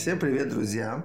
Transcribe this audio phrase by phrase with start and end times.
[0.00, 1.04] Всем привет, друзья!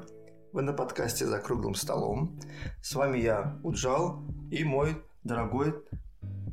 [0.54, 2.40] Вы на подкасте «За круглым столом».
[2.82, 5.76] С вами я, Уджал, и мой дорогой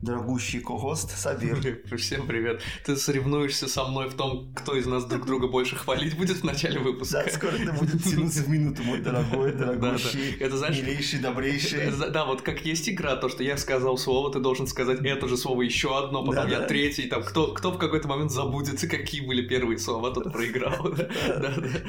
[0.03, 1.59] дорогущий ко-хост Сабир.
[1.97, 2.61] Всем привет.
[2.85, 6.45] Ты соревнуешься со мной в том, кто из нас друг друга больше хвалить будет в
[6.45, 7.23] начале выпуска.
[7.25, 11.93] Да, скоро это будет тянуться в минуту, мой дорогой, дорогущий, это, знаешь, милейший, добрейший.
[12.11, 15.37] Да, вот как есть игра, то, что я сказал слово, ты должен сказать это же
[15.37, 19.47] слово еще одно, потом я третий, там, кто, кто в какой-то момент забудется, какие были
[19.47, 20.73] первые слова, тот проиграл.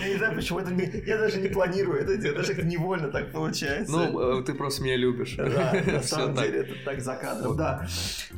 [0.04, 0.84] Я не знаю, почему это не...
[1.06, 3.92] Я даже не планирую это делать, даже невольно так получается.
[3.92, 5.36] Ну, э, ты просто меня любишь.
[5.38, 7.88] Да, на самом деле, это так за кадром, да.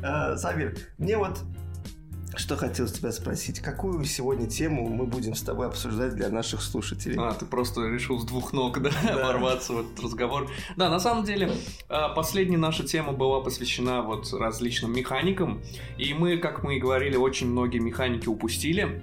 [0.01, 1.39] Э, Сабир, мне вот
[2.37, 3.59] что хотел тебя спросить.
[3.59, 7.17] Какую сегодня тему мы будем с тобой обсуждать для наших слушателей?
[7.17, 9.27] А, ты просто решил с двух ног, да, да.
[9.27, 10.49] ворваться в этот разговор.
[10.75, 11.51] Да, на самом деле,
[11.89, 15.61] э, последняя наша тема была посвящена вот различным механикам.
[15.97, 19.01] И мы, как мы и говорили, очень многие механики упустили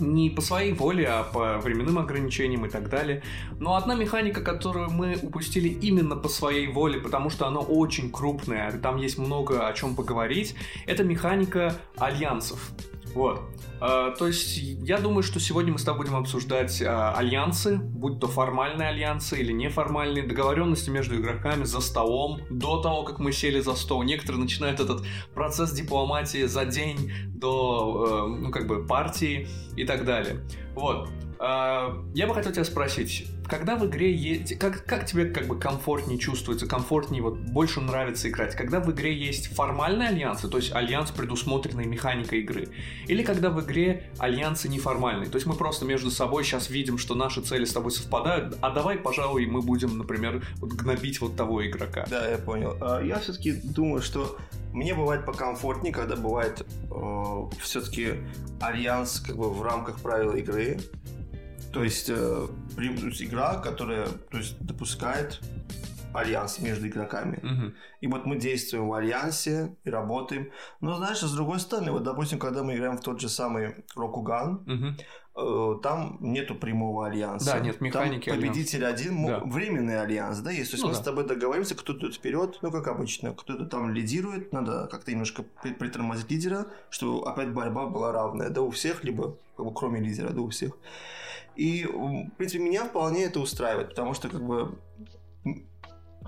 [0.00, 3.22] не по своей воле, а по временным ограничениям и так далее.
[3.58, 8.72] Но одна механика, которую мы упустили именно по своей воле, потому что она очень крупная,
[8.72, 10.54] там есть много о чем поговорить,
[10.86, 12.72] это механика альянсов.
[13.14, 13.42] Вот.
[13.80, 18.18] А, то есть, я думаю, что сегодня мы с тобой будем обсуждать а, альянсы, будь
[18.18, 23.60] то формальные альянсы или неформальные, договоренности между игроками за столом, до того, как мы сели
[23.60, 24.02] за стол.
[24.02, 30.04] Некоторые начинают этот процесс дипломатии за день до, э, ну, как бы, партии и так
[30.04, 30.40] далее.
[30.74, 31.08] Вот.
[31.38, 34.58] А, я бы хотел тебя спросить, когда в игре есть...
[34.58, 38.54] Как, как тебе как бы комфортнее чувствуется, комфортнее, вот больше нравится играть?
[38.54, 42.68] Когда в игре есть формальные альянсы, то есть альянс, предусмотренный механикой игры,
[43.06, 45.28] или когда в игре альянсы неформальные?
[45.28, 48.70] То есть мы просто между собой сейчас видим, что наши цели с тобой совпадают, а
[48.70, 52.06] давай, пожалуй, мы будем, например, вот гнобить вот того игрока.
[52.08, 52.76] Да, я понял.
[52.80, 54.38] А, я все-таки думаю, что
[54.72, 58.14] мне бывает покомфортнее, когда бывает э, все-таки
[58.60, 60.78] альянс как бы в рамках правил игры,
[61.74, 62.46] то есть, э,
[62.78, 65.40] игра, которая то есть, допускает
[66.14, 67.38] альянс между игроками.
[67.38, 67.72] Угу.
[68.00, 70.50] И вот мы действуем в альянсе и работаем.
[70.80, 74.62] Но знаешь, с другой стороны, вот, допустим, когда мы играем в тот же самый Рокуган,
[74.66, 75.74] угу.
[75.76, 77.54] э, там нету прямого альянса.
[77.54, 79.00] Да, нет механики Там победитель альянс.
[79.00, 79.40] один, да.
[79.40, 80.70] временный альянс, да, есть.
[80.70, 81.00] То есть ну, мы да.
[81.00, 86.30] с тобой договоримся, кто-то вперед, ну, как обычно, кто-то там лидирует, надо как-то немножко притормозить
[86.30, 90.40] лидера, чтобы опять борьба была равная, да, у всех, либо как бы, кроме лидера, да,
[90.40, 90.72] у всех.
[91.56, 94.78] И, в принципе, меня вполне это устраивает, потому что, как бы,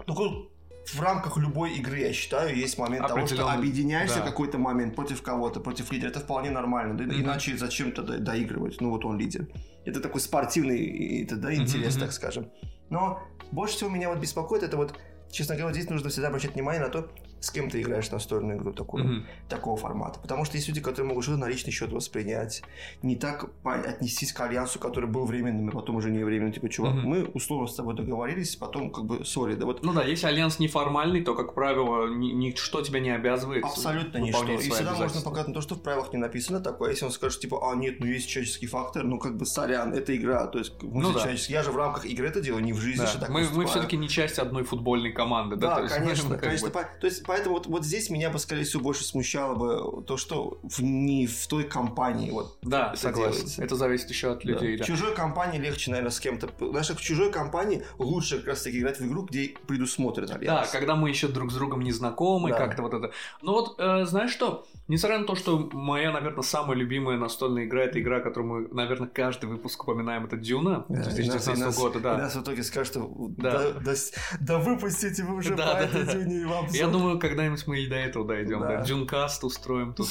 [0.06, 0.50] ну,
[0.87, 4.26] в рамках любой игры, я считаю, есть момент того, что объединяешься да.
[4.26, 6.10] какой-то момент против кого-то, против лидера.
[6.10, 6.97] Это вполне нормально.
[6.97, 7.04] Да?
[7.04, 7.22] Mm-hmm.
[7.22, 8.81] Иначе зачем тогда доигрывать?
[8.81, 9.48] Ну, вот он лидер.
[9.84, 12.00] Это такой спортивный это, да, интерес, mm-hmm.
[12.00, 12.50] так скажем.
[12.88, 13.20] Но
[13.50, 14.94] больше всего меня вот беспокоит это вот,
[15.31, 17.10] честно говоря, здесь нужно всегда обращать внимание на то,
[17.47, 19.23] с кем ты играешь настольную игру такую, mm-hmm.
[19.49, 20.19] такого формата.
[20.21, 22.62] Потому что есть люди, которые могут что-то на личный счет воспринять,
[23.03, 26.53] не так отнестись к альянсу, который был временным, и потом уже не временным.
[26.53, 27.03] Типа, чувак, mm-hmm.
[27.03, 29.84] мы условно с тобой договорились, потом как бы sorry, да вот.
[29.84, 33.65] Ну да, если альянс неформальный, то, как правило, ни, ничто тебя не обязывает.
[33.65, 34.45] Абсолютно ничто.
[34.53, 36.91] И всегда можно показать на то, что в правилах не написано такое.
[36.91, 40.17] Если он скажет, типа, а нет, ну есть человеческий фактор, ну как бы сорян, это
[40.17, 40.47] игра.
[40.49, 41.31] То есть, ну, да.
[41.31, 43.07] я же в рамках игры это делаю, не в жизни.
[43.21, 43.28] Да.
[43.28, 45.57] мы, мы все-таки не часть одной футбольной команды.
[45.57, 46.71] Да, да конечно, есть, конечно.
[46.71, 46.87] Бы...
[47.01, 50.58] То есть, поэтому вот, вот здесь меня бы, скорее всего, больше смущало бы то, что
[50.62, 53.32] в, не в той компании вот Да, это согласен.
[53.32, 53.62] Делается.
[53.62, 54.78] Это зависит еще от людей.
[54.78, 54.78] Да.
[54.78, 54.84] Да.
[54.84, 56.48] В чужой компании легче, наверное, с кем-то.
[56.72, 60.70] Даже в чужой компании лучше как раз таки играть в игру, где предусмотрен альянс.
[60.70, 62.56] Да, когда мы еще друг с другом не знакомы, да.
[62.56, 63.12] как-то вот это.
[63.42, 64.66] Ну вот, э, знаешь что?
[64.88, 69.08] Несмотря на то, что моя, наверное, самая любимая настольная игра это игра, которую мы, наверное,
[69.08, 72.14] каждый выпуск упоминаем, это Дюна 2019 года, да.
[72.14, 73.94] И нас в итоге скажут, что да, да, да,
[74.41, 76.12] да выпустите вы уже да, по да, этой да.
[76.12, 78.69] Дюне и вам Я думаю, когда-нибудь мы и до этого дойдем, да.
[78.69, 78.82] да.
[78.82, 80.08] Джункаст устроим тут.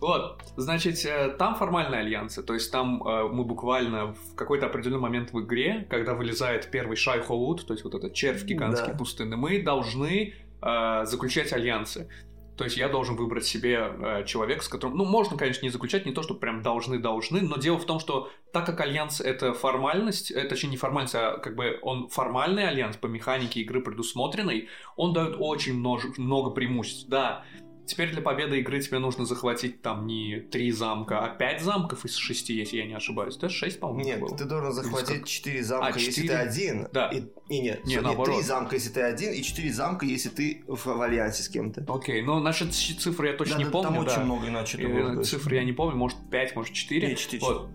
[0.00, 5.00] Вот, значит, э, там формальные альянсы, то есть там э, мы буквально в какой-то определенный
[5.00, 8.98] момент в игре, когда вылезает первый Шай-Хулуд, то есть вот этот червь гигантский да.
[8.98, 12.08] пустынный, мы должны э, заключать альянсы.
[12.56, 14.96] То есть я должен выбрать себе э, человека, с которым...
[14.96, 18.30] Ну, можно, конечно, не заключать, не то, что прям должны-должны, но дело в том, что
[18.52, 22.96] так как альянс— это формальность, это, точнее, не формальность, а как бы он формальный альянс
[22.96, 27.08] по механике игры предусмотренный, он дает очень много, много преимуществ.
[27.08, 27.44] Да,
[27.86, 32.16] Теперь для победы игры тебе нужно захватить там не три замка, а пять замков из
[32.16, 33.36] шести, если я не ошибаюсь.
[33.36, 34.36] Это шесть, по-моему, Нет, было.
[34.36, 36.06] ты должен захватить четыре замка, а, 4?
[36.06, 36.88] если ты один.
[36.92, 37.08] Да.
[37.10, 40.64] И, и нет, не, нет три замка, если ты один, и четыре замка, если ты
[40.66, 41.84] в, в альянсе с кем-то.
[41.88, 43.94] Окей, но насчет цифры я точно да, не да, помню.
[43.94, 44.12] Там да.
[44.12, 44.78] очень много иначе.
[44.78, 47.08] И, цифры я не помню, может пять, может четыре.
[47.08, 47.44] Нет, четыре.
[47.44, 47.70] Вот.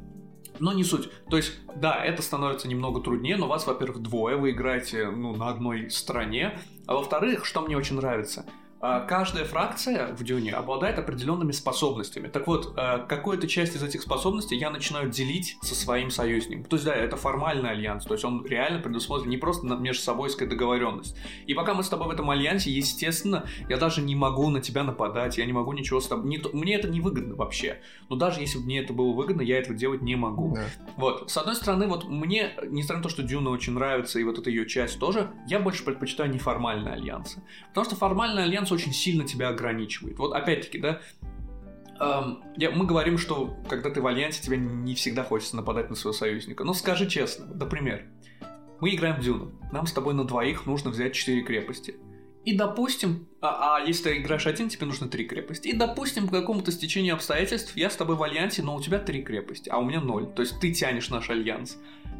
[0.59, 1.09] Но не суть.
[1.29, 5.49] То есть, да, это становится немного труднее, но вас, во-первых, двое, вы играете ну, на
[5.49, 6.59] одной стороне.
[6.85, 8.45] А во-вторых, что мне очень нравится–
[8.81, 12.27] каждая фракция в Дюне обладает определенными способностями.
[12.27, 16.65] Так вот, а, какую-то часть из этих способностей я начинаю делить со своим союзником.
[16.65, 20.49] То есть, да, это формальный альянс, то есть он реально предусмотрен не просто между собойская
[20.49, 21.15] договоренность.
[21.45, 24.83] И пока мы с тобой в этом альянсе, естественно, я даже не могу на тебя
[24.83, 26.27] нападать, я не могу ничего с тобой...
[26.27, 27.81] Не, мне это не выгодно вообще.
[28.09, 30.55] Но даже если бы мне это было выгодно, я этого делать не могу.
[30.55, 30.65] Да.
[30.97, 31.29] Вот.
[31.29, 34.49] С одной стороны, вот мне, несмотря на то, что Дюна очень нравится, и вот эта
[34.49, 37.43] ее часть тоже, я больше предпочитаю неформальные альянсы.
[37.69, 40.17] Потому что формальный альянс очень сильно тебя ограничивает.
[40.17, 41.01] Вот опять-таки, да,
[41.99, 45.95] эм, я, мы говорим, что когда ты в альянсе, тебе не всегда хочется нападать на
[45.95, 46.63] своего союзника.
[46.63, 48.05] Но скажи честно, например,
[48.79, 51.95] мы играем в Дюну, нам с тобой на двоих нужно взять 4 крепости.
[52.43, 55.67] И допустим, а, а если ты играешь один, тебе нужно три крепости.
[55.67, 59.21] И допустим, по какому-то стечению обстоятельств я с тобой в альянсе, но у тебя три
[59.21, 60.25] крепости, а у меня ноль.
[60.33, 61.77] То есть ты тянешь наш альянс.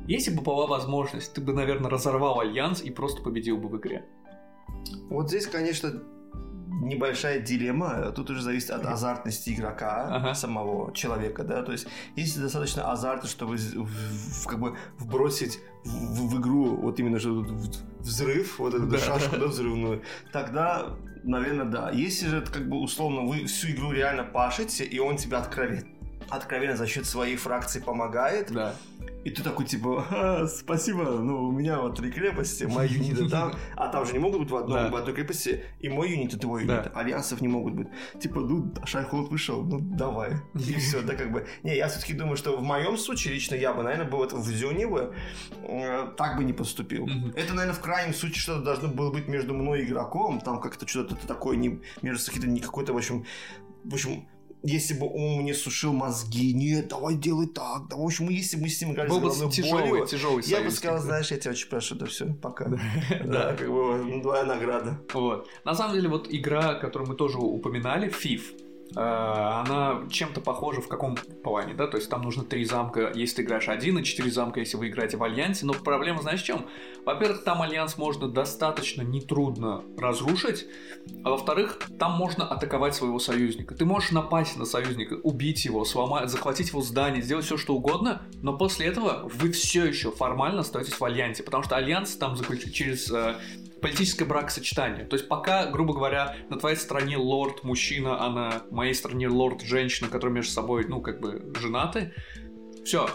[0.08, 4.06] Если бы была возможность, ты бы, наверное, разорвал альянс и просто победил бы в игре.
[5.10, 6.04] Вот здесь, конечно,
[6.82, 8.12] небольшая дилемма.
[8.12, 10.34] Тут уже зависит от азартности игрока, ага.
[10.34, 11.64] самого человека, да.
[11.64, 17.00] То есть, если достаточно азарта, чтобы в, в, как бы вбросить в, в игру вот
[17.00, 17.32] именно же
[18.00, 18.98] взрыв, вот эту да.
[18.98, 20.02] шашку, да, взрывную,
[20.32, 21.92] тогда, наверное, да.
[21.92, 25.88] Если же как бы условно вы всю игру реально пашете, и он тебя откровенно,
[26.30, 28.76] откровенно за счет своей фракции помогает, да
[29.24, 33.54] и ты такой, типа, а, спасибо, ну, у меня вот три крепости, мои юниты там,
[33.76, 34.90] а там же не могут быть в, одном, да.
[34.90, 36.92] в одной крепости, и мой юнит, и твой юнит, да.
[37.00, 37.88] альянсов не могут быть.
[38.20, 40.38] Типа, ну, Шайхолд вышел, ну, давай.
[40.56, 41.48] И все, да, как бы.
[41.64, 44.46] Не, я все-таки думаю, что в моем случае лично я бы, наверное, был вот в
[44.46, 45.14] Зюне бы,
[45.64, 47.08] э, так бы не поступил.
[47.36, 50.88] Это, наверное, в крайнем случае что-то должно было быть между мной и игроком, там как-то
[50.88, 53.26] что-то такое, не, между какие-то, не какой-то, в общем,
[53.84, 54.28] в общем,
[54.64, 58.64] если бы он мне сушил мозги, нет, давай делай так, да, в общем, если бы
[58.64, 61.52] мы с ним играли Был бы тяжелый, болью, тяжелый я бы сказал, знаешь, я тебя
[61.52, 62.70] очень прошу, да все, пока.
[63.24, 65.00] Да, как бы двойная награда.
[65.14, 65.48] Вот.
[65.66, 68.61] На самом деле, вот игра, которую мы тоже упоминали, Fief, Э,
[68.96, 73.42] она чем-то похожа в каком плане, да, то есть там нужно три замка, если ты
[73.44, 76.66] играешь один, и четыре замка, если вы играете в Альянсе, но проблема знаешь в чем?
[77.06, 80.66] Во-первых, там Альянс можно достаточно нетрудно разрушить,
[81.24, 83.76] а во-вторых, там можно атаковать своего союзника.
[83.76, 88.22] Ты можешь напасть на союзника, убить его, сломать, захватить его здание, сделать все что угодно,
[88.42, 92.72] но после этого вы все еще формально остаетесь в Альянсе, потому что Альянс там заключен
[92.72, 93.36] через э,
[93.82, 95.06] политическое бракосочетание.
[95.06, 99.62] То есть пока, грубо говоря, на твоей стороне лорд мужчина, а на моей стороне лорд
[99.62, 102.14] женщина, которые между собой, ну, как бы женаты,
[102.86, 103.08] все,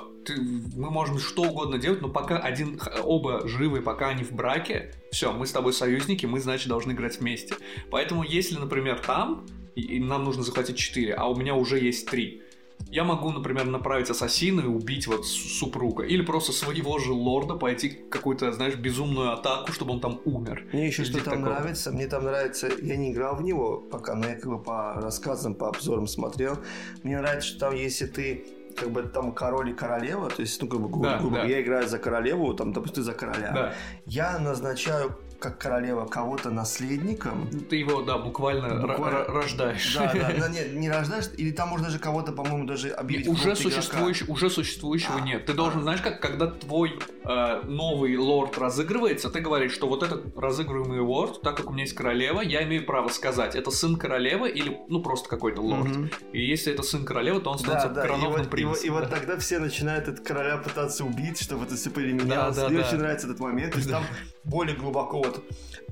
[0.74, 5.32] мы можем что угодно делать, но пока один, оба живы, пока они в браке, все,
[5.32, 7.54] мы с тобой союзники, мы, значит, должны играть вместе.
[7.90, 12.08] Поэтому, если, например, там, и, и нам нужно захватить 4, а у меня уже есть
[12.08, 12.42] 3,
[12.90, 16.04] я могу, например, направить ассасина и убить вот супруга.
[16.04, 20.66] Или просто своего же лорда пойти какую-то, знаешь, безумную атаку, чтобы он там умер.
[20.72, 21.44] Мне еще что там такого.
[21.44, 21.90] нравится.
[21.90, 22.68] Мне там нравится...
[22.80, 26.58] Я не играл в него пока, но я как бы по рассказам, по обзорам смотрел.
[27.02, 28.46] Мне нравится, что там, если ты
[28.76, 31.44] как бы там король и королева, то есть, ну, как бы, грубо, да, грубо да.
[31.44, 33.52] я играю за королеву, там, допустим, за короля.
[33.52, 33.74] Да.
[34.04, 37.48] Я назначаю как королева кого-то наследником.
[37.68, 39.24] Ты его, да, буквально, буквально...
[39.24, 39.94] рождаешь.
[39.94, 43.28] Да, да, да, нет, не рождаешь, или там можно даже кого-то, по-моему, даже объявить.
[43.28, 45.46] Уже, существующий, уже существующего а, нет.
[45.46, 45.54] Ты а.
[45.54, 51.00] должен, знаешь, как когда твой э, новый лорд разыгрывается, ты говоришь, что вот этот разыгрываемый
[51.00, 54.78] лорд, так как у меня есть королева, я имею право сказать, это сын королевы или,
[54.88, 55.96] ну, просто какой-то лорд.
[55.96, 56.08] Угу.
[56.32, 58.82] И если это сын королевы, то он становится да, да, коронованным и вот, принцем.
[58.82, 58.94] И, и, да.
[58.94, 62.56] вот тогда все начинают этот короля пытаться убить, чтобы это все поэлиминировалось.
[62.56, 62.88] Да, да, Мне да.
[62.88, 63.72] очень нравится этот момент.
[63.72, 64.04] То есть там
[64.46, 65.42] более глубоко вот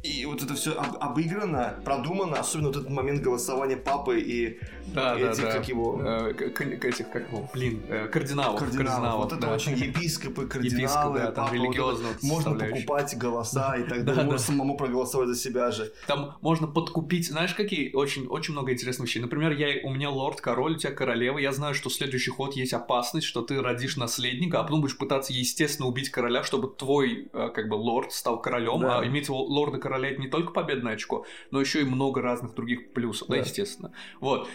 [0.04, 5.18] и вот это все об, обыграно, продумано, особенно вот этот момент голосования папы и да,
[5.18, 5.52] этих, да, да.
[5.52, 6.00] как его...
[6.04, 8.60] Э, к, этих, как его, блин, э, кардиналов.
[8.60, 8.92] Кардиналов.
[8.92, 9.54] кардиналов вот это да.
[9.54, 14.38] очень епископы, кардиналы, Епископ, да, там религиозно вот Можно покупать голоса и так далее, можно
[14.38, 15.90] самому проголосовать за себя же.
[16.06, 19.20] Там можно подкупить, знаешь, какие очень, очень много интересных вещей.
[19.20, 22.74] Например, я, у меня лорд, король, у тебя королева, я знаю, что следующий ход есть
[22.74, 27.48] опасность, что ты родишь наследника, а потом будешь пытаться, естественно, убить короля, чтобы твой, э,
[27.54, 28.98] как бы, лорд стал королем, да.
[28.98, 32.92] а иметь лорда короля это не только победное очко, но еще и много разных других
[32.92, 33.92] плюсов, да, да естественно.
[34.20, 34.48] Вот.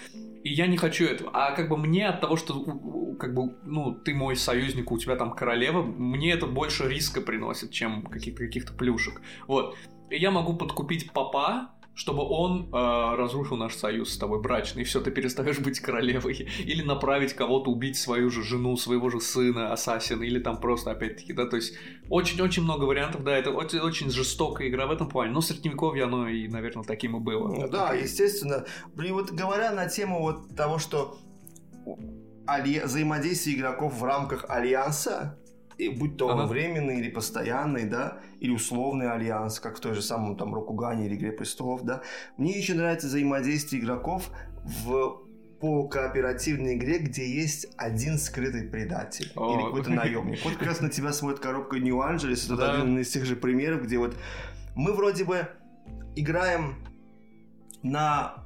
[0.44, 1.32] И я не хочу этого.
[1.34, 2.64] А как бы мне от того, что
[3.20, 7.72] как бы, ну, ты мой союзник, у тебя там королева, мне это больше риска приносит,
[7.72, 9.22] чем каких-то каких плюшек.
[9.48, 9.76] Вот.
[10.10, 14.86] И я могу подкупить папа, чтобы он э, разрушил наш союз с тобой брачный, и
[14.86, 16.48] все, ты перестаешь быть королевой.
[16.60, 21.34] Или направить кого-то убить свою же жену, своего же сына, ассасина, или там просто, опять-таки,
[21.34, 21.74] да, то есть
[22.10, 26.30] очень-очень много вариантов, да, это очень, очень жестокая игра в этом плане, но средневековье оно
[26.30, 27.50] и, наверное, таким и было.
[27.50, 28.66] Ну, да, естественно.
[28.96, 31.18] Блин, вот говоря на тему вот того, что
[32.48, 32.80] али...
[32.80, 35.38] взаимодействие игроков в рамках Альянса,
[35.88, 36.46] будь то ага.
[36.46, 41.16] временный или постоянный, да, или условный альянс, как в той же самом там Рокугане или
[41.16, 42.02] Игре престолов, да.
[42.36, 44.30] Мне еще нравится взаимодействие игроков
[44.66, 45.22] в
[45.60, 49.56] по кооперативной игре, где есть один скрытый предатель О.
[49.56, 50.44] или какой-то наемник.
[50.44, 52.74] Вот как раз на тебя смотрит коробка Нью-Анджелес, это да.
[52.76, 54.16] один из тех же примеров, где вот
[54.76, 55.48] мы вроде бы
[56.16, 56.76] играем
[57.84, 58.46] на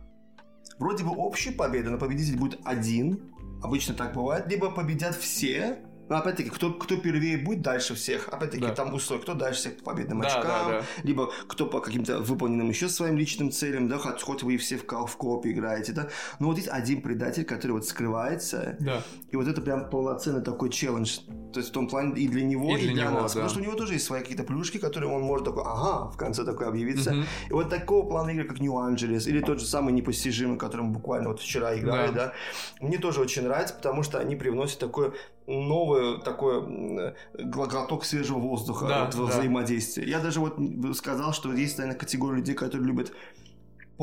[0.80, 5.78] вроде бы общую победу, но победитель будет один, обычно так бывает, либо победят все,
[6.10, 8.76] но опять-таки, кто, кто первее будет дальше всех, опять-таки, да.
[8.76, 10.86] там условия, кто дальше всех по победным да, очкам, да, да.
[11.04, 14.78] либо кто по каким-то выполненным еще своим личным целям, да, хоть, хоть вы и все
[14.78, 16.10] в, в коопе играете, да.
[16.40, 19.02] Но вот есть один предатель, который вот скрывается, да.
[19.32, 21.20] и вот это прям полноценный такой челлендж.
[21.54, 23.34] То есть в том плане и для него, и для, и для него, нас.
[23.34, 23.42] Да.
[23.42, 26.18] Потому что у него тоже есть свои какие-то плюшки, которые он может такой, ага, в
[26.18, 27.12] конце такой объявиться.
[27.12, 27.22] Угу.
[27.50, 31.40] И вот такого плана игры, как Нью-Анджелес, или тот же самый непостижимый, которым буквально вот
[31.40, 32.26] вчера играли, да.
[32.28, 32.34] да,
[32.82, 35.14] мне тоже очень нравится, потому что они привносят такое
[35.48, 39.34] новое такое глоток свежего воздуха да, вот, во да.
[39.34, 40.08] взаимодействии.
[40.08, 40.58] Я даже вот
[40.96, 43.12] сказал, что есть, наверное, категория людей, которые любят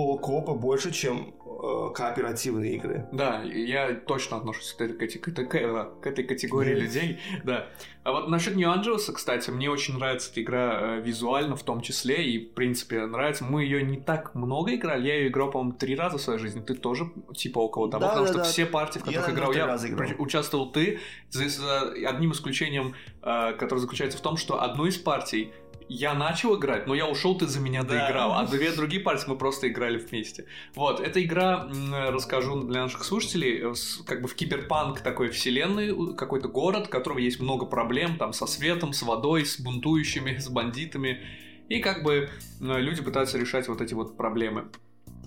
[0.00, 3.06] полукопа больше, чем э, кооперативные игры.
[3.12, 7.66] Да, я точно отношусь к этой, к этой, к этой категории людей, да.
[8.02, 11.82] А вот насчет New Angeles, кстати, мне очень нравится эта игра э, визуально в том
[11.82, 13.44] числе, и в принципе нравится.
[13.44, 16.62] Мы ее не так много играли, я ее играл, по-моему, три раза в своей жизни,
[16.62, 18.44] ты тоже типа около того, да, потому да, что да.
[18.44, 20.10] все партии, в которых я играл, я играл.
[20.18, 25.52] участвовал ты, за, за одним исключением, э, которое заключается в том, что одну из партий
[25.90, 27.88] я начал играть, но я ушел, ты за меня да.
[27.88, 28.34] доиграл.
[28.34, 30.46] А две другие партии мы просто играли вместе.
[30.76, 31.68] Вот, эта игра,
[32.08, 33.74] расскажу для наших слушателей, э,
[34.06, 38.46] как бы в киберпанк такой вселенной, какой-то город, у которого есть много проблем, там, со
[38.46, 41.22] светом, с водой, с бунтующими, с бандитами.
[41.68, 42.30] И как бы
[42.60, 44.68] люди пытаются решать вот эти вот проблемы.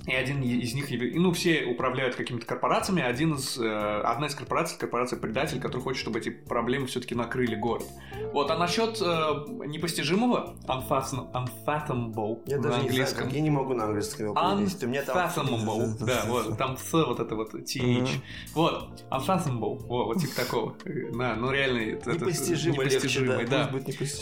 [0.05, 4.77] И один из них, ну, все управляют какими-то корпорациями, один из, э, одна из корпораций,
[4.77, 7.85] корпорация предатель, который хочет, чтобы эти проблемы все-таки накрыли город.
[8.33, 13.27] Вот, а насчет э, непостижимого, unfathomable я на даже английском.
[13.27, 14.85] Не знаю, я не могу на английском его перевести.
[14.85, 18.07] Unfathomable, да, вот, там с вот это вот, th.
[18.53, 20.75] Вот, unfathomable, вот, типа такого.
[21.13, 21.93] Да, ну реально.
[22.05, 23.71] Непостижимый, непостижимый, да.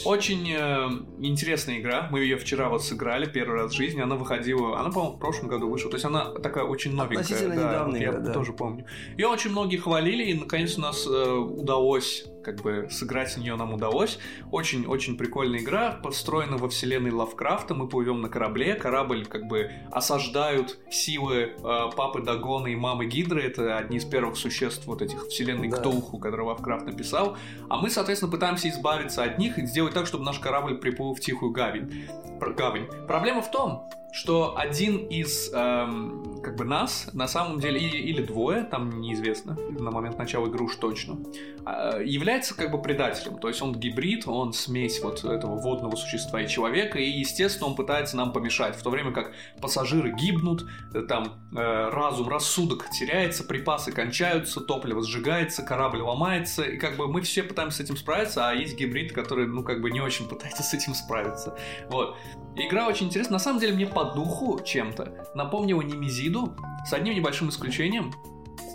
[0.05, 4.79] Очень э, интересная игра, мы ее вчера вот сыграли первый раз в жизни, она выходила,
[4.79, 5.89] она, по-моему, в прошлом году вышла.
[5.89, 7.23] То есть она такая очень новенькая.
[7.23, 8.33] Относительно да, недавняя, я да.
[8.33, 8.85] тоже помню.
[9.17, 13.55] Ее очень многие хвалили, и наконец у нас э, удалось как бы сыграть в нее
[13.55, 14.19] нам удалось.
[14.51, 17.73] Очень-очень прикольная игра, построена во вселенной Лавкрафта.
[17.73, 23.43] Мы плывем на корабле, корабль как бы осаждают силы э, папы Дагона и мамы Гидры.
[23.43, 25.77] Это одни из первых существ вот этих вселенной да.
[25.77, 27.37] Ктулху, которые Лавкрафт написал.
[27.69, 31.19] А мы, соответственно, пытаемся избавиться от них и сделать так, чтобы наш корабль приплыл в
[31.19, 31.91] тихую гавань.
[32.39, 32.87] гавань.
[33.07, 38.21] Проблема в том, что один из эм, как бы нас на самом деле или, или
[38.21, 41.19] двое, там неизвестно на момент начала игры уж точно,
[41.65, 43.39] э, является как бы предателем.
[43.39, 47.75] То есть он гибрид, он смесь вот этого водного существа и человека, и естественно он
[47.75, 48.75] пытается нам помешать.
[48.75, 55.03] В то время как пассажиры гибнут, э, там э, разум, рассудок теряется, припасы кончаются, топливо
[55.03, 59.13] сжигается, корабль ломается, и как бы мы все пытаемся с этим справиться, а есть гибрид,
[59.13, 61.55] который ну как бы не очень пытается с этим справиться.
[61.89, 62.17] Вот.
[62.55, 63.33] Игра очень интересная.
[63.33, 66.55] На самом деле мне по духу чем-то напомнила Немезиду,
[66.87, 68.11] с одним небольшим исключением.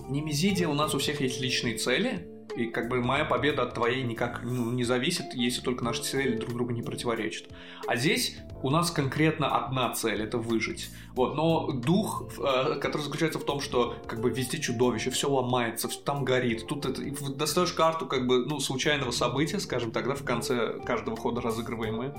[0.06, 3.75] В Немезиде у нас у всех есть личные цели, и как бы моя победа от
[3.75, 7.49] твоей никак ну, не зависит, если только наши цели друг другу не противоречат.
[7.87, 10.90] А здесь у нас конкретно одна цель— это выжить.
[11.14, 15.88] Вот, но дух, э, который заключается в том, что как бы везде чудовище, все ломается,
[16.04, 16.66] там горит.
[16.66, 17.02] Тут это,
[17.35, 22.14] достаешь карту как бы, ну, случайного события, скажем, тогда в конце каждого хода разыгрываемые.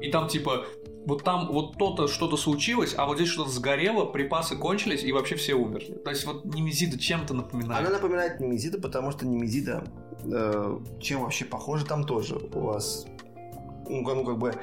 [0.00, 0.64] И там типа
[1.06, 5.36] вот там вот то-то что-то случилось, а вот здесь что-то сгорело, припасы кончились, и вообще
[5.36, 5.94] все умерли.
[5.94, 7.86] То есть вот Немезида чем-то напоминает.
[7.86, 9.84] Она напоминает Немезида, потому что Немезида
[10.24, 12.36] э, чем вообще похоже там тоже.
[12.36, 13.06] У вас
[13.88, 14.54] ну, ну, как бы,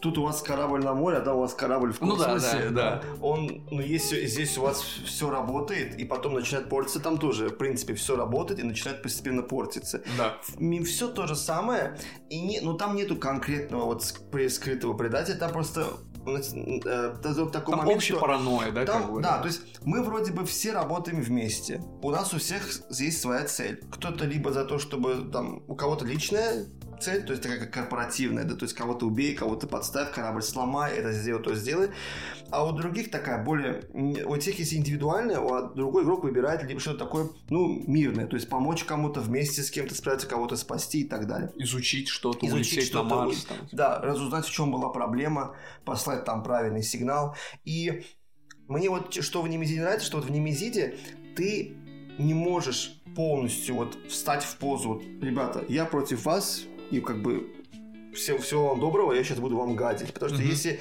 [0.00, 2.68] тут у вас корабль на море, а да, у вас корабль в космосе.
[2.68, 3.02] Ну, да, да, да.
[3.20, 7.56] Он, ну, если здесь у вас все работает, и потом начинает портиться, там тоже, в
[7.58, 10.02] принципе, все работает и начинает постепенно портиться.
[10.16, 10.36] Да.
[10.84, 11.98] Все то же самое,
[12.30, 15.86] и не, ну, там нету конкретного вот скрытого предателя, там просто
[16.26, 17.14] э,
[17.52, 18.84] такой там момент, общая что паранойя, да?
[18.84, 21.82] Там, как бы, да, то есть мы вроде бы все работаем вместе.
[22.02, 23.82] У нас у всех есть своя цель.
[23.90, 26.66] Кто-то либо за то, чтобы там у кого-то личная
[27.00, 30.94] цель, то есть такая как корпоративная, да, то есть кого-то убей, кого-то подставь, корабль сломай,
[30.96, 31.90] это сделай, то сделай.
[32.50, 37.00] А у других такая более, у тех есть индивидуальная, а другой игрок выбирает либо что-то
[37.00, 41.26] такое, ну, мирное, то есть помочь кому-то вместе с кем-то справиться, кого-то спасти и так
[41.26, 41.50] далее.
[41.56, 43.44] Изучить что-то, Изучить что-то, Марс.
[43.44, 43.56] Там.
[43.72, 47.36] Да, разузнать, в чем была проблема, послать там правильный сигнал.
[47.64, 48.04] И
[48.66, 50.96] мне вот что в Немезиде нравится, что вот в Немезиде
[51.36, 51.76] ты
[52.18, 57.52] не можешь полностью вот встать в позу, вот, ребята, я против вас, и как бы
[58.14, 60.12] все, всего вам доброго, я сейчас буду вам гадить.
[60.12, 60.48] Потому что mm-hmm.
[60.48, 60.80] если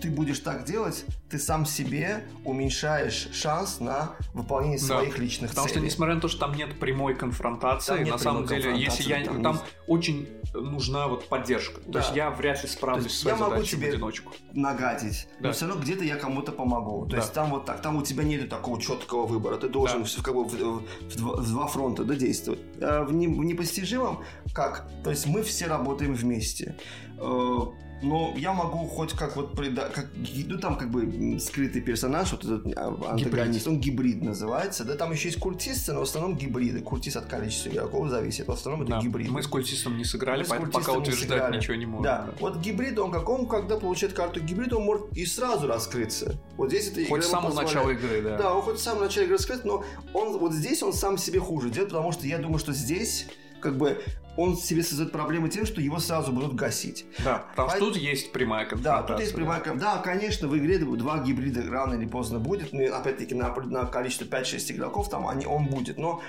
[0.00, 4.84] ты будешь так делать, ты сам себе уменьшаешь шанс на выполнение да.
[4.84, 5.78] своих личных Потому целей.
[5.78, 9.24] что, несмотря на то, что там нет прямой конфронтации, нет на самом деле, если я
[9.24, 11.80] там, там очень нужна вот поддержка.
[11.86, 11.92] Да.
[11.92, 14.32] То есть я вряд ли справлюсь с своей я могу тебе в одиночку.
[14.52, 15.48] нагадить, да.
[15.48, 17.04] но все равно где-то я кому-то помогу.
[17.06, 17.16] То да.
[17.18, 19.56] есть там вот так, там у тебя нет такого четкого выбора.
[19.56, 20.22] Ты должен да.
[20.22, 20.82] как бы в, в,
[21.16, 22.60] в, в два фронта да, действовать.
[22.80, 24.22] А в, не, в непостижимом
[24.54, 24.88] как?
[25.04, 26.76] То есть мы все работаем вместе
[27.18, 27.58] э,
[28.02, 29.88] но я могу хоть как вот прида...
[29.88, 33.66] как, ну там как бы скрытый персонаж, вот этот а, антагонист, гибрид.
[33.66, 37.70] он гибрид называется, да, там еще есть культисты, но в основном гибриды, культист от количества
[37.70, 39.00] игроков зависит, в основном это да.
[39.00, 39.30] гибрид.
[39.30, 42.04] Мы с культистом не сыграли, Мы поэтому пока утверждать ничего не можем.
[42.04, 42.26] Да.
[42.26, 46.38] да, вот гибрид, он как он, когда получает карту гибрида, он может и сразу раскрыться.
[46.56, 48.36] Вот здесь это Хоть с самого начала игры, да.
[48.36, 51.40] Да, он хоть с самого начала игры раскрыт, но он вот здесь он сам себе
[51.40, 53.26] хуже делает, потому что я думаю, что здесь
[53.60, 54.02] как бы
[54.36, 57.06] он себе создает проблемы тем, что его сразу будут гасить.
[57.24, 59.02] Да, потому что тут есть прямая конфронтация.
[59.02, 59.96] Да, тут есть прямая конфронтация.
[59.96, 64.24] Да, конечно, в игре два гибрида рано или поздно будет, но опять-таки на, на количество
[64.24, 65.98] 5-6 игроков там они, он будет.
[65.98, 66.22] Но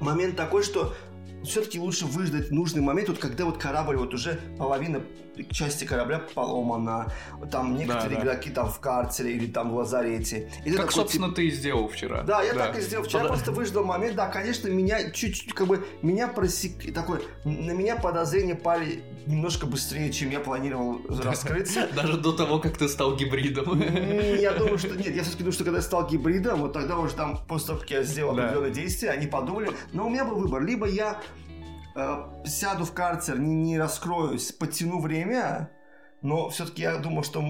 [0.00, 0.94] момент такой, что
[1.44, 5.02] все-таки лучше выждать нужный момент, вот когда вот корабль вот уже половина
[5.50, 7.12] части корабля поломана,
[7.50, 8.22] там некоторые да, да.
[8.22, 10.50] игроки там в карцере или там в лазарете.
[10.64, 11.36] И как, такой, собственно, тип...
[11.36, 12.22] ты и сделал вчера.
[12.22, 12.66] Да, я да.
[12.66, 13.28] так и сделал вчера, Под...
[13.28, 16.92] просто выждал момент, да, конечно, меня чуть-чуть, как бы, меня просек...
[16.94, 21.88] такой, на меня подозрения пали немножко быстрее, чем я планировал раскрыться.
[21.96, 23.80] Даже до того, как ты стал гибридом.
[24.38, 27.14] Я думаю, что нет, я все-таки думаю, что когда я стал гибридом, вот тогда уже
[27.14, 30.62] там, после того, как я сделал определенные действия, они подумали, но у меня был выбор,
[30.62, 31.20] либо я
[31.94, 35.70] э, сяду в карцер, не, не раскроюсь, подтяну время,
[36.22, 37.42] но все-таки я думаю, что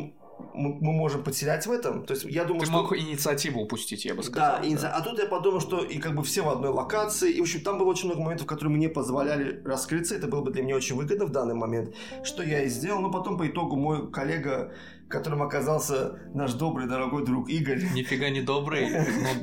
[0.55, 2.05] мы, мы можем потерять в этом.
[2.05, 2.75] То есть я думаю, Ты что...
[2.75, 4.63] мог инициативу упустить, я бы сказал.
[4.63, 4.95] Да, да.
[4.95, 7.33] а тут я подумал, что и как бы все в одной локации.
[7.33, 10.15] И, в общем, там было очень много моментов, которые мне позволяли раскрыться.
[10.15, 13.01] Это было бы для меня очень выгодно в данный момент, что я и сделал.
[13.01, 14.73] Но потом по итогу мой коллега
[15.13, 17.83] которым оказался наш добрый, дорогой друг Игорь.
[17.95, 18.89] Нифига не добрый,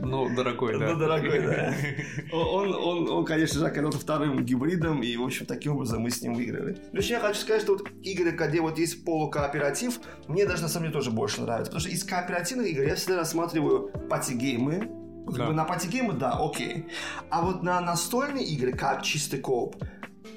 [0.01, 0.91] но, но дорогой, да.
[0.91, 1.73] Ну, дорогой, да.
[2.31, 6.21] Он, он, он, конечно же, оказался вторым гибридом, и, в общем, таким образом мы с
[6.21, 6.77] ним выиграли.
[6.91, 10.69] В общем, я хочу сказать, что вот игры, где вот есть полукооператив, мне даже, на
[10.69, 11.71] самом деле, тоже больше нравится.
[11.71, 14.89] Потому что из кооперативных игр я всегда рассматриваю пати-геймы,
[15.27, 15.47] как да.
[15.47, 16.87] бы на пати-геймы, да, окей.
[17.29, 19.75] А вот на настольные игры, как чистый кооп,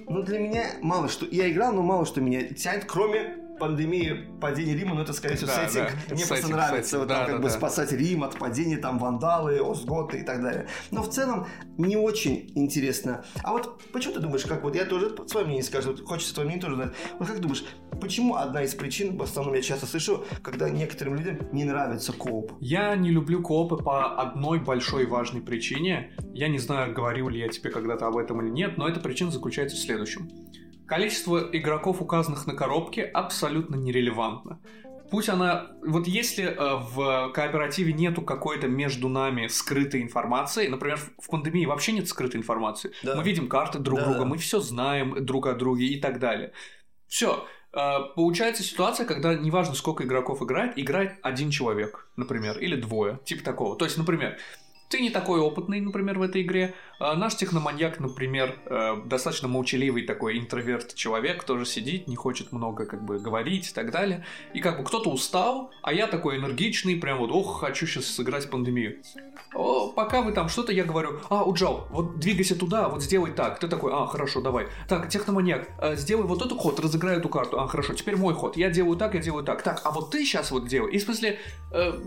[0.08, 1.26] ну, для меня мало что...
[1.26, 5.52] Я играл, но мало что меня тянет, кроме пандемии падения Рима, но это, скорее всего,
[5.54, 5.90] да, сеттинг.
[5.90, 6.14] Да.
[6.14, 6.98] Мне сеттинг, просто нравится сеттинг.
[6.98, 7.54] вот да, там как да, бы да.
[7.54, 10.66] спасать Рим от падения, там, вандалы, Остготы и так далее.
[10.90, 11.46] Но в целом
[11.78, 13.24] не очень интересно.
[13.44, 16.48] А вот почему ты думаешь, как вот я тоже свое мнение скажу, вот хочется твое
[16.48, 16.92] мнение тоже знать.
[17.20, 17.64] Вот как думаешь,
[18.00, 22.50] почему одна из причин, в основном я часто слышу, когда некоторым людям не нравится кооп?
[22.58, 26.10] Я не люблю коопы по одной большой важной причине.
[26.34, 29.30] Я не знаю, говорил ли я тебе когда-то об этом или нет, но эта причина
[29.30, 30.28] заключается в следующем.
[30.92, 34.60] Количество игроков, указанных на коробке, абсолютно нерелевантно.
[35.10, 35.70] Пусть она...
[35.86, 41.92] Вот если э, в кооперативе нету какой-то между нами скрытой информации, например, в пандемии вообще
[41.92, 42.92] нет скрытой информации.
[43.02, 43.14] Да.
[43.14, 44.24] Мы видим карты друг да, друга, да.
[44.26, 46.52] мы все знаем друг о друге и так далее.
[47.06, 47.46] Все.
[47.72, 53.42] Э, получается ситуация, когда неважно, сколько игроков играет, играет один человек, например, или двое, типа
[53.42, 53.78] такого.
[53.78, 54.36] То есть, например,
[54.92, 56.74] ты не такой опытный, например, в этой игре.
[57.04, 62.86] А наш техноманьяк, например, э, достаточно молчаливый такой интроверт человек, тоже сидит, не хочет много
[62.86, 64.24] как бы говорить и так далее.
[64.54, 68.48] И как бы кто-то устал, а я такой энергичный, прям вот, ох, хочу сейчас сыграть
[68.48, 69.02] пандемию.
[69.52, 73.58] О, пока вы там что-то, я говорю, а, Уджал, вот двигайся туда, вот сделай так.
[73.58, 74.68] Ты такой, а, хорошо, давай.
[74.88, 77.58] Так, техноманьяк, э, сделай вот этот ход, разыграй эту карту.
[77.60, 78.56] А, хорошо, теперь мой ход.
[78.56, 79.62] Я делаю так, я делаю так.
[79.62, 80.92] Так, а вот ты сейчас вот делай.
[80.92, 81.38] И в смысле,
[81.72, 82.00] э,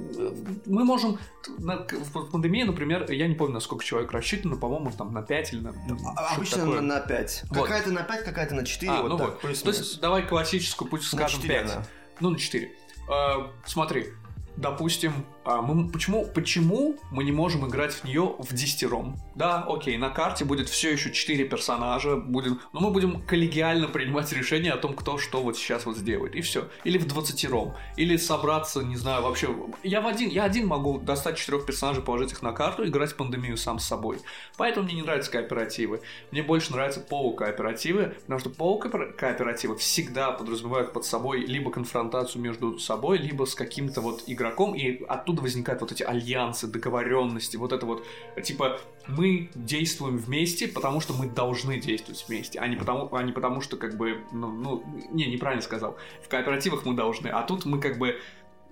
[0.66, 1.20] мы можем
[1.58, 5.60] в пандемии, например, я не помню, на сколько человек рассчитано, по-моему, там на 5 или
[5.62, 5.74] на...
[6.16, 6.82] А, Обычно такое.
[6.82, 7.44] на 5.
[7.50, 7.64] Вот.
[7.64, 8.92] Какая-то на 5, какая-то на 4.
[8.92, 9.42] А, вот ну так, вот.
[9.42, 11.68] То есть давай классическую, пусть скажем 4, 5.
[11.68, 11.84] Да.
[12.20, 12.72] Ну, на 4.
[13.10, 14.08] А, смотри,
[14.56, 19.18] допустим, а мы, почему, почему мы не можем играть в нее в десятером?
[19.36, 24.32] Да, окей, на карте будет все еще четыре персонажа, будем, но мы будем коллегиально принимать
[24.34, 26.68] решение о том, кто что вот сейчас вот сделает, и все.
[26.84, 29.56] Или в двадцатером, или собраться, не знаю, вообще.
[29.84, 33.58] Я в один, я один могу достать четырех персонажей, положить их на карту, играть пандемию
[33.58, 34.18] сам с собой.
[34.58, 36.02] Поэтому мне не нравятся кооперативы.
[36.32, 43.20] Мне больше нравятся полукооперативы, потому что полукооперативы всегда подразумевают под собой либо конфронтацию между собой,
[43.20, 47.86] либо с каким-то вот игроком, и оттуда оттуда возникают вот эти альянсы, договоренности, вот это
[47.86, 48.06] вот,
[48.44, 53.32] типа, мы действуем вместе, потому что мы должны действовать вместе, а не потому, а не
[53.32, 57.66] потому что, как бы, ну, ну, не, неправильно сказал, в кооперативах мы должны, а тут
[57.66, 58.20] мы, как бы,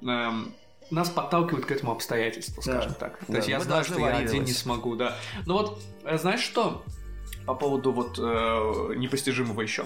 [0.02, 0.54] эм,
[0.92, 3.20] нас подталкивают к этому обстоятельству, скажем да, так.
[3.20, 5.18] То да, есть я знаю, что я один не смогу, да.
[5.46, 6.84] Но вот, э, знаешь что?
[7.46, 9.86] по поводу вот э, непостижимого еще.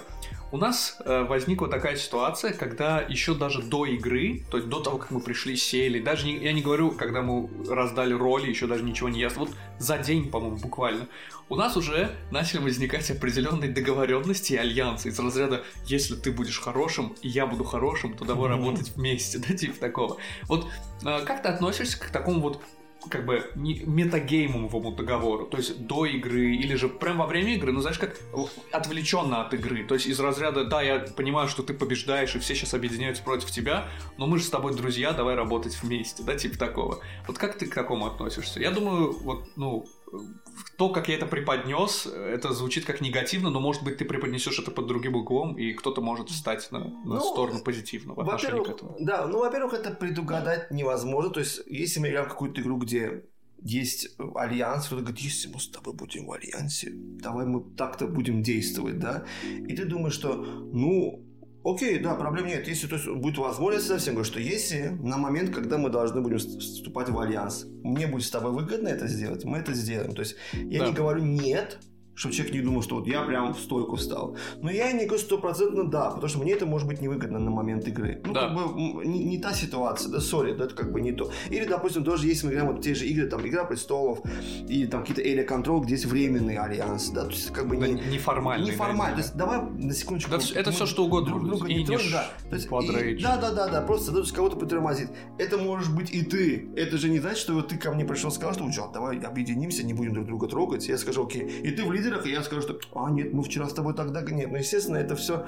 [0.49, 4.97] У нас э, возникла такая ситуация, когда еще даже до игры, то есть до того,
[4.97, 8.83] как мы пришли, сели, даже не, я не говорю, когда мы раздали роли, еще даже
[8.83, 11.07] ничего не ясно, вот за день, по-моему, буквально,
[11.49, 17.15] у нас уже начали возникать определенные договоренности и альянсы из разряда, если ты будешь хорошим,
[17.21, 20.17] и я буду хорошим, то давай работать вместе, да, типа такого.
[20.43, 20.67] Вот
[21.03, 22.62] э, как ты относишься к такому вот
[23.10, 27.71] как бы не метагеймовому договору, то есть до игры или же прямо во время игры,
[27.71, 28.17] ну знаешь, как
[28.71, 32.55] отвлеченно от игры, то есть из разряда, да, я понимаю, что ты побеждаешь и все
[32.55, 36.57] сейчас объединяются против тебя, но мы же с тобой друзья, давай работать вместе, да, типа
[36.57, 36.99] такого.
[37.27, 38.60] Вот как ты к такому относишься?
[38.60, 39.86] Я думаю, вот, ну,
[40.77, 44.71] то, как я это преподнес, это звучит как негативно, но может быть ты преподнесешь это
[44.71, 48.95] под другим углом, и кто-то может встать на, на ну, сторону позитивного отношения к этому.
[48.99, 51.31] Да, ну, во-первых, это предугадать невозможно.
[51.31, 53.23] То есть, если мы играем в какую-то игру, где
[53.61, 58.43] есть альянс, кто-то говорит, если мы с тобой будем в альянсе, давай мы так-то будем
[58.43, 59.25] действовать, да?
[59.43, 61.26] И ты думаешь, что, ну,
[61.67, 62.65] Окей, да, проблем нет.
[62.65, 66.38] Если то есть, будет возможность совсем, говорю, что если на момент, когда мы должны будем
[66.38, 70.13] вступать в альянс, мне будет с тобой выгодно это сделать, мы это сделаем.
[70.15, 70.88] То есть я да.
[70.88, 71.80] не говорю нет,
[72.17, 74.36] чтобы человек не думал, что вот я прям в стойку встал.
[74.62, 77.88] Но я не говорю стопроцентно да, потому что мне это может быть невыгодно на момент
[77.88, 78.21] игры.
[78.25, 78.47] Ну, да.
[78.47, 81.32] как бы не, не та ситуация, да, сори, да, это как бы не то.
[81.51, 84.19] Или, допустим, тоже если мы играем вот те же игры, там, Игра престолов,
[84.67, 87.93] и там какие-то Area Control, где есть временный альянс, да, то есть как бы не...
[87.93, 88.71] Неформальный.
[88.71, 90.32] Неформальный, то есть давай на секундочку.
[90.32, 91.30] Да, это все что угодно.
[91.30, 92.30] Друг друга не трожь, да.
[92.49, 95.10] То есть, и, да, да, да, да, просто да, кого-то притормозит.
[95.38, 96.69] Это можешь быть и ты.
[96.75, 99.19] Это же не значит, что вот ты ко мне пришел и сказал, что, Джон, давай
[99.19, 100.88] объединимся, не будем друг друга трогать.
[100.88, 101.43] Я скажу, окей.
[101.63, 104.21] И ты в лидерах, и я скажу, что а нет, мы вчера с тобой тогда...
[104.21, 105.45] Нет, ну, естественно, это все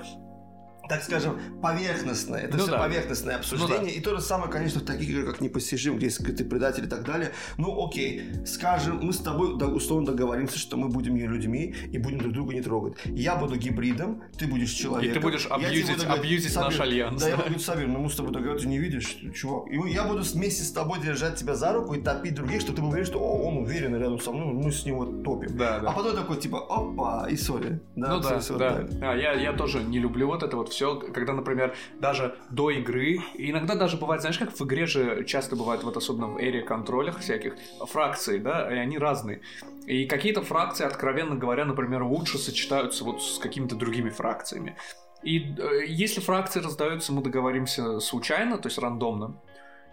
[0.89, 2.41] так скажем, поверхностное.
[2.41, 2.79] Это ну, все да.
[2.79, 3.79] поверхностное обсуждение.
[3.79, 3.91] Ну, да.
[3.91, 6.87] И то же самое, конечно, в таких играх, как «Непостижим», где есть скрытый предатель и
[6.87, 7.31] так далее.
[7.57, 11.97] Ну, окей, скажем, мы с тобой да, условно договоримся, что мы будем не людьми и
[11.99, 12.97] будем друг друга не трогать.
[13.05, 15.11] Я буду гибридом, ты будешь человеком.
[15.11, 17.21] И ты будешь абьюзить, абьюзить наш альянс.
[17.21, 19.71] Да, да, я буду Сабир, но мы с тобой договоримся, не видишь, чувак.
[19.71, 22.81] И я буду вместе с тобой держать тебя за руку и топить других, что ты
[22.81, 25.55] был уверен, что О, он уверен рядом со мной, мы с него топим.
[25.55, 25.89] Да, да.
[25.89, 27.79] А потом такой, типа, опа, и сори.
[27.95, 28.87] Да, ну да, да.
[29.01, 30.78] А, я, я тоже не люблю вот это вот все,
[31.13, 33.19] когда, например, даже до игры.
[33.35, 37.19] Иногда даже бывает, знаешь, как в игре же часто бывает, вот особенно в эре контролях
[37.19, 37.55] всяких,
[37.87, 39.41] фракции, да, и они разные.
[39.85, 44.75] И какие-то фракции, откровенно говоря, например, лучше сочетаются вот с какими-то другими фракциями.
[45.23, 49.41] И э, если фракции раздаются, мы договоримся случайно, то есть рандомно,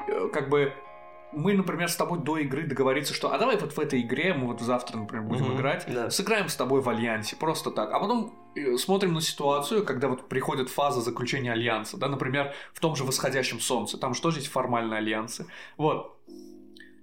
[0.07, 0.73] э, как бы
[1.33, 4.47] мы, например, с тобой до игры договориться, что а давай вот в этой игре, мы
[4.49, 6.11] вот завтра, например, будем mm-hmm, играть, да.
[6.11, 7.93] сыграем с тобой в альянсе, просто так.
[7.93, 12.81] А потом э, смотрим на ситуацию, когда вот приходит фаза заключения альянса, да, например, в
[12.81, 15.47] том же восходящем солнце, там что же есть формальные альянсы.
[15.77, 16.17] Вот.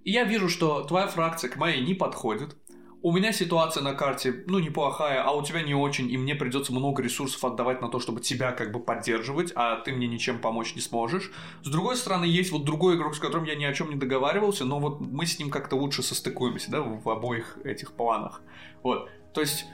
[0.03, 2.57] И я вижу, что твоя фракция к моей не подходит,
[3.03, 6.71] у меня ситуация на карте, ну, неплохая, а у тебя не очень, и мне придется
[6.71, 10.73] много ресурсов отдавать на то, чтобы тебя как бы поддерживать, а ты мне ничем помочь
[10.73, 11.29] не сможешь.
[11.63, 14.63] С другой стороны, есть вот другой игрок, с которым я ни о чем не договаривался,
[14.63, 18.41] но вот мы с ним как-то лучше состыкуемся, да, в обоих этих планах.
[18.83, 19.09] Вот.
[19.33, 19.65] То есть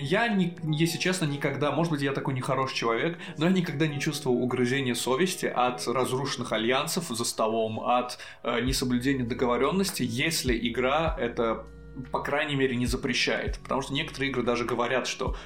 [0.00, 4.00] я, не, если честно, никогда, может быть, я такой нехороший человек, но я никогда не
[4.00, 11.66] чувствовал угрызения совести от разрушенных альянсов за столом, от э, несоблюдения договоренности, если игра это
[12.12, 13.58] по крайней мере, не запрещает.
[13.62, 15.36] Потому что некоторые игры даже говорят, что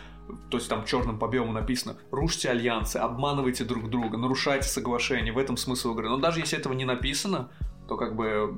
[0.50, 5.38] то есть там черным по белому написано, рушьте альянсы, обманывайте друг друга, нарушайте соглашения, в
[5.38, 6.08] этом смысл игры.
[6.08, 7.50] Но даже если этого не написано,
[7.88, 8.55] то как бы,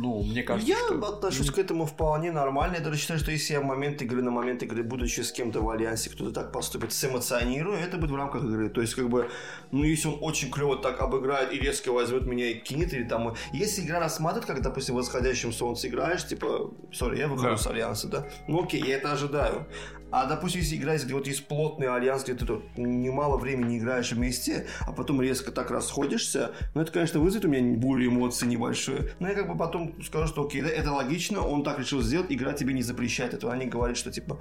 [0.00, 1.00] ну, мне кажется, Я что...
[1.08, 2.76] отношусь к этому вполне нормально.
[2.76, 5.60] Я даже считаю, что если я в момент игры, на момент игры, будучи с кем-то
[5.62, 8.68] в альянсе, кто-то так поступит, сэмоционируя, это будет в рамках игры.
[8.68, 9.28] То есть, как бы,
[9.72, 13.34] ну, если он очень клево так обыграет и резко возьмет меня и кинет, или там...
[13.52, 17.56] Если игра рассматривает, как, допустим, в восходящем солнце играешь, типа, сори, я выхожу да.
[17.56, 18.28] с альянса, да?
[18.46, 19.66] Ну, окей, я это ожидаю.
[20.10, 24.12] А, допустим, если играешь, где вот есть плотный альянс, где ты тут немало времени играешь
[24.12, 29.10] вместе, а потом резко так расходишься, ну, это, конечно, вызовет у меня бурю эмоций небольшую.
[29.18, 32.26] Но я как бы потом скажу, что окей, да, это логично, он так решил сделать,
[32.30, 33.52] игра тебе не запрещает этого.
[33.52, 34.38] Они говорят, что типа,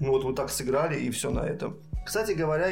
[0.00, 1.78] ну вот, вот так сыграли, и все на этом.
[2.04, 2.70] Кстати говоря,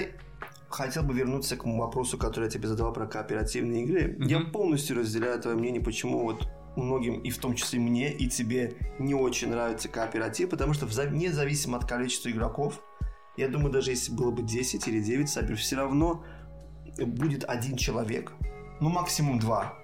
[0.68, 4.16] хотел бы вернуться к вопросу, который я тебе задавал про кооперативные игры.
[4.18, 4.26] Mm-hmm.
[4.26, 6.48] Я полностью разделяю твое мнение, почему вот
[6.78, 11.78] многим, и в том числе мне, и тебе не очень нравится кооператив, потому что независимо
[11.78, 12.82] от количества игроков,
[13.36, 16.24] я думаю, даже если было бы 10 или 9 сабер, все равно
[16.98, 18.32] будет один человек,
[18.80, 19.78] ну максимум два,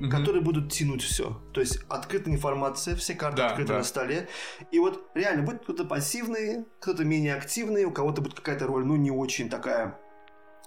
[0.00, 0.10] mm-hmm.
[0.10, 1.40] которые будут тянуть все.
[1.52, 3.78] То есть открытая информация, все карты да, открыты да.
[3.78, 4.28] на столе.
[4.70, 8.96] И вот реально будет кто-то пассивный, кто-то менее активный, у кого-то будет какая-то роль, ну,
[8.96, 9.98] не очень такая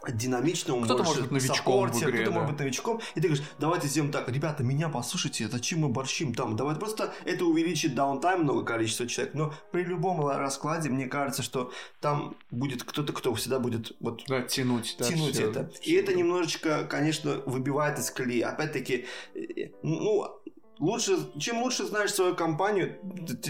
[0.09, 2.35] динамичным, он кто-то может быть новичком саппорте, игре, кто-то да.
[2.35, 6.33] может быть новичком, и ты говоришь, давайте сделаем так, ребята, меня послушайте, зачем мы борщим
[6.33, 11.43] там, давайте просто это увеличит downtime много количества человек, но при любом раскладе мне кажется,
[11.43, 15.91] что там будет кто-то, кто всегда будет вот да, тянуть, да, тянуть все, это, все.
[15.91, 20.40] и это немножечко, конечно, выбивает из колеи, опять-таки, э, ну
[20.82, 22.98] лучше, чем лучше знаешь свою компанию,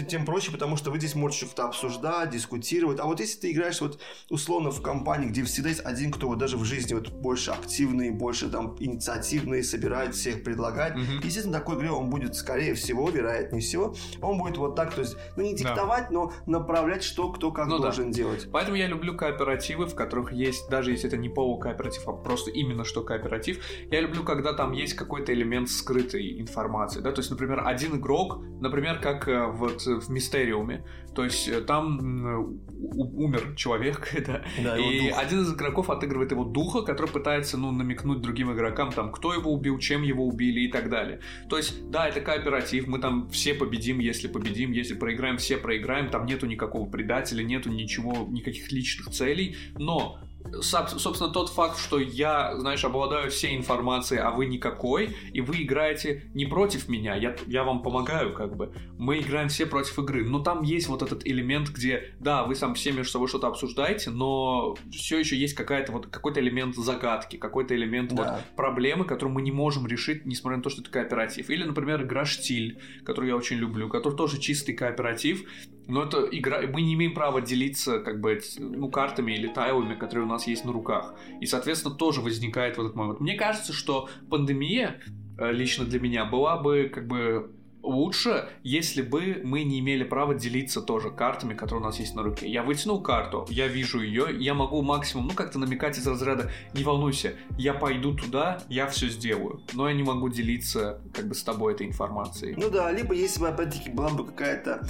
[0.08, 3.00] тем проще, потому что вы здесь можете что-то обсуждать, дискутировать.
[3.00, 6.38] А вот если ты играешь вот условно в компании, где всегда есть один, кто вот
[6.38, 11.24] даже в жизни вот больше активный, больше там инициативный, собирает всех, предлагает, mm-hmm.
[11.24, 15.16] естественно, такой игре он будет, скорее всего, вероятнее всего, он будет вот так, то есть,
[15.36, 16.14] ну не диктовать, да.
[16.14, 18.16] но направлять, что кто как ну, должен да.
[18.16, 18.48] делать.
[18.52, 22.84] Поэтому я люблю кооперативы, в которых есть, даже если это не полукооператив, а просто именно
[22.84, 27.62] что кооператив, я люблю, когда там есть какой-то элемент скрытой информации, да, то есть, например,
[27.66, 32.60] один игрок, например, как э, вот в Мистериуме, то есть э, там
[32.94, 38.20] умер человек, да, да и один из игроков отыгрывает его духа, который пытается, ну, намекнуть
[38.20, 41.20] другим игрокам, там, кто его убил, чем его убили и так далее.
[41.48, 46.10] То есть, да, это кооператив, мы там все победим, если победим, если проиграем, все проиграем,
[46.10, 50.18] там нету никакого предателя, нету ничего, никаких личных целей, но
[50.62, 56.30] собственно, тот факт, что я, знаешь, обладаю всей информацией, а вы никакой, и вы играете
[56.34, 58.72] не против меня, я, я вам помогаю, как бы.
[58.98, 60.24] Мы играем все против игры.
[60.24, 64.10] Но там есть вот этот элемент, где, да, вы сам все между собой что-то обсуждаете,
[64.10, 68.22] но все еще есть какая-то вот какой-то элемент загадки, какой-то элемент да.
[68.22, 71.50] вот проблемы, которую мы не можем решить, несмотря на то, что это кооператив.
[71.50, 75.44] Или, например, игра «Штиль», которую я очень люблю, который тоже чистый кооператив,
[75.88, 80.26] но это игра, мы не имеем права делиться как бы ну, картами или тайлами, которые
[80.26, 81.14] у нас есть на руках.
[81.40, 83.20] И, соответственно, тоже возникает вот этот момент.
[83.20, 85.00] Мне кажется, что пандемия
[85.38, 87.50] э, лично для меня была бы как бы
[87.82, 92.22] лучше, если бы мы не имели права делиться тоже картами, которые у нас есть на
[92.22, 92.48] руке.
[92.48, 96.84] Я вытянул карту, я вижу ее, я могу максимум, ну, как-то намекать из разряда, не
[96.84, 99.62] волнуйся, я пойду туда, я все сделаю.
[99.72, 102.54] Но я не могу делиться, как бы, с тобой этой информацией.
[102.56, 104.86] Ну да, либо если бы, опять-таки, была бы какая-то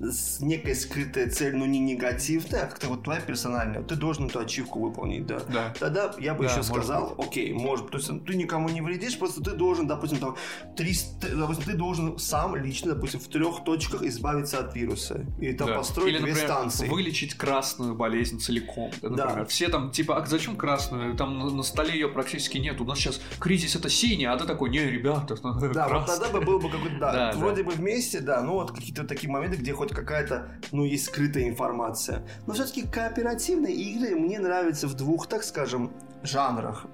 [0.00, 4.40] с некой скрытая цель, но не негативная, а как-то вот твоя персональная, ты должен эту
[4.40, 5.40] ачивку выполнить, да.
[5.52, 5.74] да.
[5.78, 7.28] Тогда я бы да, еще сказал, быть.
[7.28, 10.36] окей, может, то есть ты никому не вредишь, просто ты должен, допустим, там,
[10.76, 15.24] 300, допустим, ты должен сам лично, допустим, в трех точках избавиться от вируса.
[15.40, 15.74] И там да.
[15.74, 16.88] построить Или, две например, станции.
[16.88, 18.90] вылечить красную болезнь целиком.
[19.02, 19.36] Да, например.
[19.36, 19.44] Да.
[19.46, 21.16] Все там, типа, а зачем красную?
[21.16, 22.80] Там на, столе ее практически нет.
[22.80, 25.36] У нас сейчас кризис это синяя, а ты такой, не, ребята,
[25.74, 27.70] Да, вот тогда бы был бы какой-то, да, да вроде да.
[27.70, 32.22] бы вместе, да, ну вот какие-то такие моменты, где хоть какая-то, ну, есть скрытая информация.
[32.46, 35.90] Но все-таки кооперативные игры мне нравятся в двух, так скажем,
[36.22, 36.86] жанрах.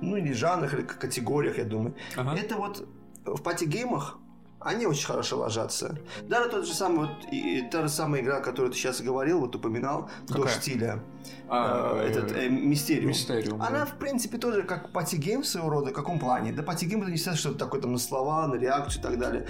[0.00, 1.94] Ну, или жанрах, или категориях, я думаю.
[2.16, 2.36] Ага.
[2.36, 2.88] Это вот
[3.24, 4.18] в пати-геймах
[4.60, 5.98] они очень хорошо ложатся.
[6.22, 9.56] Даже тот же самый, вот, и, та же самая игра, которую ты сейчас говорил, вот
[9.56, 10.44] упоминал, Какая?
[10.44, 11.02] до стиля.
[11.48, 13.08] А, э, этот э, Мистериум.
[13.08, 13.62] Мистериум.
[13.62, 13.86] Она, да.
[13.86, 15.90] в принципе, тоже как пати-гейм своего рода.
[15.90, 16.52] В каком плане?
[16.52, 19.46] Да пати-гейм это не всегда что-то такое там на слова, на реакцию и так далее.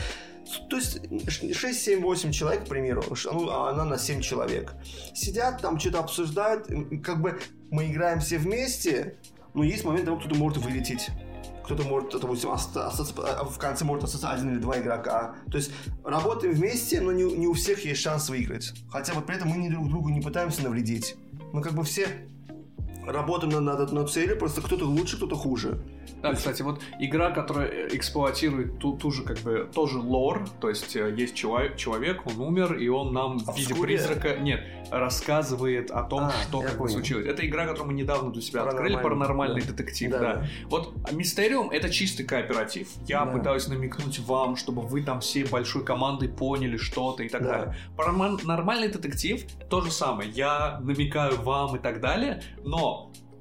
[0.68, 4.75] То есть 6, 7, 8 человек, к примеру, ну, а она на 7 человек.
[5.14, 6.66] Сидят, там что-то обсуждают,
[7.05, 7.38] как бы
[7.70, 9.18] мы играем все вместе,
[9.55, 11.11] но есть момент, когда кто-то может вылететь
[11.70, 15.37] кто-то может, допустим, а, в конце может остаться один или два игрока.
[15.50, 15.70] То есть
[16.04, 18.72] работаем вместе, но не, не у всех есть шанс выиграть.
[18.88, 21.14] Хотя вот при этом мы не друг другу не пытаемся навредить.
[21.52, 22.28] Мы как бы все
[23.06, 25.80] работаем над, над целью, просто кто-то лучше, кто-то хуже.
[26.22, 30.94] Да, кстати, вот игра, которая эксплуатирует ту, ту же, как бы, тоже лор, то есть
[30.94, 34.60] э, есть человек, человек, он умер, и он нам в виде призрака, нет,
[34.90, 37.26] рассказывает о том, а, что как бы случилось.
[37.26, 39.68] Это игра, которую мы недавно для себя открыли, паранормальный да.
[39.68, 40.34] детектив, да, да.
[40.34, 40.46] да.
[40.68, 42.88] Вот Мистериум это чистый кооператив.
[43.06, 43.32] Я да.
[43.32, 47.48] пытаюсь намекнуть вам, чтобы вы там всей большой командой поняли что-то и так да.
[47.48, 47.76] далее.
[47.96, 50.30] Паранормальный детектив то же самое.
[50.30, 52.89] Я намекаю вам и так далее, но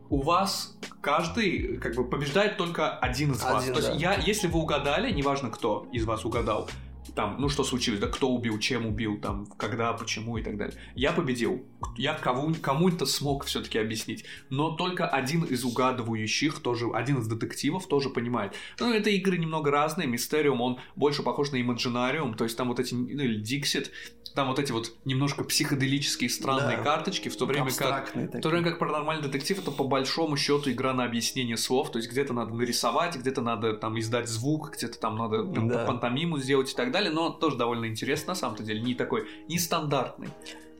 [0.09, 3.63] у вас каждый как бы побеждает только один из вас.
[3.63, 6.69] Один, То есть я, если вы угадали, неважно кто из вас угадал,
[7.15, 10.75] там, ну что случилось, да, кто убил, чем убил, там, когда, почему и так далее.
[10.95, 11.65] Я победил.
[11.97, 14.25] Я кому, кому-то смог все-таки объяснить.
[14.49, 18.53] Но только один из угадывающих, тоже один из детективов тоже понимает.
[18.79, 20.07] Ну, это игры немного разные.
[20.07, 23.91] Мистериум, он больше похож на Имаджинариум, то есть там вот эти, ну, или Диксит,
[24.35, 26.83] там вот эти вот немножко психоделические странные да.
[26.83, 30.71] карточки, в то время как в то время как паранормальный детектив это по большому счету
[30.71, 34.99] игра на объяснение слов, то есть где-то надо нарисовать, где-то надо там издать звук, где-то
[34.99, 35.85] там надо да.
[35.85, 40.29] пантомиму сделать и так далее, но тоже довольно интересно на самом-то деле, не такой нестандартный.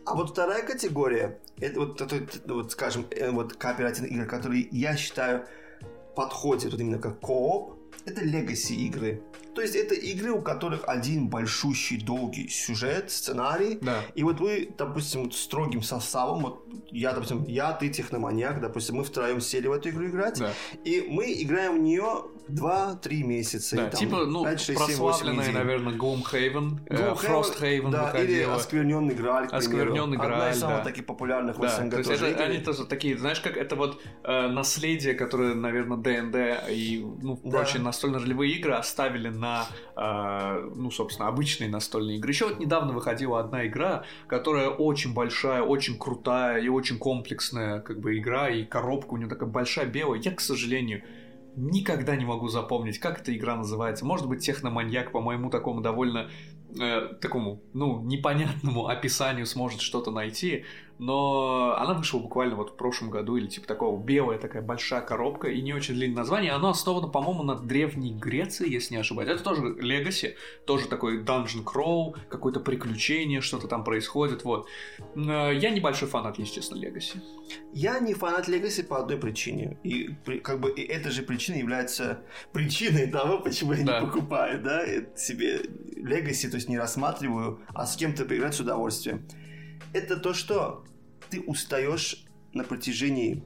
[0.10, 4.98] А вот вторая категория, это вот, это, вот скажем, э, вот кооперативные игры, которые я
[4.98, 5.46] считаю
[6.16, 7.76] подходят вот именно как кооп,
[8.08, 9.22] это легаси игры.
[9.56, 13.80] То есть это игры, у которых один большущий долгий сюжет, сценарий.
[13.82, 14.02] Да.
[14.16, 19.42] И вот вы, допустим, строгим составом, вот я, допустим, я, ты техноманьяк, допустим, мы втроем
[19.42, 20.52] сели в эту игру играть, Да.
[20.84, 23.76] и мы играем в нее 2-3 месяца.
[23.76, 25.54] Да, там типа, ну, 5, 6, 7, 8 прославленная, недель.
[25.56, 28.56] наверное, Gloomhaven, Gloomhaven, Frosthaven да, или выходила.
[28.56, 29.58] Оскверненный Грааль, к примеру.
[29.66, 30.84] Оскверненный Одна Грааль, из самых да.
[30.84, 32.44] таких популярных в Да, СНГ то тоже это, игры.
[32.56, 37.50] они тоже такие, знаешь, как это вот э, наследие, которое, наверное, ДНД и ну, Да.
[37.60, 42.32] прочие настольно-ролевые игры оставили на, э, ну, собственно, обычные настольные игры.
[42.32, 48.00] Еще вот недавно выходила одна игра, которая очень большая, очень крутая и очень комплексная, как
[48.00, 50.20] бы, игра, и коробка у нее такая большая белая.
[50.20, 51.04] Я, к сожалению,
[51.56, 54.06] никогда не могу запомнить, как эта игра называется.
[54.06, 56.30] Может быть, техноманьяк, по моему такому довольно
[56.80, 60.66] э, такому, ну, непонятному описанию сможет что-то найти,
[61.00, 65.48] но она вышла буквально вот в прошлом году или типа такого белая такая большая коробка
[65.48, 66.52] и не очень длинное название.
[66.52, 69.30] Оно основано, по-моему, на Древней Греции, если не ошибаюсь.
[69.30, 70.36] Это тоже Legacy,
[70.66, 74.68] тоже такой Dungeon Crawl, какое-то приключение, что-то там происходит, вот.
[75.16, 77.18] Э, Я небольшой фанат, если честно, Legacy.
[77.74, 79.78] Я не фанат Legacy по одной причине.
[79.84, 80.10] И
[80.44, 84.00] как бы и эта же причина является причиной того, почему я Да.
[84.02, 84.86] не покупаю, да,
[85.16, 85.62] себе
[85.96, 89.26] Legacy, то есть не рассматриваю, а с кем-то поиграть с удовольствием.
[89.94, 90.84] Это то, что
[91.30, 93.44] ты устаешь на протяжении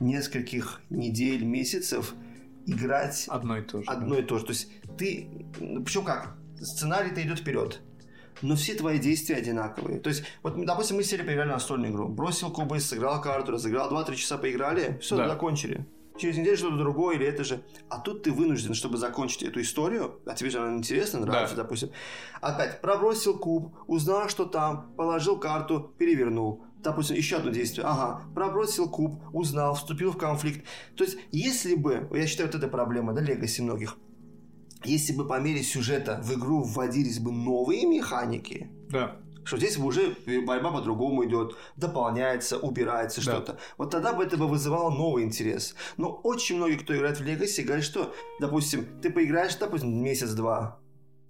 [0.00, 2.14] нескольких недель, месяцев
[2.66, 3.86] играть Одно и то же.
[3.86, 3.92] да.
[3.92, 4.44] одно и то же.
[4.46, 5.28] То есть ты...
[5.84, 6.36] Причем как?
[6.60, 7.80] Сценарий-то идет вперед.
[8.42, 10.00] Но все твои действия одинаковые.
[10.00, 12.08] То есть, вот, допустим, мы сели, поиграли настольную игру.
[12.08, 15.28] Бросил кубы, сыграл карту, разыграл, 2-3 часа поиграли, все, Да.
[15.28, 15.86] закончили.
[16.18, 17.62] Через неделю что-то другое или это же.
[17.88, 21.62] А тут ты вынужден, чтобы закончить эту историю, а тебе же она интересна, нравится, Да.
[21.62, 21.90] допустим.
[22.40, 26.64] Опять пробросил куб, узнал, что там, положил карту, перевернул.
[26.84, 27.86] Допустим, еще одно действие.
[27.86, 30.64] Ага, пробросил куб, узнал, вступил в конфликт.
[30.96, 33.96] То есть, если бы, я считаю, вот эта проблема, да, легаси многих,
[34.84, 39.16] если бы по мере сюжета в игру вводились бы новые механики, Да.
[39.44, 40.14] что здесь бы уже
[40.46, 43.32] борьба по-другому идет, дополняется, убирается Да.
[43.32, 43.58] что-то.
[43.78, 45.74] Вот тогда бы это бы вызывало новый интерес.
[45.96, 50.78] Но очень многие, кто играет в Legacy, говорят, что, допустим, ты поиграешь, допустим, месяц-два,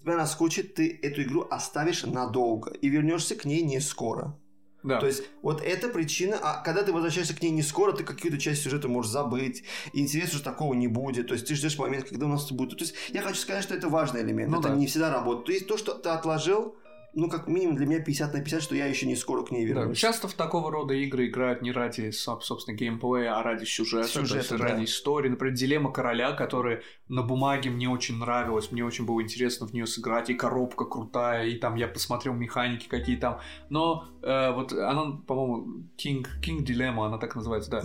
[0.02, 4.36] тебя наскучит, ты эту игру оставишь надолго и вернешься к ней не скоро.
[4.84, 5.00] Да.
[5.00, 8.38] То есть вот эта причина, а когда ты возвращаешься к ней не скоро, ты какую-то
[8.38, 12.08] часть сюжета можешь забыть, и интереса уже такого не будет, то есть ты ждешь момент,
[12.08, 12.78] когда у нас это будет.
[12.78, 14.74] То есть я хочу сказать, что это важный элемент, Ну это да.
[14.76, 15.46] не всегда работает.
[15.46, 16.76] То есть то, что ты отложил,
[17.14, 19.66] ну как минимум для меня 50 на 50, что я еще не скоро к ней
[19.72, 19.98] Да, вернусь.
[19.98, 24.20] часто в такого рода игры играют не ради, соб- собственно, геймплея, а ради сюжета, то
[24.20, 24.57] Сюжета, есть да.
[24.59, 25.29] ради истории.
[25.29, 29.87] Например, «Дилемма короля», которая на бумаге мне очень нравилась, мне очень было интересно в нее
[29.87, 33.40] сыграть, и коробка крутая, и там я посмотрел механики какие там.
[33.70, 37.83] Но э, вот она, по-моему, King, King Dilemma, она так называется, да.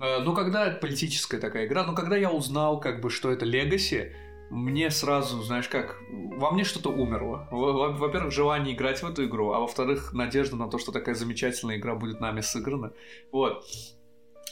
[0.00, 4.10] Э, Ну, когда политическая такая игра, но когда я узнал, как бы, что это Legacy,
[4.52, 7.48] мне сразу, знаешь как, во мне что-то умерло.
[7.50, 11.14] Во- во- Во-первых, желание играть в эту игру, а во-вторых, надежда на то, что такая
[11.14, 12.92] замечательная игра будет нами сыграна.
[13.32, 13.64] Вот.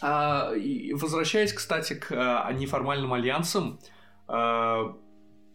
[0.00, 3.78] А, и возвращаясь, кстати, к а, неформальным альянсам,
[4.26, 4.96] а,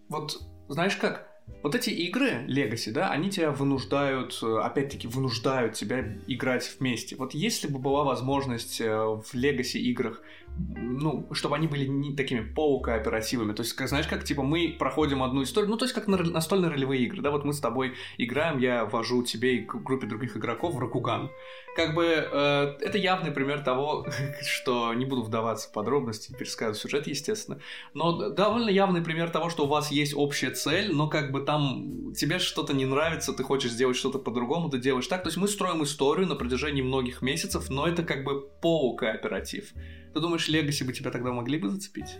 [0.09, 1.27] вот знаешь как,
[1.63, 7.15] вот эти игры Legacy, да, они тебя вынуждают, опять-таки, вынуждают тебя играть вместе.
[7.15, 10.21] Вот если бы была возможность э, в Legacy играх,
[10.57, 15.23] ну, чтобы они были не такими полукооперативными, то есть, как, знаешь, как, типа, мы проходим
[15.23, 17.93] одну историю, ну, то есть, как на, настольные ролевые игры, да, вот мы с тобой
[18.17, 21.29] играем, я вожу тебе и группе других игроков в Ракуган.
[21.75, 24.07] Как бы, э, это явный пример того,
[24.41, 27.59] что не буду вдаваться в подробности, пересказывать сюжет, естественно,
[27.93, 32.13] но довольно явный пример того, что у вас есть общая цель, но как бы там
[32.13, 35.23] тебе что-то не нравится, ты хочешь сделать что-то по-другому, ты делаешь так.
[35.23, 39.73] То есть мы строим историю на протяжении многих месяцев, но это как бы полукооператив.
[40.15, 42.15] Ты думаешь, Legacy бы тебя тогда могли бы зацепить?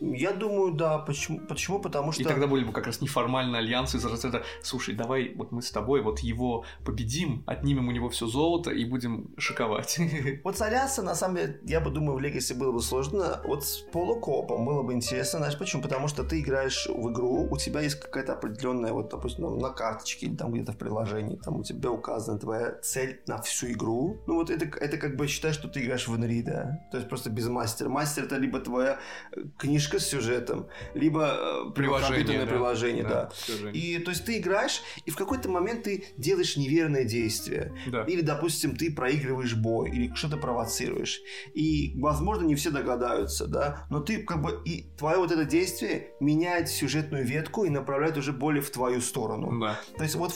[0.00, 0.98] Я думаю, да.
[0.98, 1.40] Почему?
[1.40, 1.80] Почему?
[1.80, 2.22] Потому что...
[2.22, 5.70] И тогда были бы как раз неформальные альянсы из разряда «Слушай, давай вот мы с
[5.70, 9.98] тобой вот его победим, отнимем у него все золото и будем шиковать».
[10.44, 13.40] Вот с Альянса, на самом деле, я бы думаю, в Legacy было бы сложно.
[13.44, 15.38] Вот с полукопом было бы интересно.
[15.38, 15.82] Знаешь почему?
[15.82, 19.70] Потому что ты играешь в игру, у тебя есть какая-то определенная, вот, допустим, ну, на
[19.70, 24.22] карточке или там где-то в приложении, там у тебя указана твоя цель на всю игру.
[24.26, 26.80] Ну вот это, это как бы считай, что ты играешь в Инри, да?
[26.90, 27.88] То есть просто без мастера.
[27.88, 28.98] Мастер это либо твоя
[29.32, 29.42] э,
[29.86, 32.52] книжка с сюжетом, либо э, компьютерное да.
[32.52, 33.30] приложение, да.
[33.46, 33.72] приложение.
[33.74, 37.72] И то есть ты играешь, и в какой-то момент ты делаешь неверное действие.
[37.86, 38.02] Да.
[38.04, 41.20] Или, допустим, ты проигрываешь бой, или что-то провоцируешь.
[41.54, 46.08] И, возможно, не все догадаются, да, но ты как бы и твое вот это действие
[46.20, 49.60] меняет сюжетную ветку и направляет уже более в твою сторону.
[49.60, 49.78] Да.
[49.96, 50.32] То есть вот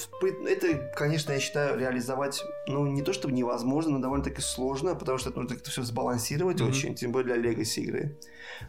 [0.46, 5.30] это, конечно, я считаю, реализовать, ну, не то чтобы невозможно, но довольно-таки сложно, потому что
[5.30, 6.70] это нужно как-то все сбалансировать Мгм.
[6.70, 8.16] очень, тем более для Legacy игры.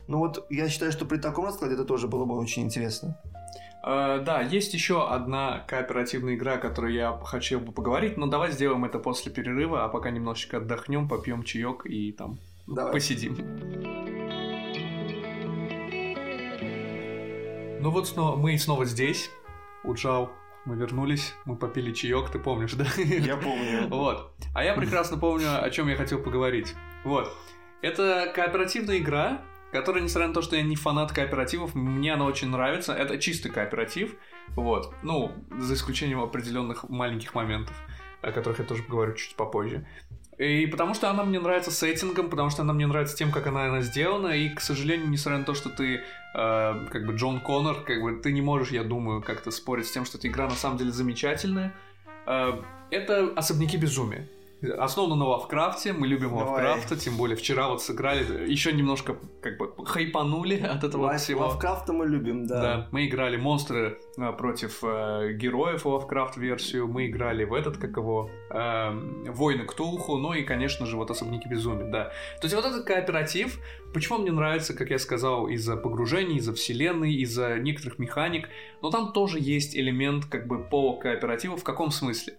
[0.07, 3.17] Но вот я считаю, что при таком раскладе это тоже было бы очень интересно.
[3.83, 8.51] Uh, да, есть еще одна кооперативная игра, о которой я хотел бы поговорить, но давай
[8.51, 12.93] сделаем это после перерыва, а пока немножечко отдохнем, попьем чаек и там давай.
[12.93, 13.35] посидим.
[17.81, 19.31] Ну вот снова, мы снова здесь,
[19.83, 20.31] Уджал,
[20.65, 22.85] мы вернулись, мы попили чаек, ты помнишь, да?
[22.97, 23.87] Я помню.
[23.89, 24.31] Вот.
[24.53, 26.75] А я прекрасно помню, о чем я хотел поговорить.
[27.03, 27.33] Вот.
[27.81, 29.41] Это кооперативная игра,
[29.71, 32.93] которая, несмотря на то, что я не фанат кооперативов, мне она очень нравится.
[32.93, 34.15] Это чистый кооператив.
[34.49, 34.93] Вот.
[35.01, 37.75] Ну, за исключением определенных маленьких моментов,
[38.21, 39.85] о которых я тоже поговорю чуть попозже.
[40.37, 43.65] И потому что она мне нравится сеттингом, потому что она мне нравится тем, как она,
[43.65, 46.01] она сделана, и, к сожалению, несмотря на то, что ты э,
[46.33, 50.03] как бы Джон Коннор, как бы ты не можешь, я думаю, как-то спорить с тем,
[50.03, 51.75] что эта игра на самом деле замечательная.
[52.25, 52.53] Э,
[52.89, 54.27] это особняки безумия.
[54.77, 59.73] Основано на Лавкрафте, мы любим Лавкрафта, тем более вчера вот сыграли, еще немножко как бы
[59.85, 61.41] хайпанули от этого Лайф, всего.
[61.41, 62.61] Лавкрафта мы любим, да.
[62.61, 67.97] Да, мы играли монстры а, против э, героев Лавкрафт версию, мы играли в этот, как
[67.97, 72.03] его, э, Войны Ктулху, ну и, конечно же, вот Особняки Безумия, да.
[72.39, 73.59] То есть вот этот кооператив,
[73.95, 78.47] почему мне нравится, как я сказал, из-за погружений, из-за вселенной, из-за некоторых механик,
[78.83, 82.35] но там тоже есть элемент как бы по кооперативу, в каком смысле?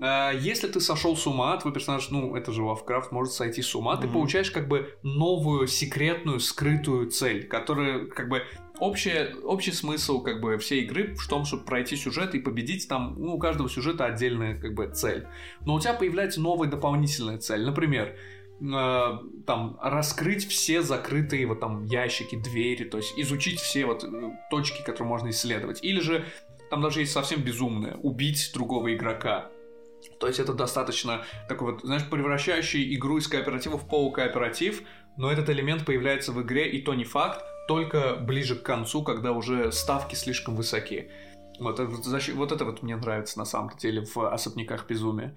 [0.00, 3.74] А, если ты сошел с ума, твой персонаж, ну, это же Лавкрафт, может сойти с
[3.74, 4.00] ума, mm-hmm.
[4.00, 8.42] ты получаешь как бы новую, секретную, скрытую цель, которая как бы
[8.78, 13.14] общая, общий смысл как бы всей игры в том, чтобы пройти сюжет и победить там,
[13.18, 15.26] ну, у каждого сюжета отдельная как бы цель.
[15.64, 17.64] Но у тебя появляется новая дополнительная цель.
[17.64, 18.16] Например,
[18.60, 24.30] э, там раскрыть все закрытые вот там ящики, двери, то есть изучить все вот э,
[24.50, 25.82] точки, которые можно исследовать.
[25.84, 26.24] Или же
[26.70, 29.50] там даже есть совсем безумное, убить другого игрока.
[30.24, 34.80] То есть это достаточно такой вот, знаешь, превращающий игру из кооператива в полукооператив,
[35.18, 39.32] но этот элемент появляется в игре, и то не факт, только ближе к концу, когда
[39.32, 41.10] уже ставки слишком высоки.
[41.60, 45.36] Вот, вот это вот мне нравится на самом деле в особняках безумия.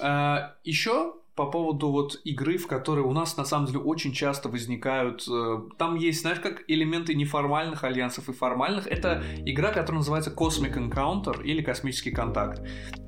[0.00, 4.48] А, еще по поводу вот игры, в которой у нас на самом деле очень часто
[4.48, 5.26] возникают...
[5.28, 8.86] Э, там есть, знаешь, как элементы неформальных альянсов и формальных.
[8.86, 12.60] Это игра, которая называется Cosmic Encounter или Космический контакт.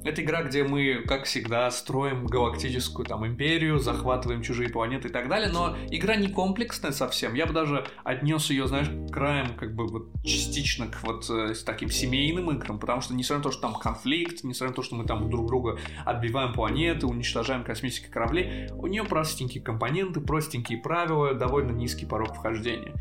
[0.05, 5.29] Это игра, где мы, как всегда, строим галактическую там империю, захватываем чужие планеты и так
[5.29, 7.35] далее, но игра не комплексная совсем.
[7.35, 11.91] Я бы даже отнес ее, знаешь, краем как бы вот частично к вот э, таким
[11.91, 15.05] семейным играм, потому что несмотря на то, что там конфликт, несмотря на то, что мы
[15.05, 21.73] там друг друга отбиваем планеты, уничтожаем космические корабли, у нее простенькие компоненты, простенькие правила, довольно
[21.73, 22.93] низкий порог вхождения.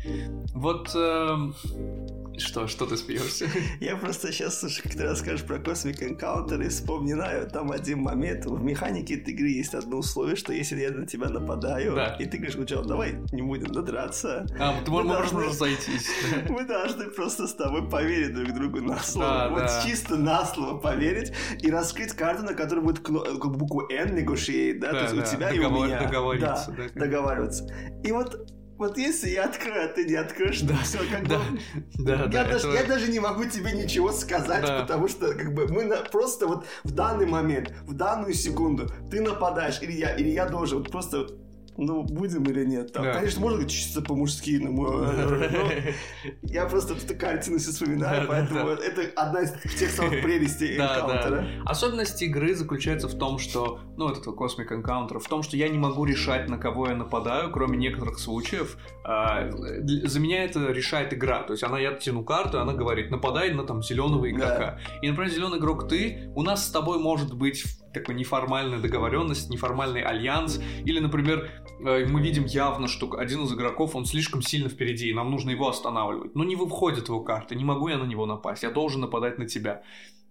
[0.54, 1.36] Вот э,
[2.38, 3.46] что, что ты смеешься?
[3.80, 8.46] Я просто сейчас, слушай, как ты расскажешь про Cosmic Encounter и вспоминаю там один момент.
[8.46, 12.16] В механике этой игры есть одно условие, что если я на тебя нападаю, да.
[12.18, 14.46] и ты говоришь, Гуджал, давай не будем надраться.
[14.58, 16.08] А, мы можешь должны, разойтись.
[16.48, 19.28] Мы должны просто с тобой поверить друг другу на слово.
[19.28, 19.82] Да, вот да.
[19.84, 24.98] чисто на слово поверить и раскрыть карту, на которой будет букву N negotiate, да, да
[24.98, 26.02] то есть да, у тебя договор, и у меня.
[26.02, 26.74] Договориться.
[26.76, 27.68] Да, да, договариваться.
[28.04, 31.44] И вот вот если я открою, а ты не откроешь, да, все как да, бы...
[31.98, 32.76] Да, я, да, даже, это...
[32.76, 34.80] я даже не могу тебе ничего сказать, да.
[34.80, 39.20] потому что как бы мы на, просто вот в данный момент, в данную секунду ты
[39.20, 41.28] нападаешь, или я, или я должен вот просто
[41.76, 42.92] ну, будем или нет.
[42.92, 43.14] Там, да.
[43.14, 45.70] Конечно, можно чисто по-мужски, но, но
[46.42, 51.46] я просто эту картину все вспоминаю, поэтому это одна из тех самых прелестей энкаунтера.
[51.64, 55.78] Особенность игры заключается в том, что, ну, это Cosmic Encounter, в том, что я не
[55.78, 58.76] могу решать, на кого я нападаю, кроме некоторых случаев.
[59.04, 61.42] За меня это решает игра.
[61.42, 64.78] То есть она, я тяну карту, она говорит, нападай на там зеленого игрока.
[65.00, 70.02] И, например, зеленый игрок ты, у нас с тобой может быть такой неформальная договоренность, неформальный
[70.02, 70.60] альянс.
[70.84, 75.14] Или, например, э, мы видим явно, что один из игроков, он слишком сильно впереди, и
[75.14, 76.34] нам нужно его останавливать.
[76.34, 79.46] Но не выходит его карта, не могу я на него напасть, я должен нападать на
[79.46, 79.82] тебя.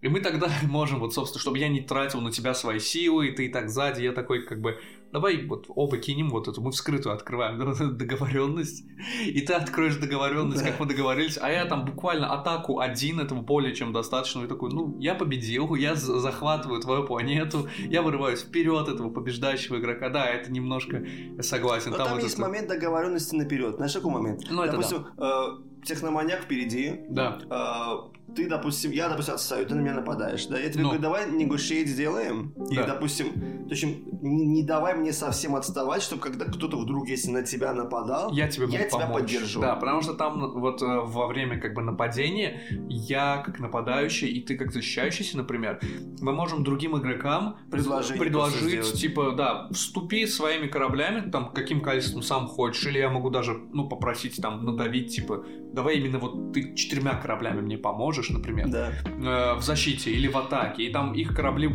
[0.01, 3.31] И мы тогда можем, вот, собственно, чтобы я не тратил на тебя свои силы, и
[3.31, 4.79] ты и так сзади, я такой, как бы,
[5.11, 7.57] давай вот оба кинем вот эту, мы вскрытую открываем
[7.97, 8.83] договоренность,
[9.23, 10.69] и ты откроешь договоренность, да.
[10.69, 14.71] как мы договорились, а я там буквально атаку один, этого более чем достаточно, и такой,
[14.71, 20.51] ну, я победил, я захватываю твою планету, я вырываюсь вперед этого побеждающего игрока, да, это
[20.51, 21.05] немножко,
[21.37, 21.91] я согласен.
[21.91, 22.41] Но там, там есть это...
[22.41, 24.43] момент договоренности наперед, знаешь, какой момент?
[24.49, 25.57] Ну, это Допустим, да.
[25.59, 27.39] э, техноманьяк впереди, да.
[27.49, 30.89] э, ты, допустим, я, допустим, отстаю, ты на меня нападаешь, да, я тебе ну.
[30.89, 32.84] говорю, давай негушейт сделаем, да.
[32.84, 33.27] и, допустим,
[33.67, 37.73] в общем, не, не давай мне совсем отставать, чтобы когда кто-то вдруг, если на тебя
[37.73, 39.61] нападал, я, тебе я тебя поддержу.
[39.61, 44.41] Да, потому что там вот э, во время как бы нападения я как нападающий и
[44.41, 45.79] ты как защищающийся, например,
[46.21, 52.47] мы можем другим игрокам предложить, предложить типа, да, вступи своими кораблями, там, каким количеством сам
[52.47, 57.15] хочешь, или я могу даже, ну, попросить там надавить, типа, давай именно вот ты четырьмя
[57.15, 58.91] кораблями мне поможешь, служишь, например, Да.
[59.05, 61.67] э, в защите или в атаке, и там их корабли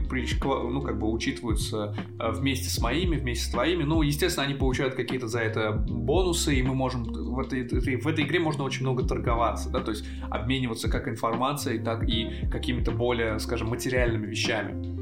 [0.44, 3.82] ну, как бы учитываются э, вместе с моими, вместе с твоими.
[3.84, 8.06] Ну, естественно, они получают какие-то за это бонусы, и мы можем в этой, этой- в
[8.06, 12.90] этой игре можно очень много торговаться, да, то есть обмениваться как информацией, так и какими-то
[12.92, 14.95] более, скажем, материальными вещами.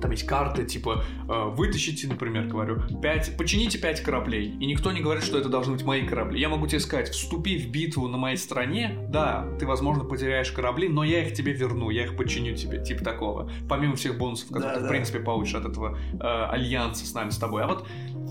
[0.00, 4.56] Там есть карты, типа, э, вытащите, например, говорю, 5, почините 5 кораблей.
[4.60, 6.40] И никто не говорит, что это должны быть мои корабли.
[6.40, 10.88] Я могу тебе сказать, вступи в битву на моей стороне, да, ты, возможно, потеряешь корабли,
[10.88, 13.50] но я их тебе верну, я их починю тебе, типа такого.
[13.68, 14.88] Помимо всех бонусов, которые Да, ты, в да.
[14.88, 17.62] принципе, получишь от этого э, альянса с нами, с тобой.
[17.62, 17.86] А вот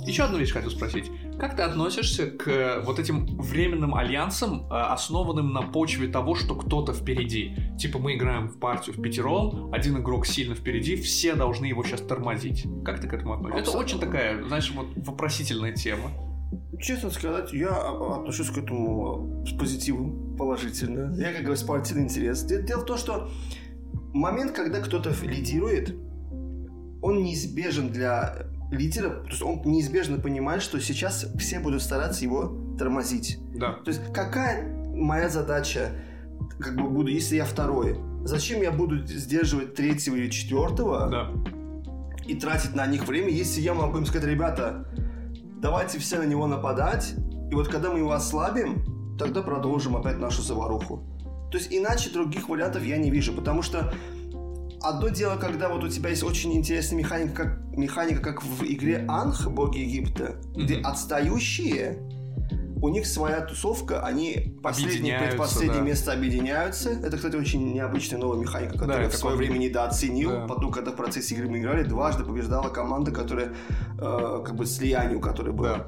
[0.05, 1.11] еще одну вещь хотел спросить.
[1.39, 6.53] Как ты относишься к э, вот этим временным альянсам, э, основанным на почве того, что
[6.55, 7.55] кто-то впереди?
[7.79, 12.01] Типа мы играем в партию в пятером, один игрок сильно впереди, все должны его сейчас
[12.01, 12.65] тормозить.
[12.83, 13.61] Как ты к этому относишься?
[13.61, 13.95] Это Абсолютно.
[13.97, 16.11] очень такая, знаешь, вот вопросительная тема.
[16.81, 21.15] Честно сказать, я отношусь к этому с позитивом, положительно.
[21.15, 22.43] Я, как говорю, спортивный интерес.
[22.43, 23.29] Де- Дело в том, что
[24.13, 25.95] момент, когда кто-то лидирует,
[27.01, 32.55] он неизбежен для лидера, то есть он неизбежно понимает, что сейчас все будут стараться его
[32.77, 33.39] тормозить.
[33.55, 33.73] Да.
[33.83, 35.91] То есть какая моя задача,
[36.59, 37.99] как бы буду, если я второй?
[38.23, 41.09] Зачем я буду сдерживать третьего или четвертого?
[41.09, 41.31] Да.
[42.27, 44.85] и тратить на них время, если я могу им сказать, ребята,
[45.59, 47.15] давайте все на него нападать,
[47.49, 51.03] и вот когда мы его ослабим, тогда продолжим опять нашу заваруху.
[51.51, 53.91] То есть иначе других вариантов я не вижу, потому что
[54.81, 59.05] одно дело, когда вот у тебя есть очень интересная механика, как, механика, как в игре
[59.07, 60.87] Анх, Боги Египта, где Мгм.
[60.87, 61.97] отстающие,
[62.81, 65.85] у них своя тусовка, они последнее, предпоследнее да.
[65.85, 66.91] место объединяются.
[66.91, 70.31] Это, кстати, очень необычная новая механика, которую я это в свое время недооценил.
[70.31, 70.47] Да.
[70.47, 73.53] Потом, когда в процессе игры мы играли, дважды побеждала команда, которая
[73.97, 75.77] э, как бы слиянию, которая была.
[75.77, 75.87] Да.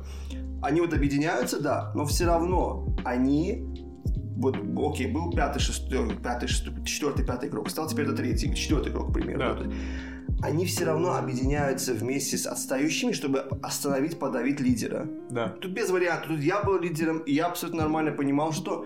[0.63, 3.80] Они вот объединяются, да, но все равно они
[4.41, 4.57] вот,
[4.91, 9.11] окей, был пятый, шестой, пятый, шестой, четвертый, пятый игрок, стал теперь это третий, четвертый игрок,
[9.11, 9.39] к примеру.
[9.39, 9.53] Да.
[9.53, 9.73] Вот.
[10.43, 15.07] Они все равно объединяются вместе с отстающими, чтобы остановить, подавить лидера.
[15.29, 15.49] Да.
[15.49, 16.29] Тут без вариантов.
[16.29, 18.85] Тут я был лидером, и я абсолютно нормально понимал, что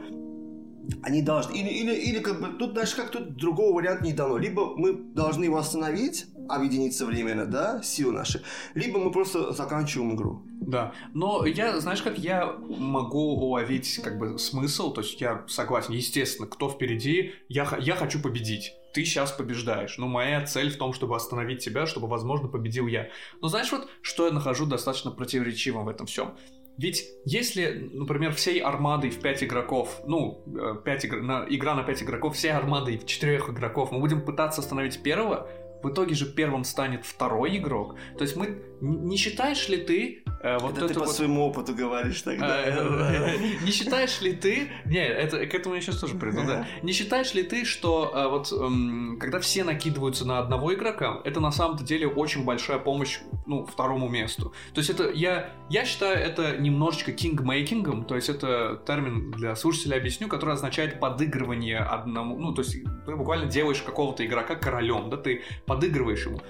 [1.01, 1.53] они должны...
[1.53, 2.47] Или, или, или как бы...
[2.59, 4.37] Тут, знаешь, как тут другого варианта не дано.
[4.37, 8.41] Либо мы должны его остановить, объединиться временно, да, силы наши,
[8.73, 10.43] либо мы просто заканчиваем игру.
[10.61, 15.93] Да, но я, знаешь, как я могу уловить как бы смысл, то есть я согласен,
[15.93, 18.73] естественно, кто впереди, я, я хочу победить.
[18.93, 19.97] Ты сейчас побеждаешь.
[19.97, 23.09] Но моя цель в том, чтобы остановить тебя, чтобы, возможно, победил я.
[23.41, 26.35] Но знаешь вот, что я нахожу достаточно противоречивым в этом всем?
[26.77, 30.43] Ведь если, например, всей армадой в 5 игроков, ну,
[30.83, 31.21] 5 игр...
[31.21, 31.45] на...
[31.49, 35.49] игра на 5 игроков, всей армадой в 4 игроков, мы будем пытаться остановить первого,
[35.85, 37.95] в итоге же первым станет второй игрок.
[38.17, 38.59] То есть мы...
[38.81, 42.61] Не считаешь ли ты э, вот Это ты эту по вот- своему опыту говоришь тогда.
[42.65, 44.69] Э, Не считаешь ли ты...
[44.85, 46.67] Не, это, к этому я сейчас тоже приду, да.
[46.83, 51.39] Не считаешь ли ты, что э, вот эм, когда все накидываются на одного игрока, это
[51.39, 54.53] на самом деле очень большая помощь, ну, второму месту.
[54.73, 59.95] То есть это, я, я считаю это немножечко кингмейкингом, то есть это термин для слушателя
[59.97, 65.17] объясню, который означает подыгрывание одному, ну, то есть ты буквально делаешь какого-то игрока королем, да,
[65.17, 66.41] ты подыгрываешь ему.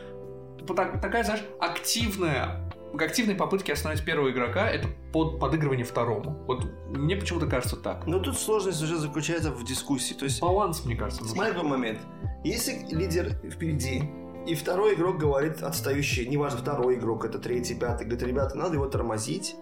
[0.73, 2.61] Так- такая, знаешь, активная
[2.97, 6.43] к активной попытке остановить первого игрока это под подыгрывание второму.
[6.47, 8.07] Вот мне почему-то кажется так.
[8.07, 10.13] Но тут сложность уже заключается в дискуссии.
[10.13, 11.35] То есть, Баланс, мне кажется, нужен.
[11.35, 11.99] смотри какой момент.
[12.43, 14.03] Если лидер впереди,
[14.47, 18.85] и второй игрок говорит отстающий, неважно, второй игрок, это третий, пятый, говорит, ребята, надо его
[18.85, 19.55] тормозить.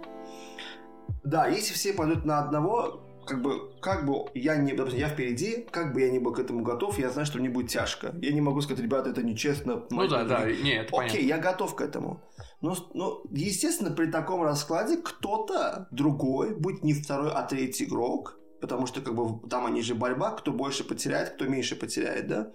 [1.23, 5.65] Да, если все пойдут на одного, как бы, как бы я не, допустим, я впереди,
[5.71, 8.13] как бы я не был к этому готов, я знаю, что мне будет тяжко.
[8.21, 9.83] Я не могу сказать, ребята, это нечестно.
[9.89, 11.17] Ну да, да, не, это Окей, понятно.
[11.17, 12.21] я готов к этому.
[12.61, 18.87] Но, но, естественно, при таком раскладе кто-то другой, будь не второй, а третий игрок, потому
[18.87, 22.51] что как бы там они же борьба, кто больше потеряет, кто меньше потеряет, да?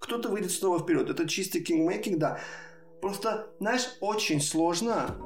[0.00, 1.08] Кто-то выйдет снова вперед.
[1.10, 2.40] Это чистый кингмейкинг, да.
[3.00, 5.16] Просто, знаешь, очень сложно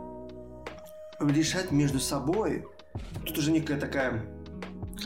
[1.19, 2.67] решать между собой.
[3.25, 4.36] Тут уже некая такая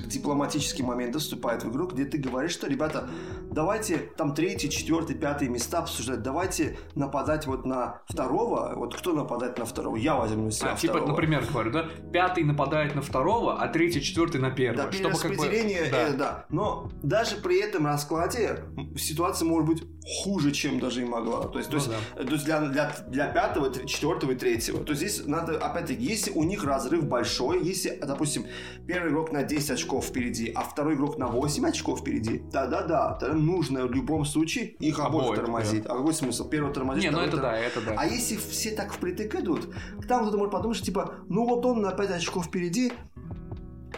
[0.06, 3.08] дипломатический момент вступает в игру, где ты говоришь, что, ребята,
[3.50, 9.58] давайте там третий, четвертый, пятый места обсуждать, давайте нападать вот на второго, вот кто нападает
[9.58, 13.60] на второго, я возьму на себя А, типа, например, говорю, да, пятый нападает на второго,
[13.60, 14.84] а третий, четвертый на первого.
[14.84, 16.08] Да, чтобы как бы- перераспределение, да.
[16.08, 16.44] э, да.
[16.48, 18.64] Но даже при этом раскладе
[18.96, 19.82] ситуация может быть
[20.24, 21.46] хуже, чем даже и могла.
[21.48, 22.22] То есть, то Ну есть, да.
[22.22, 24.82] э, то есть для, для, для пятого, четвертого и третьего.
[24.82, 28.46] То есть здесь надо, опять-таки, если у них разрыв большой, если, допустим,
[28.86, 33.36] первый игрок на 10 очков впереди, а второй игрок на 8 очков впереди, да-да-да, тогда
[33.46, 35.86] нужно в любом случае их обоих, Обоих, тормозить.
[35.86, 36.48] А какой смысл?
[36.48, 37.94] Первого тормозить, Не, ну это да, это да.
[37.96, 39.68] а если все так впритык идут,
[40.08, 42.92] там кто-то может подумать, что типа, ну вот он на 5 очков впереди,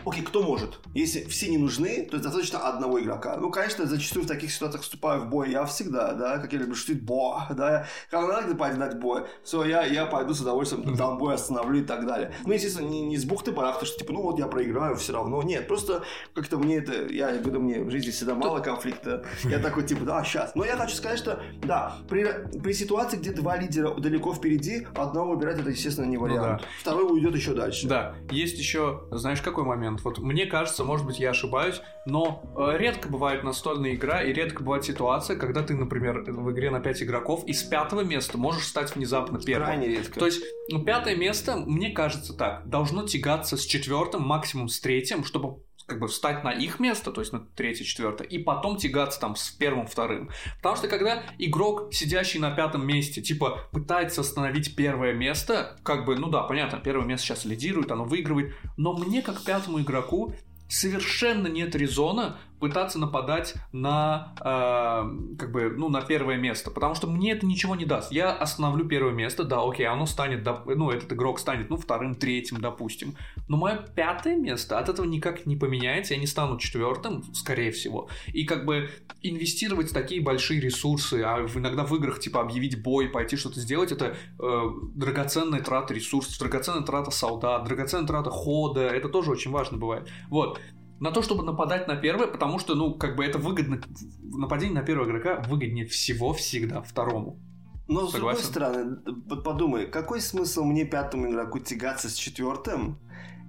[0.05, 0.81] окей, кто может?
[0.95, 3.37] Если все не нужны, то достаточно одного игрока.
[3.37, 6.75] Ну, конечно, зачастую в таких ситуациях вступаю в бой я всегда, да, как я люблю
[6.75, 11.19] шутить, бо, да, когда надо пойти дать бой, все, я, я пойду с удовольствием дам
[11.19, 12.33] бой, остановлю и так далее.
[12.45, 15.43] Ну, естественно, не, не с бухты-барахты, что типа, ну вот я проиграю все равно.
[15.43, 16.03] Нет, просто
[16.35, 19.25] как-то мне это, я говорю, мне в жизни всегда мало конфликта.
[19.45, 20.55] Я такой типа, да, сейчас.
[20.55, 22.25] Но я хочу сказать, что да, при,
[22.61, 26.41] при ситуации, где два лидера далеко впереди, одного выбирать это, естественно, не вариант.
[26.41, 26.61] Ну, да.
[26.81, 27.87] Второй уйдет еще дальше.
[27.87, 29.92] Да, есть еще, знаешь, какой момент?
[30.03, 34.63] Вот мне кажется, может быть, я ошибаюсь, но э, редко бывает настольная игра и редко
[34.63, 38.95] бывает ситуация, когда ты, например, в игре на 5 игроков из пятого места можешь стать
[38.95, 39.67] внезапно первым.
[39.67, 40.19] Крайне редко.
[40.19, 45.25] То есть ну, пятое место, мне кажется так, должно тягаться с четвертым, максимум с третьим,
[45.25, 49.21] чтобы как бы встать на их место, то есть на третье, четвертое, и потом тягаться
[49.21, 50.31] там с первым, вторым.
[50.59, 56.17] Потому что когда игрок, сидящий на пятом месте, типа пытается остановить первое место, как бы,
[56.17, 60.35] ну да, понятно, первое место сейчас лидирует, оно выигрывает, но мне как пятому игроку
[60.69, 67.09] совершенно нет резона пытаться нападать на, э, как бы, ну, на первое место, потому что
[67.09, 68.13] мне это ничего не даст.
[68.13, 72.61] Я остановлю первое место, да, окей, оно станет, ну, этот игрок станет, ну, вторым, третьим,
[72.61, 73.17] допустим.
[73.49, 78.09] Но мое пятое место от этого никак не поменяется, я не стану четвертым, скорее всего.
[78.29, 78.91] И как бы
[79.23, 84.15] инвестировать такие большие ресурсы, а иногда в играх, типа, объявить бой, пойти что-то сделать, это
[84.39, 84.63] э,
[84.95, 90.09] драгоценная трата ресурсов, драгоценная трата солдат, драгоценная трата хода, это тоже очень важно бывает.
[90.29, 90.61] Вот
[91.03, 93.81] на то, чтобы нападать на первое, потому что, ну, как бы это выгодно,
[94.23, 97.41] нападение на первого игрока выгоднее всего всегда второму.
[97.89, 98.45] Но Согласен?
[98.45, 103.01] с другой стороны, подумай, какой смысл мне пятому игроку тягаться с четвертым,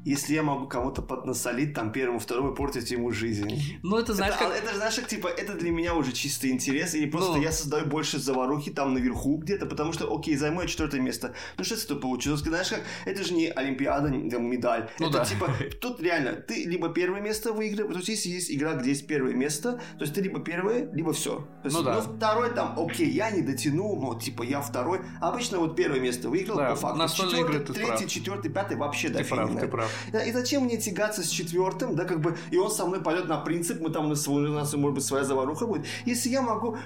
[0.06, 3.80] если я могу кому-то поднасолить там первому, второму портить ему жизнь.
[3.84, 4.56] Ну, это знаешь, это, как...
[4.56, 7.42] это знаешь, как типа, это для меня уже чистый интерес, или просто ну...
[7.42, 11.34] я создаю больше заварухи там наверху где-то, потому что, окей, займу я четвертое место.
[11.58, 12.42] Ну, что с этого получилось?
[12.42, 14.90] Знаешь, как, это же не Олимпиада, там, медаль.
[15.00, 15.26] Ну, это да.
[15.26, 15.50] типа,
[15.82, 19.34] тут реально, ты либо первое место выигрываешь, то есть если есть игра, где есть первое
[19.34, 21.36] место, то есть ты либо первое, либо все.
[21.62, 21.96] То есть, ну, да.
[21.96, 25.02] ну, второй там, окей, я не дотянул, но типа я второй.
[25.22, 27.24] Обычно вот первое место выиграл да, по факту.
[27.24, 29.30] Четвертый, третий, четвертый, пятый вообще ты дофиг.
[29.30, 29.93] Прав, ты прав.
[30.14, 33.38] И зачем мне тягаться с четвертым, да, как бы, и он со мной пойдет на
[33.38, 35.86] принцип, мы там, у нас, у нас может быть, своя заваруха будет.
[36.06, 36.78] Если я могу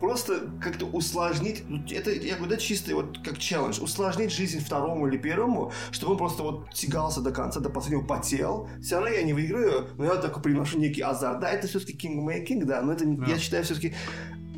[0.00, 5.08] просто как-то усложнить, ну, это, я говорю, да, чисто вот как челлендж, усложнить жизнь второму
[5.08, 8.68] или первому, чтобы он просто вот тягался до конца, до последнего потел.
[8.82, 11.40] Все равно я не выиграю, но я такой приношу некий азарт.
[11.40, 13.26] Да, это все-таки кингмейкинг, да, но это, да.
[13.26, 13.94] я считаю, все-таки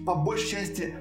[0.04, 0.94] по большей части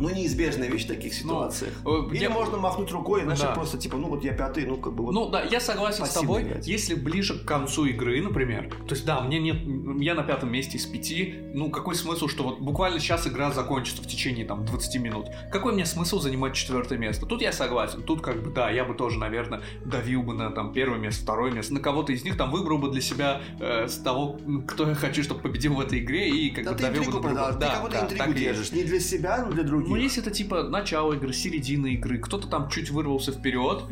[0.00, 1.72] ну, неизбежная вещь в таких ну, ситуациях.
[1.84, 2.30] Ну, Или я...
[2.30, 3.52] можно махнуть рукой, знаешь, да.
[3.52, 5.12] просто типа, ну вот я пятый, ну как бы вот.
[5.12, 6.42] Ну да, я согласен с тобой.
[6.42, 6.66] Играть.
[6.66, 9.56] Если ближе к концу игры, например, то есть да, мне нет,
[10.00, 14.02] я на пятом месте из пяти, ну какой смысл, что вот буквально сейчас игра закончится
[14.02, 15.26] в течение там 20 минут.
[15.50, 17.26] Какой мне смысл занимать четвертое место?
[17.26, 20.72] Тут я согласен, тут как бы да, я бы тоже, наверное, давил бы на там
[20.72, 23.96] первое место, второе место, на кого-то из них там выбрал бы для себя э, с
[23.96, 27.30] того, кто я хочу, чтобы победил в этой игре и как да бы давил бы
[27.30, 29.87] на Да, ты кого-то да, интригу держишь, не для себя, но для других.
[29.88, 33.84] Ну, если это типа начало игры, середина игры, кто-то там чуть вырвался вперед,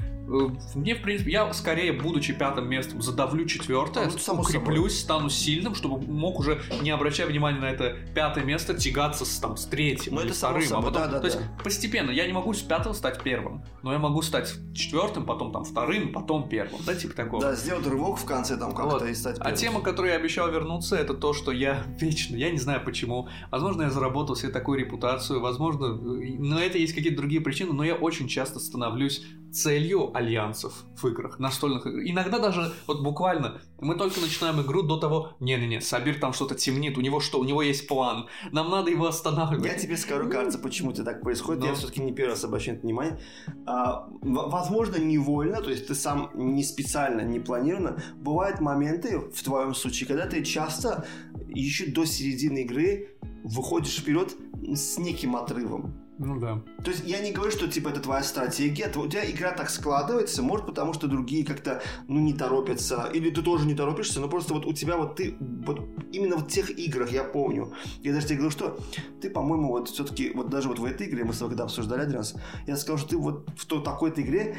[0.74, 5.74] мне, в принципе, я скорее, будучи пятым местом, задавлю четвертое, а, ну, укреплюсь, стану сильным,
[5.74, 10.14] чтобы мог уже, не обращая внимания на это пятое место, тягаться с, там, с третьим
[10.14, 10.62] ну, или это вторым.
[10.62, 13.62] Само а потом, да, да, то есть постепенно я не могу с пятого стать первым,
[13.83, 16.81] но я могу стать четвертым, потом там вторым, потом первым.
[16.85, 17.43] Да, типа такого.
[17.43, 19.09] Да, сделать рывок в конце там как-то вот.
[19.09, 19.55] и стать а первым.
[19.55, 23.29] А тема, которую я обещал вернуться, это то, что я вечно, я не знаю почему,
[23.51, 27.95] возможно, я заработал себе такую репутацию, возможно, на это есть какие-то другие причины, но я
[27.95, 32.05] очень часто становлюсь целью альянсов в играх, настольных играх.
[32.07, 36.97] Иногда даже, вот буквально, мы только начинаем игру до того, не-не-не, Сабир там что-то темнит,
[36.97, 39.67] у него что, у него есть план, нам надо его останавливать.
[39.67, 41.69] Я тебе скажу, кажется, почему это так происходит, Но...
[41.69, 43.21] я все-таки не первый раз обращаю внимание.
[43.67, 49.75] А, возможно, невольно, то есть ты сам не специально, не планированно, бывают моменты, в твоем
[49.75, 51.07] случае, когда ты часто
[51.49, 54.35] еще до середины игры выходишь вперед
[54.75, 56.05] с неким отрывом.
[56.19, 56.62] Ну да.
[56.83, 60.43] То есть я не говорю, что типа это твоя стратегия, у тебя игра так складывается,
[60.43, 64.55] может потому что другие как-то ну не торопятся, или ты тоже не торопишься, но просто
[64.55, 68.37] вот у тебя вот ты вот именно в тех играх я помню, я даже тебе
[68.39, 68.79] говорю, что
[69.21, 72.03] ты, по-моему, вот все-таки вот даже вот в этой игре мы с тобой когда обсуждали
[72.03, 72.35] один раз,
[72.67, 74.57] я сказал, что ты вот в той такой-то игре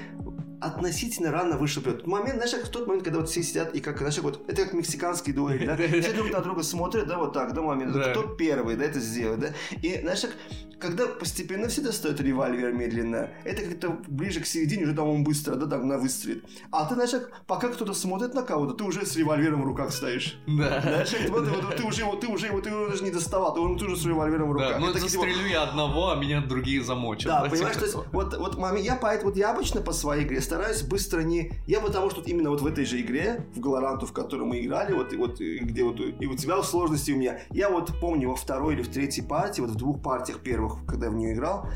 [0.60, 2.05] относительно рано вышел вперед.
[2.08, 4.64] Момент, знаешь, как в тот момент, когда вот все сидят и как, знаешь, вот это
[4.64, 8.24] как мексиканский дуэль, да, все друг на друга смотрят, да, вот так, да, момент, кто
[8.24, 9.47] первый, да, это сделает, да,
[9.82, 10.32] и, знаешь, как
[10.80, 15.55] когда постепенно все достают револьвер медленно, это как-то ближе к середине, уже там он быстро,
[15.55, 16.45] да, там на выстрелит.
[16.72, 17.12] А ты, знаешь,
[17.47, 20.39] пока кто-то смотрит на кого-то, ты уже с револьвером в руках стоишь.
[20.45, 20.82] Да.
[20.82, 23.60] Знаешь, вот, вот, ты уже его, ты уже его, ты его даже не доставал, ты,
[23.60, 24.74] уже с револьвером в руках.
[24.74, 25.47] Да, ну это застрелю типа...
[25.47, 27.28] я одного, а меня другие замочат.
[27.28, 30.41] Да, понимаешь, то есть, вот, вот, маме, я поэтому, вот я обычно по своей игре
[30.47, 31.51] стараюсь быстро не...
[31.67, 34.93] Я потому что именно вот в этой же игре, в Галаранту, в которую мы играли,
[34.93, 38.75] вот, вот где вот и у тебя сложности, у меня, я вот помню во второй
[38.75, 41.67] или в третьей партии, вот в двух партиях первых, когда я в нее играл,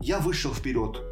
[0.00, 1.02] я вышел вперед.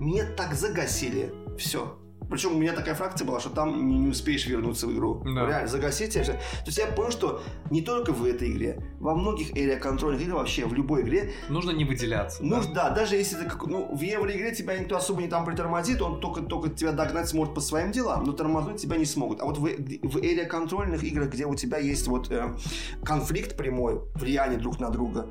[0.00, 1.32] Мне так загасили.
[1.56, 1.96] Все.
[2.34, 5.22] Причем у меня такая фракция была, что там не, не успеешь вернуться в игру.
[5.24, 5.46] Да.
[5.46, 6.14] Реально, загасить.
[6.14, 10.38] То есть я понял, что не только в этой игре, во многих area контрольных играх,
[10.38, 11.32] вообще в любой игре...
[11.48, 12.42] Нужно не выделяться.
[12.42, 16.02] Нужно, да, да даже если ты, ну, в евроигре тебя никто особо не там притормозит,
[16.02, 19.40] он только, только тебя догнать сможет по своим делам, но тормознуть тебя не смогут.
[19.40, 22.56] А вот в, в area контрольных играх, где у тебя есть вот э,
[23.04, 25.28] конфликт прямой, влияние друг на друга,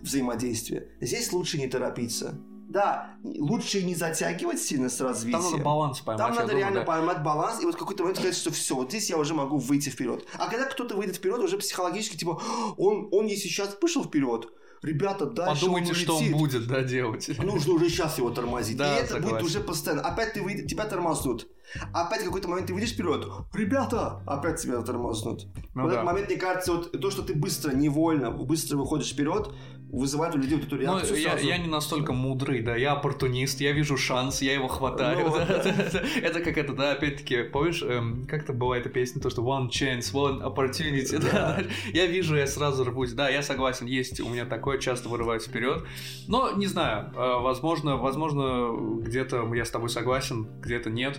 [0.00, 5.42] взаимодействие, здесь лучше не торопиться да, лучше не затягивать сильно с развитием.
[5.42, 6.26] Там надо баланс поймать.
[6.26, 6.86] Там надо думаю, реально да.
[6.86, 9.88] поймать баланс, и вот какой-то момент сказать, что все, вот здесь я уже могу выйти
[9.88, 10.26] вперед.
[10.38, 12.40] А когда кто-то выйдет вперед, уже психологически, типа,
[12.76, 14.48] он, он если сейчас вышел вперед,
[14.82, 17.30] ребята, дальше Подумайте, он что он будет, да, делать.
[17.38, 18.76] Нужно уже сейчас его тормозить.
[18.76, 19.36] Да, и это согласен.
[19.36, 20.02] будет уже постоянно.
[20.02, 21.48] Опять ты выйдешь, тебя тормознут.
[21.92, 25.46] Опять в какой-то момент ты выйдешь вперед, ребята, опять тебя тормознут.
[25.74, 25.94] Ну, в да.
[25.94, 29.52] этот момент, мне кажется, вот то, что ты быстро, невольно, быстро выходишь вперед,
[29.90, 31.16] вызывает у людей вот эту ну, реакцию.
[31.16, 35.26] Ну, я, я не настолько мудрый, да, я оппортунист, я вижу шанс, я его хватаю.
[35.26, 35.54] Ну, да, да.
[35.54, 39.68] Это, это как это, да, опять-таки, помнишь, эм, как-то бывает эта песня, то, что one
[39.68, 41.30] chance, one opportunity, да.
[41.30, 41.62] да.
[41.92, 45.84] Я вижу, я сразу рвусь, да, я согласен, есть у меня такое, часто вырываюсь вперед,
[46.26, 51.18] но не знаю, э, возможно, возможно, где-то я с тобой согласен, где-то нет.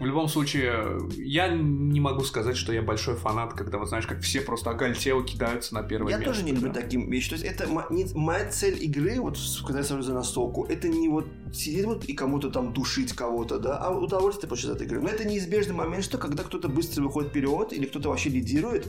[0.00, 4.20] В любом случае, я не могу сказать, что я большой фанат, когда, вот знаешь, как
[4.22, 6.30] все просто оголтело кидаются на первое я место.
[6.30, 6.80] Я тоже не люблю да.
[6.80, 7.30] таким вещи.
[7.30, 11.08] То есть это не, моя цель игры, вот когда я сажусь за настолку, это не
[11.08, 15.00] вот сидеть вот и кому-то там душить кого-то, да, а удовольствие получить от игры.
[15.00, 18.86] Но это неизбежный момент, что когда кто-то быстро выходит вперед или кто-то вообще лидирует,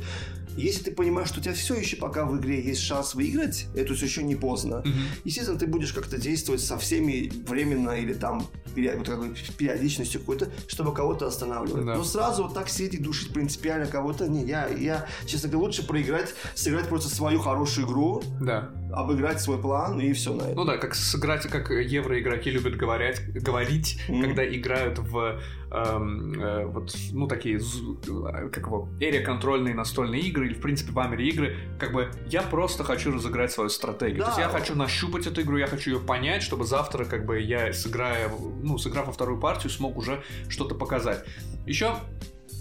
[0.57, 3.93] если ты понимаешь, что у тебя все еще пока в игре есть шанс выиграть, это
[3.93, 4.79] все еще не поздно.
[4.79, 4.89] Угу.
[5.25, 10.93] Естественно, ты будешь как-то действовать со всеми временно или там вот какой периодичностью какой-то, чтобы
[10.93, 11.85] кого-то останавливать.
[11.85, 11.95] Да.
[11.95, 15.85] Но сразу вот так сидеть и душить принципиально кого-то, не, я, я, честно говоря, лучше
[15.85, 18.69] проиграть, сыграть просто свою хорошую игру, да.
[18.91, 20.55] Обыграть свой план и все на этом.
[20.55, 24.21] Ну да, как сыграть, как евроигроки любят говорить, говорить mm-hmm.
[24.21, 25.39] когда играют в
[25.71, 31.27] эм, э, вот, ну, такие, как его, эрия-контрольные настольные игры, или, в принципе, в Амере
[31.27, 34.19] игры, как бы, я просто хочу разыграть свою стратегию.
[34.19, 34.25] Да.
[34.25, 37.39] То есть я хочу нащупать эту игру, я хочу ее понять, чтобы завтра, как бы,
[37.39, 38.29] я, сыграя,
[38.61, 41.23] ну, сыграв во вторую партию, смог уже что-то показать.
[41.65, 41.95] Еще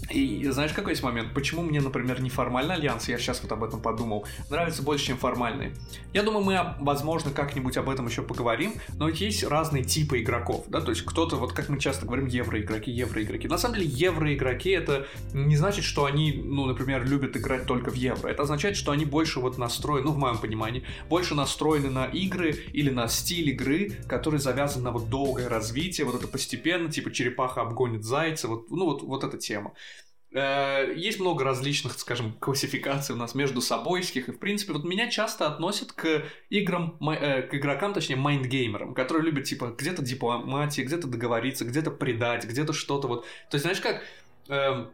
[0.09, 1.33] и знаешь, какой есть момент?
[1.33, 5.73] Почему мне, например, неформальный альянс, я сейчас вот об этом подумал, нравится больше, чем формальный?
[6.13, 10.81] Я думаю, мы, возможно, как-нибудь об этом еще поговорим, но есть разные типы игроков, да,
[10.81, 13.47] то есть кто-то, вот как мы часто говорим, евроигроки, евроигроки.
[13.47, 17.95] На самом деле, евроигроки это не значит, что они, ну, например, любят играть только в
[17.95, 18.29] евро.
[18.29, 22.51] Это означает, что они больше вот настроены, ну, в моем понимании, больше настроены на игры
[22.73, 27.61] или на стиль игры, который завязан на вот долгое развитие, вот это постепенно, типа черепаха
[27.61, 29.73] обгонит зайца, вот, ну, вот, вот эта тема.
[30.35, 35.09] Э, есть много различных, скажем, классификаций у нас между собойских, и, в принципе, вот меня
[35.09, 41.07] часто относят к играм, э, к игрокам, точнее, майндгеймерам, которые любят, типа, где-то дипломатии, где-то
[41.07, 43.21] договориться, где-то предать, где-то что-то вот.
[43.49, 44.03] То есть, знаешь как,
[44.49, 44.91] эм,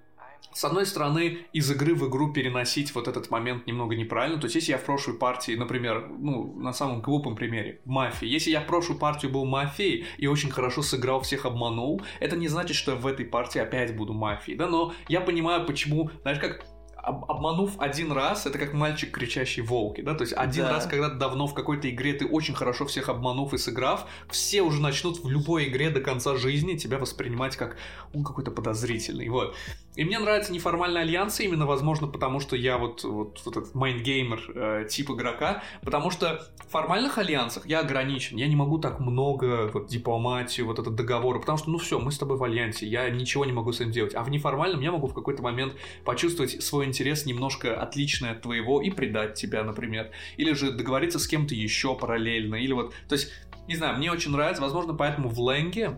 [0.54, 4.40] с одной стороны, из игры в игру переносить вот этот момент немного неправильно.
[4.40, 8.52] То есть, если я в прошлой партии, например, ну, на самом глупом примере, мафии, если
[8.52, 12.76] я в прошлую партию был мафией и очень хорошо сыграл, всех обманул, это не значит,
[12.76, 16.66] что в этой партии опять буду мафией, да, но я понимаю, почему, знаешь, как
[17.04, 20.72] об, обманув один раз, это как мальчик кричащий волки, да, то есть один да.
[20.72, 24.82] раз, когда давно в какой-то игре ты очень хорошо всех обманув и сыграв, все уже
[24.82, 27.78] начнут в любой игре до конца жизни тебя воспринимать как
[28.14, 29.56] он какой-то подозрительный, вот.
[29.96, 34.09] И мне нравятся неформальные альянсы именно, возможно, потому что я вот, вот, вот этот mind
[34.09, 39.02] gamer э, тип игрока, потому что в формальных альянсах я ограничен, я не могу так
[39.02, 42.88] много вот дипломатию, вот этот договор, потому что, ну все, мы с тобой в альянсе,
[42.88, 45.76] я ничего не могу с этим делать, а в неформальном я могу в какой-то момент
[46.06, 51.28] почувствовать свой интерес немножко отличный от твоего и предать тебя, например, или же договориться с
[51.28, 53.34] кем-то еще параллельно, или вот, то есть,
[53.68, 55.98] не знаю, мне очень нравится, возможно, поэтому в Лэнге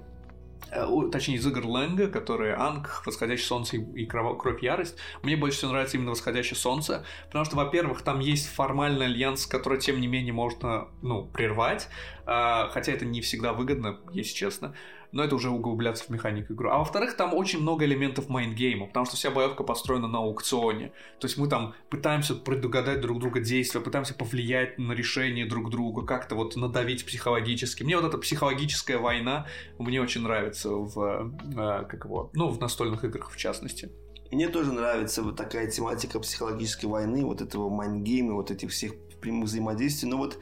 [1.11, 5.71] точнее из игр Лэнга, которые Анх, Восходящее Солнце и Кровь и Ярость, мне больше всего
[5.71, 10.34] нравится именно Восходящее Солнце, потому что, во-первых, там есть формальный альянс, который, тем не менее,
[10.34, 11.88] можно, ну, прервать,
[12.26, 14.76] а, хотя это не всегда выгодно, если честно
[15.14, 16.70] но это уже углубляться в механику игры.
[16.70, 20.91] А во-вторых, там очень много элементов майндгейма, потому что вся боевка построена на аукционе.
[21.20, 26.05] То есть мы там пытаемся предугадать друг друга действия, пытаемся повлиять на решение друг друга,
[26.05, 27.84] как-то вот надавить психологически.
[27.84, 29.45] Мне вот эта психологическая война
[29.78, 33.91] мне очень нравится в, э, как его, ну, в настольных играх в частности.
[34.32, 39.45] Мне тоже нравится вот такая тематика психологической войны, вот этого майндгейма, вот этих всех прямых
[39.45, 40.09] взаимодействий.
[40.09, 40.39] Но вот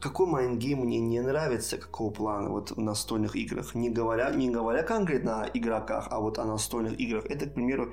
[0.00, 4.50] какой mind game мне не нравится, какого плана вот в настольных играх, не говоря, не
[4.50, 7.92] говоря конкретно о игроках, а вот о настольных играх, это, к примеру,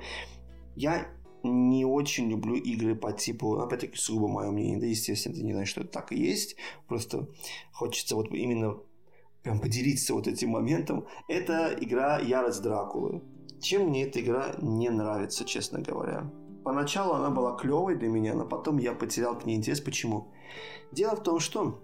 [0.74, 1.08] я
[1.42, 5.68] не очень люблю игры по типу, опять-таки, сугубо мое мнение, да, естественно, ты не знаешь,
[5.68, 6.56] что это так и есть,
[6.88, 7.28] просто
[7.72, 8.78] хочется вот именно
[9.46, 11.06] прям поделиться вот этим моментом.
[11.28, 13.22] Это игра Ярость Дракулы.
[13.60, 16.28] Чем мне эта игра не нравится, честно говоря?
[16.64, 19.80] Поначалу она была клевой для меня, но потом я потерял к ней интерес.
[19.80, 20.32] Почему?
[20.90, 21.80] Дело в том, что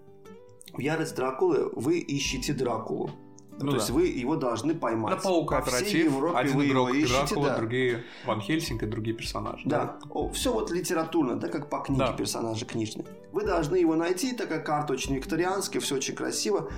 [0.71, 3.11] в Ярость Дракулы вы ищете Дракулу.
[3.59, 3.77] Ну, то да.
[3.77, 5.13] есть вы его должны поймать.
[5.13, 7.57] Это паук кооператив, Европе один вы игрок его ищете, Дракула, да.
[7.57, 9.61] другие Ван Хельсинг и другие персонажи.
[9.65, 9.99] Да, да.
[10.09, 12.13] О, все вот литературно, да, как по книге да.
[12.13, 13.05] персонажи книжные.
[13.31, 16.69] Вы должны его найти, такая карта очень викторианская, все очень красиво,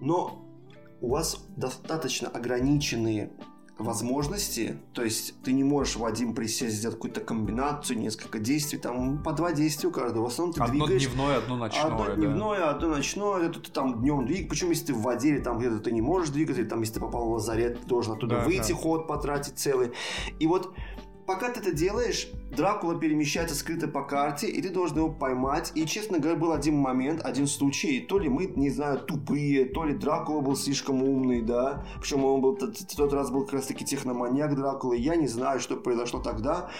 [0.00, 0.46] но
[1.00, 3.32] у вас достаточно ограниченные
[3.84, 9.22] возможности, то есть ты не можешь в один присесть сделать какую-то комбинацию, несколько действий, там
[9.22, 10.24] по два действия у каждого.
[10.24, 11.06] В основном ты одно двигаешь...
[11.06, 11.84] дневное, одно ночное.
[11.84, 12.70] Одно дневное, да.
[12.70, 14.48] одно ночное, это ты там днем двигаешь.
[14.48, 16.94] Причем если ты в воде или там где-то ты не можешь двигаться, или там если
[16.94, 18.78] ты попал в лазарет, ты должен оттуда да, выйти, да.
[18.78, 19.92] ход потратить целый.
[20.38, 20.72] И вот
[21.26, 25.72] пока ты это делаешь, Дракула перемещается скрыто по карте, и ты должен его поймать.
[25.74, 28.00] И, честно говоря, был один момент, один случай.
[28.00, 31.84] То ли мы, не знаю, тупые, то ли Дракула был слишком умный, да.
[32.00, 34.96] Причем он был, тот, раз был как раз таки техноманьяк Дракулы.
[34.96, 36.70] Я не знаю, что произошло тогда.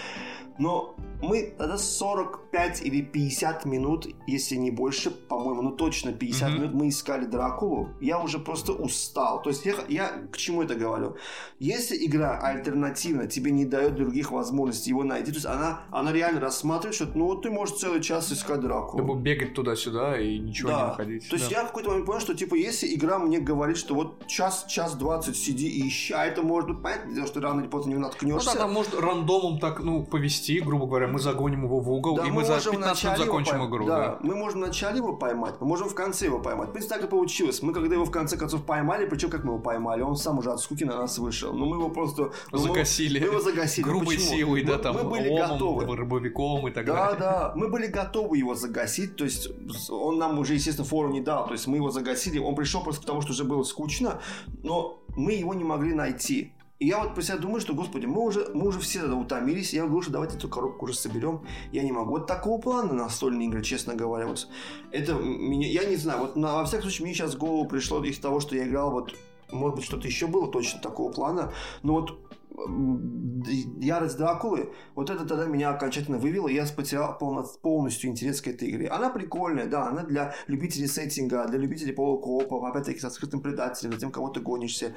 [0.57, 6.53] Но мы тогда 45 или 50 минут, если не больше, по-моему, ну точно 50 mm-hmm.
[6.53, 7.89] минут мы искали Дракулу.
[8.01, 9.41] Я уже просто устал.
[9.41, 11.15] То есть я, я к чему это говорю?
[11.59, 16.41] Если игра альтернативна тебе не дает других возможностей его найти, то есть она, она реально
[16.41, 19.15] рассматривает, что ну вот ты можешь целый час искать Дракулу.
[19.15, 20.77] Ты бегать туда-сюда и ничего да.
[20.77, 21.29] не находить.
[21.29, 21.57] То есть да.
[21.57, 24.95] я в какой-то момент понял, что типа если игра мне говорит, что вот час, час
[24.95, 28.49] двадцать сиди и ищи, а это может быть понятно, что рано или поздно не наткнешься.
[28.49, 32.17] Ну да, там может рандомом так, ну, повести, грубо говоря, мы загоним его в угол,
[32.17, 33.69] да, и мы, мы за 15 минут закончим пойм...
[33.69, 33.85] игру.
[33.85, 36.69] Да, да, мы можем в начале его поймать, мы можем в конце его поймать.
[36.69, 37.61] В принципе, так и получилось.
[37.61, 40.51] Мы когда его в конце концов поймали, причем как мы его поймали, он сам уже
[40.51, 41.53] от скуки на нас вышел.
[41.53, 42.31] Но мы его просто...
[42.51, 43.19] Ну, загасили.
[43.19, 43.85] Мы его загасили.
[43.85, 44.35] Грубой Почему?
[44.35, 45.95] силой, да, мы, там, мы были ломом, готовы.
[45.95, 47.19] рыбовиком и так да, далее.
[47.19, 49.49] Да, да, мы были готовы его загасить, то есть
[49.89, 53.01] он нам уже, естественно, фору не дал, то есть мы его загасили, он пришел просто
[53.01, 54.21] потому, что уже было скучно,
[54.63, 56.53] но мы его не могли найти.
[56.81, 59.71] И я вот про себя думаю, что, господи, мы уже, мы уже все утомились.
[59.71, 61.45] Я говорю, что давайте эту коробку уже соберем.
[61.71, 62.09] Я не могу.
[62.09, 64.25] Вот такого плана настольные игры, честно говоря.
[64.25, 64.47] Вот
[64.91, 68.03] это меня, я не знаю, вот на, во всяком случае, мне сейчас в голову пришло
[68.03, 69.13] из того, что я играл, вот,
[69.51, 71.53] может быть, что-то еще было точно такого плана.
[71.83, 72.17] Но вот
[73.79, 77.15] Ярость Дракулы, вот это тогда меня окончательно вывело, я потерял
[77.61, 78.87] полностью интерес к этой игре.
[78.87, 83.99] Она прикольная, да, она для любителей сеттинга, для любителей полукопов, опять-таки со скрытым предателем, за
[83.99, 84.95] тем, кого ты гонишься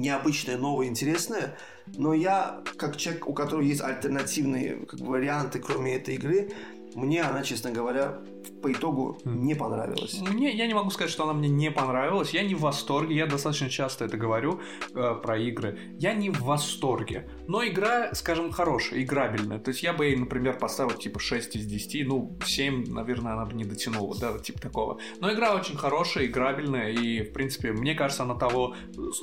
[0.00, 5.96] необычное, новое, интересное, но я, как человек, у которого есть альтернативные как бы, варианты, кроме
[5.96, 6.50] этой игры,
[6.94, 8.18] мне она, честно говоря,
[8.62, 10.20] по итогу не понравилась.
[10.20, 12.30] Мне, я не могу сказать, что она мне не понравилась.
[12.30, 13.16] Я не в восторге.
[13.16, 14.60] Я достаточно часто это говорю
[14.94, 15.78] э, про игры.
[15.98, 17.28] Я не в восторге.
[17.46, 19.58] Но игра, скажем, хорошая, играбельная.
[19.58, 22.06] То есть я бы ей, например, поставил типа 6 из 10.
[22.06, 24.98] Ну, 7, наверное, она бы не дотянула, да, типа такого.
[25.20, 26.90] Но игра очень хорошая, играбельная.
[26.90, 28.74] И, в принципе, мне кажется, она того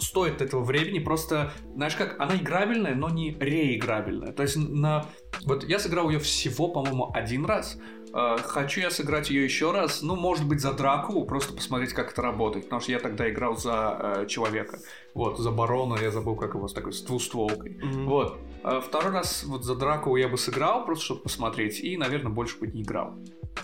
[0.01, 0.99] стоит этого времени.
[0.99, 4.34] Просто, знаешь как, она играбельная, но не реиграбельная.
[4.34, 5.05] То есть на...
[5.45, 7.78] Вот я сыграл ее всего, по-моему, один раз.
[8.18, 12.11] Э, хочу я сыграть ее еще раз, ну, может быть, за драку, просто посмотреть, как
[12.11, 14.80] это работает, потому что я тогда играл за э, человека,
[15.13, 18.05] вот, за барона, я забыл, как его, с такой, с двустволкой, mm-hmm.
[18.05, 18.39] вот.
[18.63, 22.59] А второй раз вот за драку я бы сыграл, просто чтобы посмотреть, и, наверное, больше
[22.59, 23.13] бы не играл.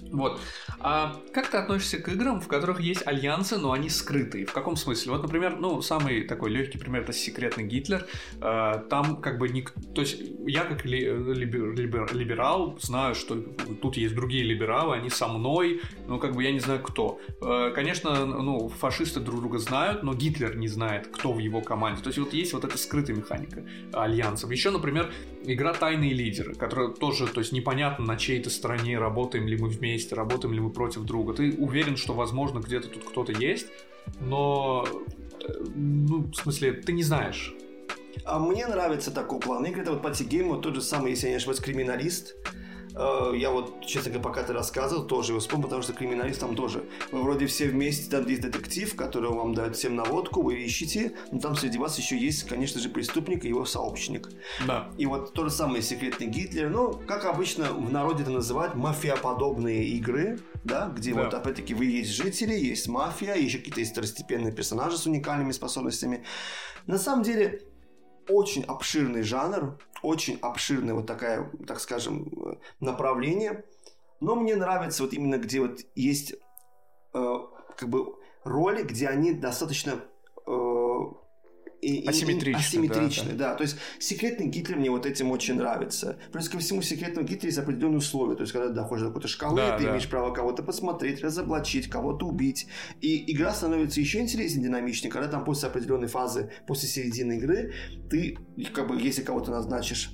[0.01, 0.39] Вот.
[0.79, 4.45] А как ты относишься к играм, в которых есть альянсы, но они скрытые?
[4.45, 5.13] В каком смысле?
[5.13, 8.05] Вот, например, ну, самый такой легкий пример это секретный Гитлер.
[8.41, 9.63] А, там как бы не...
[9.63, 13.35] То есть я как ли, либер, либер, либерал знаю, что
[13.81, 17.19] тут есть другие либералы, они со мной, ну, как бы я не знаю кто.
[17.41, 22.01] А, конечно, ну, фашисты друг друга знают, но Гитлер не знает, кто в его команде.
[22.01, 23.63] То есть вот есть вот эта скрытая механика
[23.93, 24.51] альянсов.
[24.51, 25.11] Еще, например,
[25.45, 30.15] игра «Тайные лидеры», которая тоже, то есть непонятно, на чьей-то стороне работаем ли мы вместе
[30.15, 31.33] работаем ли мы против друга.
[31.33, 33.67] Ты уверен, что, возможно, где-то тут кто-то есть,
[34.19, 34.87] но,
[35.41, 37.53] э, ну, в смысле, ты не знаешь.
[38.25, 39.81] А мне нравится такой план игры.
[39.81, 42.35] Это вот по Тигейму тот же самый, если я не ошибаюсь, криминалист.
[42.95, 46.55] Э, я вот, честно говоря, пока ты рассказывал, тоже его вспомнил, потому что криминалист там
[46.55, 46.83] тоже.
[47.11, 51.39] Вы вроде все вместе, там есть детектив, который вам дает всем наводку, вы ищете, но
[51.39, 54.29] там среди вас еще есть, конечно же, преступник и его сообщник.
[54.67, 54.89] Да.
[54.97, 56.69] И вот то же самое секретный Гитлер.
[56.69, 61.23] Ну, как обычно в народе это называют, мафиоподобные игры, да, где да.
[61.23, 66.23] вот опять-таки вы есть жители, есть мафия, еще какие-то есть второстепенные персонажи с уникальными способностями.
[66.85, 67.61] На самом деле,
[68.29, 73.65] очень обширный жанр, очень обширное вот такая, так скажем, направление.
[74.19, 76.35] Но мне нравится вот именно где вот есть
[77.13, 77.37] э,
[77.77, 79.99] как бы роли, где они достаточно э,
[81.83, 82.59] и, асимметричны.
[82.59, 83.49] Асимметричны, да, да.
[83.51, 83.55] да.
[83.55, 86.17] То есть секретный Гитлер мне вот этим очень нравится.
[86.31, 88.35] Плюс ко всему секретного Гитлера есть определенные условия.
[88.35, 89.91] То есть когда ты доходишь до какой-то шкалы, да, ты да.
[89.91, 92.67] имеешь право кого-то посмотреть, разоблачить, кого-то убить.
[93.01, 97.73] И игра становится еще интереснее, динамичнее, когда там после определенной фазы, после середины игры,
[98.09, 98.37] ты,
[98.73, 100.11] как бы, если кого-то назначишь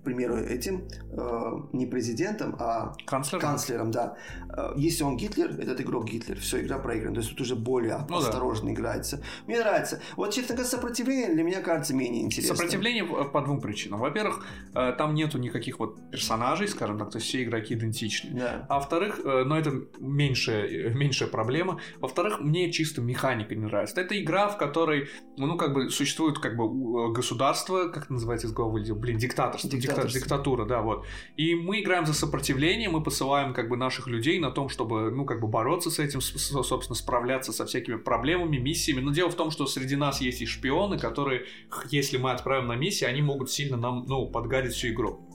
[0.00, 4.16] к примеру, этим э, не президентом, а канцлером, канцлером да.
[4.56, 7.16] Э, если он Гитлер, этот игрок Гитлер, все, игра проиграна.
[7.16, 8.72] То есть тут уже более ну, осторожно да.
[8.74, 9.22] играется.
[9.46, 10.00] Мне нравится.
[10.16, 12.56] Вот, честно говоря, сопротивление для меня кажется менее интересным.
[12.56, 14.00] Сопротивление по двум причинам.
[14.00, 18.38] Во-первых, э, там нету никаких вот персонажей, скажем так, то есть все игроки идентичны.
[18.38, 18.66] Да.
[18.68, 21.80] А во-вторых, э, но это меньшая, меньшая проблема.
[21.98, 24.00] Во-вторых, мне чисто механика не нравится.
[24.00, 28.52] Это игра, в которой, ну, как бы существует как бы государство, как это называется из
[28.52, 29.68] головы, блин, диктаторство.
[29.68, 31.06] Диктаторство диктатура, да, вот.
[31.36, 35.24] И мы играем за сопротивление, мы посылаем как бы наших людей на том, чтобы, ну,
[35.24, 39.00] как бы бороться с этим, собственно, справляться со всякими проблемами, миссиями.
[39.00, 41.44] Но дело в том, что среди нас есть и шпионы, которые,
[41.90, 45.27] если мы отправим на миссии, они могут сильно нам, ну, подгадить всю игру.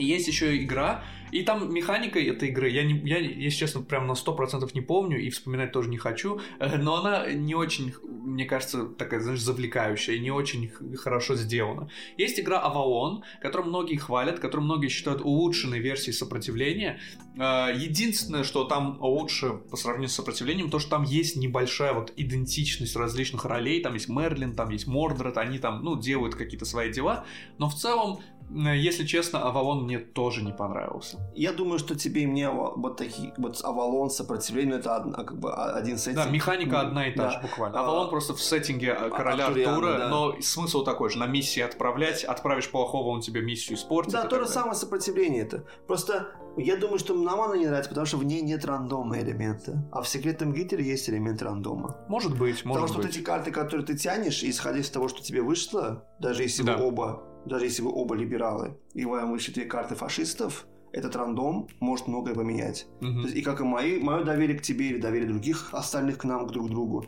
[0.00, 4.12] Есть еще игра, и там механика этой игры, я, не, я если честно, прям на
[4.12, 8.86] 100% не помню и вспоминать тоже не хочу, э, но она не очень, мне кажется,
[8.86, 11.88] такая, знаешь, завлекающая, не очень хорошо сделана.
[12.16, 16.98] Есть игра Avalon, которую многие хвалят, которую многие считают улучшенной версией сопротивления.
[17.36, 22.12] Э, единственное, что там лучше по сравнению с сопротивлением, то, что там есть небольшая вот
[22.16, 26.92] идентичность различных ролей, там есть Мерлин, там есть Мордред, они там, ну, делают какие-то свои
[26.92, 27.24] дела,
[27.58, 28.20] но в целом
[28.52, 31.18] если честно, Авалон мне тоже не понравился.
[31.34, 35.52] Я думаю, что тебе и мне вот такие вот Авалон сопротивление это одна, как бы
[35.52, 36.24] один сеттинг.
[36.24, 37.30] Да, механика одна и та да.
[37.30, 37.78] же буквально.
[37.78, 40.08] Авалон а, просто в сеттинге э, короля Артуриана, Артура, да.
[40.08, 44.12] но смысл такой же: на миссии отправлять, отправишь плохого, он тебе миссию испортит.
[44.12, 45.64] Да, то же самое сопротивление это.
[45.86, 49.88] Просто я думаю, что нам она не нравится, потому что в ней нет рандома элемента.
[49.92, 51.96] А в секретном Гитлере есть элемент рандома.
[52.08, 53.06] Может быть, может Потому что быть.
[53.06, 56.76] вот эти карты, которые ты тянешь, исходя из того, что тебе вышло, даже если да.
[56.76, 61.68] вы оба даже если вы оба либералы, и вам вышли две карты фашистов, этот рандом
[61.78, 62.86] может многое поменять.
[63.00, 63.20] Угу.
[63.20, 66.46] есть, и как и мои, мое доверие к тебе или доверие других остальных к нам,
[66.46, 67.06] к друг другу.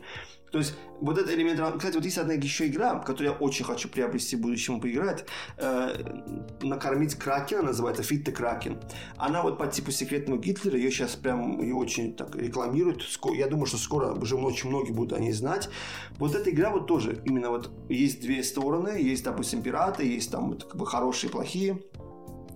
[0.53, 1.59] То есть вот этот элемент...
[1.77, 5.25] Кстати, вот есть одна еще игра, которую я очень хочу приобрести в будущем поиграть.
[5.57, 5.95] Э,
[6.61, 8.79] накормить Кракена, называется Fit the Kraken.
[9.17, 13.03] Она вот по типу секретного Гитлера, ее сейчас прям ее очень так рекламируют.
[13.33, 15.69] Я думаю, что скоро уже очень многие будут о ней знать.
[16.19, 20.49] Вот эта игра вот тоже, именно вот есть две стороны, есть, допустим, пираты, есть там
[20.49, 21.79] вот, как бы хорошие и плохие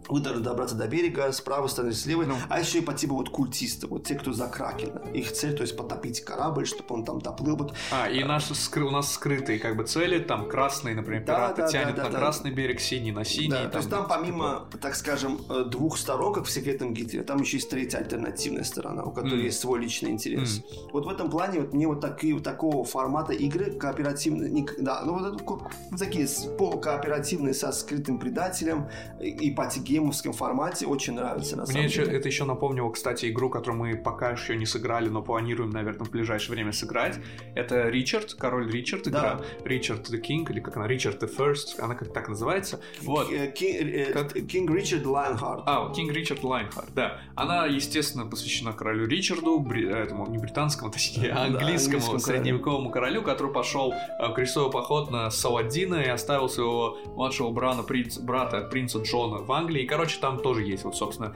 [0.09, 2.35] должны добраться до берега с правой стороны, с левой, ну.
[2.49, 5.01] а еще и по типу вот культисты, вот те, кто за Кракена.
[5.13, 7.57] Их цель, то есть потопить корабль, чтобы он там доплыл.
[7.57, 7.73] Вот.
[7.91, 11.67] А, и наши, у нас скрытые как бы цели, там красный, например, да, пираты да,
[11.67, 12.19] тянет да, да, на да.
[12.19, 13.49] красный берег, синий на синий.
[13.49, 14.81] Да, там, то есть там помимо, типа...
[14.81, 19.03] так скажем, э, двух сторон, как в секретном Гитлере, там еще есть третья альтернативная сторона,
[19.03, 19.45] у которой mm.
[19.45, 20.59] есть свой личный интерес.
[20.59, 20.89] Mm.
[20.93, 25.19] Вот в этом плане вот мне вот такие, такого формата игры кооперативные, не, да, ну
[25.19, 25.61] вот, вот
[25.99, 26.27] такие
[26.57, 28.89] полукооперативные со скрытым предателем
[29.19, 29.51] и
[29.97, 32.17] патигеймовским формате очень нравится на Мне самом еще, деле.
[32.17, 36.11] это еще напомнило, кстати, игру, которую мы пока еще не сыграли, но планируем, наверное, в
[36.11, 37.19] ближайшее время сыграть.
[37.55, 39.35] Это Ричард, король Ричард игра.
[39.35, 39.45] Да.
[39.65, 42.79] Richard the King, или как она, Richard the First, она как так называется.
[43.01, 43.31] Вот.
[43.31, 45.63] King Richard Lionheart.
[45.65, 47.19] А, King Richard Lionheart, да.
[47.35, 49.87] Она, естественно, посвящена королю Ричарду, бри...
[49.87, 55.29] этому не британскому, точнее, а английскому да, средневековому королю, который пошел в крестовый поход на
[55.31, 59.85] Саладина и оставил своего младшего брата, принц, брата принца Джона в Англии.
[59.87, 61.33] Короче, там тоже есть вот, собственно,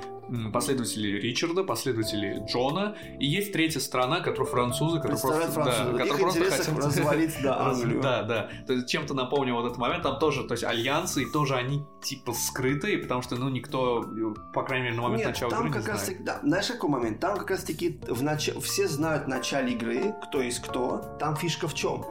[0.51, 5.91] последователи Ричарда, последователи Джона, и есть третья страна, которая французы, которые просто, французы.
[5.91, 8.01] Да, которые просто хотят развалить да, Англию.
[8.01, 8.49] Да, да.
[8.67, 11.85] То есть чем-то напомнил вот этот момент, там тоже, то есть альянсы, и тоже они
[12.01, 14.05] типа скрытые, потому что, ну, никто,
[14.53, 16.17] по крайней мере, на момент Нет, начала там игры как не раз знает.
[16.17, 17.19] таки, да, знаешь, какой момент?
[17.19, 18.49] Там как раз таки в нач...
[18.61, 22.05] все знают в начале игры, кто есть кто, там фишка в чем?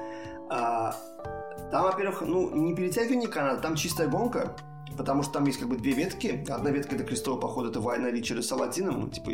[0.50, 0.94] А,
[1.70, 4.56] там, во-первых, ну, не перетягивание каната, там чистая гонка,
[4.96, 6.44] потому что там есть как бы две ветки.
[6.48, 9.30] Одна ветка это крестовый поход, это война Ричарда с Саладином, ну, типа,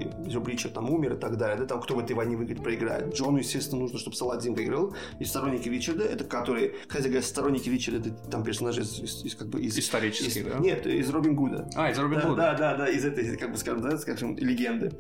[0.47, 3.15] Ричард там умер и так далее, да, там кто в этой войне выиграет, проиграет.
[3.15, 4.95] Джону, естественно, нужно, чтобы Саладин выиграл.
[5.19, 9.35] И сторонники Ричарда, это которые, кстати говоря, сторонники Ричарда, это там персонажи из, из, из
[9.35, 9.79] как бы из...
[9.79, 10.59] Исторические, из, да?
[10.59, 11.69] Нет, из Робин Гуда.
[11.75, 12.37] А, из Робин да, Гуда.
[12.37, 14.93] Да, да, да, из этой, как бы, скажем, да, скажем, легенды.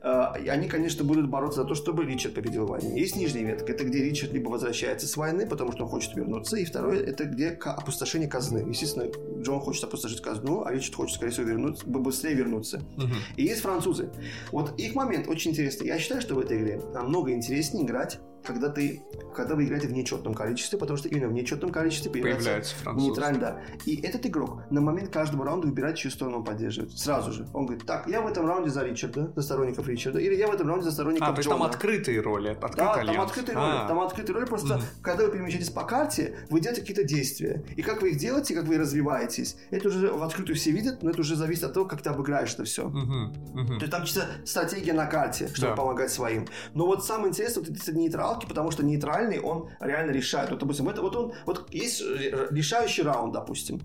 [0.00, 2.98] А, они, конечно, будут бороться за то, чтобы Ричард победил в войне.
[2.98, 6.56] Есть нижняя ветка, это где Ричард либо возвращается с войны, потому что он хочет вернуться,
[6.56, 8.58] и второе, это где опустошение казны.
[8.68, 9.10] Естественно,
[9.40, 12.82] Джон хочет опустошить казну, а Ричард хочет, скорее всего, вернуться, быстрее вернуться.
[12.96, 13.14] Угу.
[13.36, 14.10] И есть французы.
[14.50, 15.86] Вот их момент очень интересный.
[15.86, 19.02] Я считаю, что в этой игре намного интереснее играть когда ты,
[19.34, 23.04] когда вы играете в нечетном количестве, потому что именно в нечетном количестве появляется, Появляется француз.
[23.08, 23.60] нейтраль, да.
[23.86, 26.92] И этот игрок на момент каждого раунда выбирает, чью сторону он поддерживает.
[26.98, 27.48] Сразу же.
[27.52, 30.52] Он говорит, так, я в этом раунде за Ричарда, за сторонников Ричарда, или я в
[30.54, 31.60] этом раунде за сторонников А, то есть Джона.
[31.60, 33.16] там открытые роли, открытый Да, альянс.
[33.16, 33.70] там открытые роли.
[33.72, 34.44] А, Там открытые роли.
[34.46, 34.82] Просто Мгм.
[35.02, 37.64] когда вы перемещаетесь по карте, вы делаете какие-то действия.
[37.76, 41.10] И как вы их делаете, как вы развиваетесь, это уже в открытую все видят, но
[41.10, 42.88] это уже зависит от того, как ты обыграешь это все.
[42.88, 43.66] мгм, мгм.
[43.78, 45.76] То есть там чисто стратегия на карте, чтобы Да.
[45.76, 46.46] помогать своим.
[46.74, 47.80] Но вот самое интересное, вот эти
[48.32, 50.50] нейтралки, потому что нейтральный, он реально решает.
[50.50, 53.80] Вот, допустим, это, вот он, вот есть э, решающий раунд, допустим.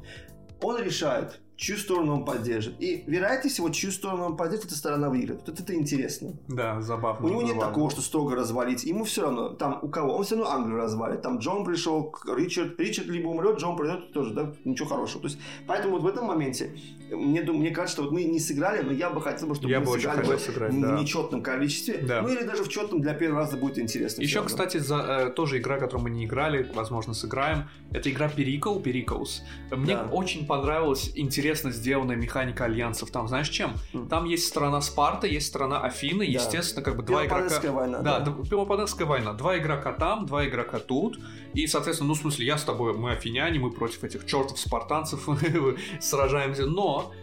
[0.61, 2.81] Он решает, чью сторону он поддержит.
[2.81, 5.47] И вероятнее всего, чью сторону он поддержит, эта сторона выиграет.
[5.47, 6.33] Вот это интересно.
[6.47, 7.27] Да, забавно.
[7.27, 7.69] У него нет забавно.
[7.69, 8.83] такого, что строго развалить.
[8.83, 11.21] Ему все равно, там у кого, он все равно Англию развалит.
[11.21, 15.21] Там Джон пришел, Ричард, Ричард либо умрет, Джон придет тоже, да, ничего хорошего.
[15.21, 16.75] То есть, поэтому вот в этом моменте,
[17.11, 19.79] мне, мне кажется, что вот мы не сыграли, но я бы хотел, бы, чтобы Я
[19.79, 20.99] мы бы сыграли бы сыграть, в да.
[20.99, 21.97] нечетном количестве.
[21.99, 22.21] Да.
[22.21, 24.21] Ну или даже в четном для первого раза будет интересно.
[24.21, 27.69] Еще, кстати, за, э, тоже игра, которую мы не играли, возможно, сыграем.
[27.91, 29.43] Это игра Перикл, Периклс.
[29.71, 30.03] Мне Да.
[30.11, 33.11] очень понравилась интересно сделанная механика альянсов.
[33.11, 33.71] Там, знаешь, чем?
[33.93, 34.07] М.
[34.07, 36.31] Там есть страна Спарта, есть страна Афины, Да.
[36.31, 37.59] естественно, как бы два игрока...
[37.71, 37.99] Война.
[37.99, 38.31] Да, да.
[38.49, 39.33] Пелопонесская война.
[39.33, 41.19] Два игрока там, два игрока тут.
[41.53, 45.27] И, соответственно, ну, в смысле, я с тобой, мы афиняне, мы против этих чертов спартанцев
[45.99, 46.65] сражаемся.
[46.65, 47.13] Но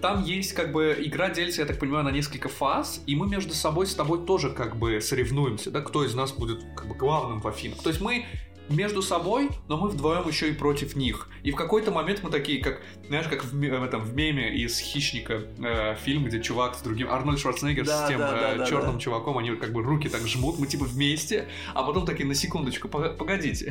[0.00, 3.54] там есть как бы игра делится, я так понимаю, на несколько фаз, и мы между
[3.54, 7.40] собой с тобой тоже как бы соревнуемся, да, кто из нас будет как бы главным
[7.40, 7.82] в Афинах.
[7.82, 8.26] То есть мы
[8.68, 11.28] между собой, но мы вдвоем еще и против них.
[11.42, 14.54] И в какой-то момент мы такие, как, знаешь, как в, ме- в этом в меме
[14.56, 18.54] из Хищника э, фильм, где чувак с другим Арнольд Шварценеггер Да, с тем да, да,
[18.56, 22.26] да, черным чуваком, они как бы руки так жмут, мы типа вместе, а потом такие
[22.26, 23.70] на секундочку, «Пога- погодите,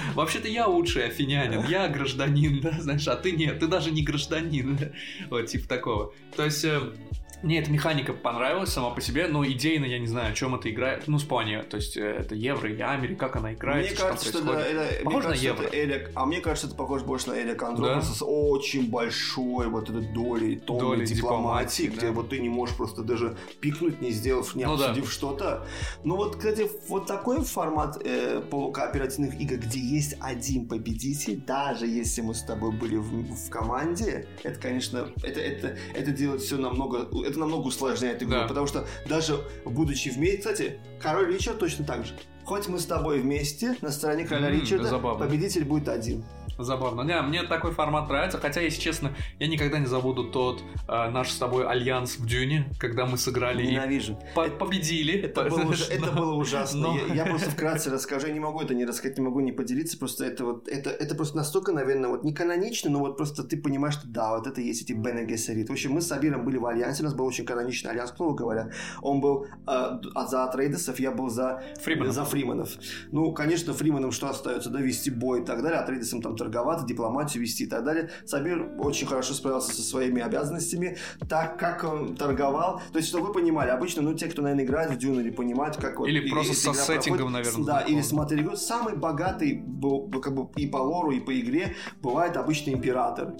[0.14, 4.78] вообще-то я лучший афинянин, я гражданин, да, знаешь, а ты нет, ты даже не гражданин,
[5.30, 6.12] вот типа такого.
[6.36, 6.80] То есть э,
[7.42, 10.70] мне эта механика понравилась сама по себе, но идейно я не знаю, о чем это
[10.70, 11.04] играет.
[11.06, 14.28] Ну, Спания, то есть э, это евро или Америка, как она играет, Мне что кажется,
[14.28, 15.62] что это, это, мне Похоже на кажется, евро.
[15.64, 18.14] это Элек, а мне кажется, это похоже больше на Элек Андропоса Да?
[18.14, 22.12] с очень большой вот этой долей, тонной Долей дипломатии, дипломатии, где да.
[22.12, 24.86] вот ты не можешь просто даже пикнуть, не сделав, не Ну да.
[24.90, 25.66] обсудив что-то.
[26.04, 32.22] Ну вот, кстати, вот такой формат э, полукооперативных игр, где есть один победитель, даже если
[32.22, 37.08] мы с тобой были в, в команде, это, конечно, это, это, это делает все намного,
[37.24, 38.46] это намного усложняет игру, Да.
[38.46, 42.14] потому что даже будучи вместе, кстати, Король Ричард точно так же.
[42.44, 45.24] Хоть мы с тобой вместе на стороне короля М, Ричарда, забавно.
[45.26, 46.24] победитель будет один.
[46.56, 47.02] Забавно.
[47.02, 51.30] Не, мне такой формат нравится, хотя, если честно, я никогда не забуду тот э, наш
[51.30, 54.16] с тобой альянс в Дюне, когда мы сыграли и Ненавижу.
[54.36, 55.18] по- победили.
[55.22, 56.80] Это было, уж- это было ужасно.
[56.92, 58.28] но- Я, я просто вкратце расскажу.
[58.28, 59.98] Я не могу это не рассказать, не могу не поделиться.
[59.98, 63.56] Просто это вот это, это просто настолько, наверное, вот не канонично, но вот просто ты
[63.56, 65.68] понимаешь, что да, вот это есть эти Бене Гессерит.
[65.70, 68.16] В общем, мы с Абиром были в альянсе, у нас был очень каноничный альянс, к
[68.16, 68.70] слову говоря.
[69.02, 71.64] Он был э, за Атрейдесов, я был за.
[72.12, 72.70] За Фриманов.
[73.12, 74.68] Ну, конечно, Фриманам что остается?
[74.68, 78.10] Да, вести бой и так далее, а Трейдисам там торговаться, дипломатию вести и так далее.
[78.26, 82.80] Сабир очень хорошо справился со своими обязанностями, так как он торговал.
[82.92, 85.76] То есть, чтобы вы понимали, обычно, ну, те, кто, наверное, играет в Дюну или понимают,
[85.76, 86.08] как вот...
[86.08, 87.32] Или и- просто со сеттингом, проходит.
[87.54, 88.56] наверное, Да, или смотрели игру.
[88.56, 89.62] Самый богатый,
[90.20, 93.32] как бы, и по лору, и по игре бывает обычный император.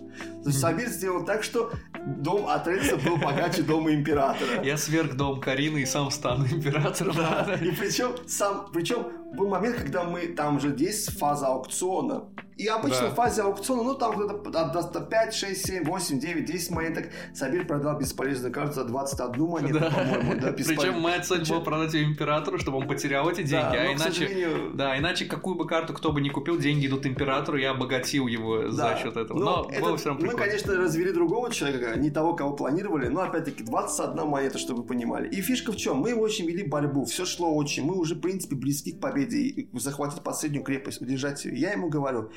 [0.42, 1.72] То есть, Сабир сделал так, что
[2.06, 4.62] дом Атрейдисов был богаче дома императора.
[4.62, 7.16] Я сверг дом Карины и сам стану императором.
[7.16, 12.24] Да, и причем сам, причем был момент, когда мы там же есть фаза аукциона.
[12.56, 13.10] И обычно Да.
[13.10, 17.06] в фазе аукциона, ну там где-то от- до 5, 6, 7, 8, 9, 10 монеток.
[17.34, 19.90] Сабир продал бесполезную карту за 21 монету, Да.
[19.90, 21.00] по-моему, да, Причем бесполезно.
[21.00, 23.92] моя цель была Причем- продать ее императору, чтобы он потерял эти деньги, Да, а но,
[23.94, 24.12] иначе...
[24.12, 28.26] сожалению, Да, иначе какую бы карту кто бы ни купил, деньги идут императору, я обогатил
[28.28, 28.96] его за Да.
[28.98, 29.38] счет этого.
[29.38, 30.46] Ну, Но это- было все равно Мы, прикольно.
[30.52, 35.28] конечно, развели другого человека, не того, кого планировали, но опять-таки 21 монета, чтобы вы понимали.
[35.28, 35.96] И фишка в чем?
[35.98, 37.84] Мы очень вели борьбу, все шло очень.
[37.84, 41.56] Мы уже, в принципе, близки к победе и захватить последнюю крепость, удержать ее.
[41.58, 42.30] Я ему говорю,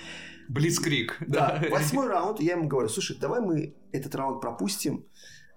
[0.50, 1.18] Блицкрик.
[1.28, 5.06] Да, восьмой раунд, я ему говорю, слушай, давай мы этот раунд пропустим,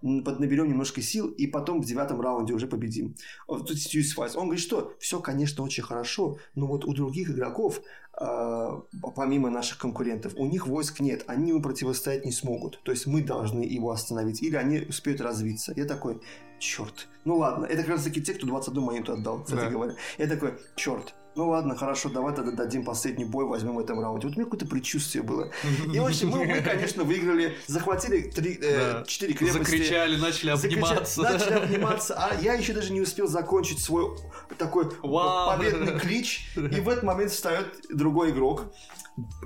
[0.03, 3.15] м, под- наберем немножко сил, и потом в девятом раунде уже победим.
[3.47, 4.35] Вот Тут Стьюис Файс.
[4.35, 7.83] Он говорит, что все, конечно, очень хорошо, но вот у других игроков,
[8.21, 8.81] э,
[9.15, 12.81] помимо наших конкурентов, у них войск нет, они ему противостоять не смогут.
[12.83, 15.73] То есть мы должны его остановить, или они успеют развиться.
[15.77, 16.21] Я такой,
[16.59, 17.07] черт.
[17.25, 19.71] Ну ладно, это как раз таки те, кто 21 монету отдал, кстати Да.
[19.71, 19.95] говоря.
[20.19, 21.15] Я такой, черт.
[21.37, 24.27] Ну ладно, хорошо, давай тогда дадим последний бой, возьмем в этом раунде.
[24.27, 25.51] Вот у меня какое-то предчувствие было.
[25.93, 29.59] И, в общем, мы, мы, конечно, выиграли, захватили три, э, четыре крепости.
[29.59, 31.23] Закричали, начали Закричали, обниматься.
[31.23, 34.17] Начали обниматься, а я еще даже не успел закончить свой
[34.59, 35.57] такой Вау.
[35.57, 38.65] победный клич, и в этот момент встает другой игрок.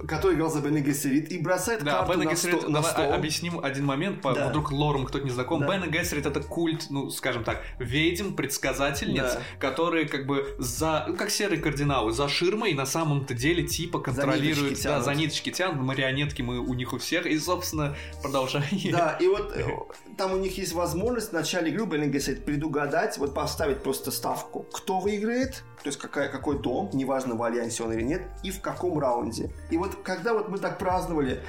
[0.07, 3.13] Который играл за Бен Гессерит, и бросает да, карту Бен на, Гессерит, сто, на стол.
[3.13, 4.49] объясним один момент, по, Да.
[4.49, 5.61] вдруг лором кто-то не знаком.
[5.61, 5.79] Да.
[5.79, 9.41] Бен Гессерит это культ, ну, скажем так, ведьм, предсказательниц, Да.
[9.59, 14.71] которые как бы за, ну, как серые кардиналы, за ширмой на самом-то деле типа контролируют,
[14.71, 15.05] ниточки да, тянут.
[15.05, 18.65] за ниточки тянут, марионетки мы у них у всех, и, собственно, продолжай.
[18.91, 19.65] Да, и вот э,
[20.17, 24.67] там у них есть возможность в начале игры Бен Гессерит предугадать, вот поставить просто ставку,
[24.73, 28.62] кто выиграет, то есть какая, какой дом, неважно в альянсе он или нет, и в
[28.62, 29.51] каком раунде.
[29.69, 31.43] И вот когда вот мы так праздновали,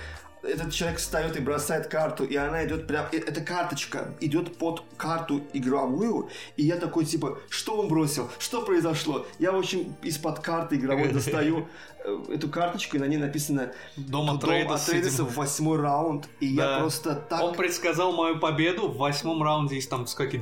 [0.48, 3.06] этот человек встает и бросает карту, и она идет прям...
[3.12, 8.30] Эта карточка идет под карту игровую, и я такой, типа, что он бросил?
[8.40, 9.26] Что произошло?
[9.40, 11.68] Я, в общем, из-под карты игровой достаю
[12.04, 16.56] э, эту карточку, и на ней написано Дом «Дом Атрейдес, Атрейдеса в восьмой раунд, и
[16.56, 16.74] Да.
[16.76, 17.42] я просто так...
[17.42, 20.42] Он предсказал мою победу в восьмом раунде из там сколько, 9-10,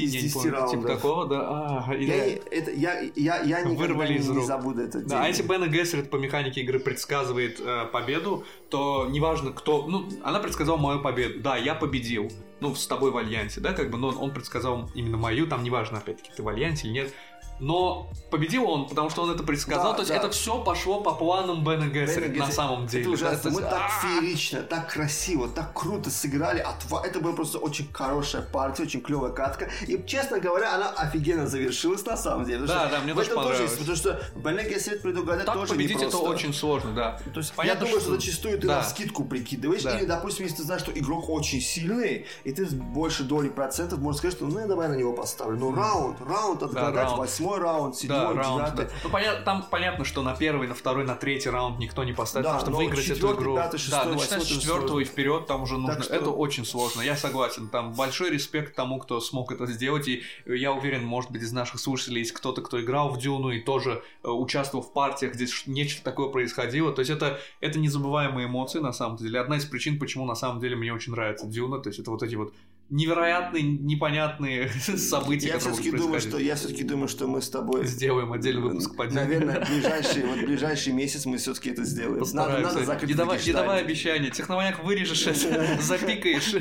[0.00, 0.84] Из я не 10 помню, типа раундов.
[0.96, 1.40] такого, да.
[1.88, 4.46] А, Я, это, я, я, я никогда Вырвали не, из не рук.
[4.46, 5.28] забуду этот Да, а день.
[5.28, 9.86] если Бена Гессерит по механике игры предсказывает э, победу, то неважно кто...
[9.86, 11.40] Ну, она предсказала мою победу.
[11.40, 12.30] Да, я победил.
[12.60, 15.98] Ну, с тобой в альянсе, да, как бы, но он предсказал именно мою, там неважно,
[15.98, 17.14] опять-таки, ты в альянсе или нет.
[17.60, 19.90] Но победил он, потому что он это предсказал.
[19.90, 20.16] Да, то есть да.
[20.16, 23.02] это все пошло по планам Бена Гессерит Бен на самом деле.
[23.02, 23.36] Это ужасно.
[23.36, 26.64] Да, то Мы так а, феерично, так красиво, так круто сыграли.
[26.64, 29.68] Отва- Это была просто очень хорошая партия, очень клевая катка.
[29.86, 32.66] И, честно говоря, она офигенно завершилась на самом деле.
[32.66, 33.78] Да, да, мне тоже этом тоже понравилось.
[33.78, 36.28] потому что Бен Гессерит предугадать Так тоже победить это непросто.
[36.28, 37.18] очень сложно, да.
[37.32, 38.76] То есть Понятно, я думаю, что, что- зачастую ты да.
[38.76, 39.96] на скидку прикидываешь, Да.
[39.98, 43.98] или, допустим, если ты знаешь, что игрок очень сильный, и ты с больше доли процентов
[43.98, 45.58] можешь сказать, что ну я давай на него поставлю.
[45.58, 47.18] Но раунд, раунд отгадать, раунд.
[47.18, 48.84] восьмой раунд, Да, седьмой, раунд, девятый.
[48.86, 48.92] да.
[49.04, 52.46] Ну, понятно, там понятно, что на первый, на второй, на третий раунд никто не поставит,
[52.46, 53.56] Да, потому что выиграть эту четвертый, игру...
[53.56, 56.02] пятый, шестой, да, начиная восьмой с четвертого и вперед, там уже нужно...
[56.02, 57.68] что- Это очень сложно, я согласен.
[57.68, 61.80] Там большой респект тому, кто смог это сделать, и я уверен, может быть, из наших
[61.80, 66.02] слушателей есть кто-то, кто играл в Дюну и тоже э, участвовал в партиях, где нечто
[66.04, 66.92] такое происходило.
[66.92, 69.40] То есть это, это незабываемые эмоции, на самом деле.
[69.40, 72.22] Одна из причин, почему на самом деле мне очень нравится Дюна, то есть это вот
[72.22, 72.52] эти вот
[72.90, 78.32] невероятные, непонятные события, Я все-таки думаю, что я все-таки думаю, что мы с тобой Сделаем
[78.32, 79.04] отдельный выпуск по.
[79.04, 82.24] Наверное, ближайший, вот ближайший месяц мы все-таки это сделаем.
[82.32, 84.30] Надо, надо закрыть не, давай, не давай обещания.
[84.30, 86.54] Техноманьяк вырежешь это, запикаешь.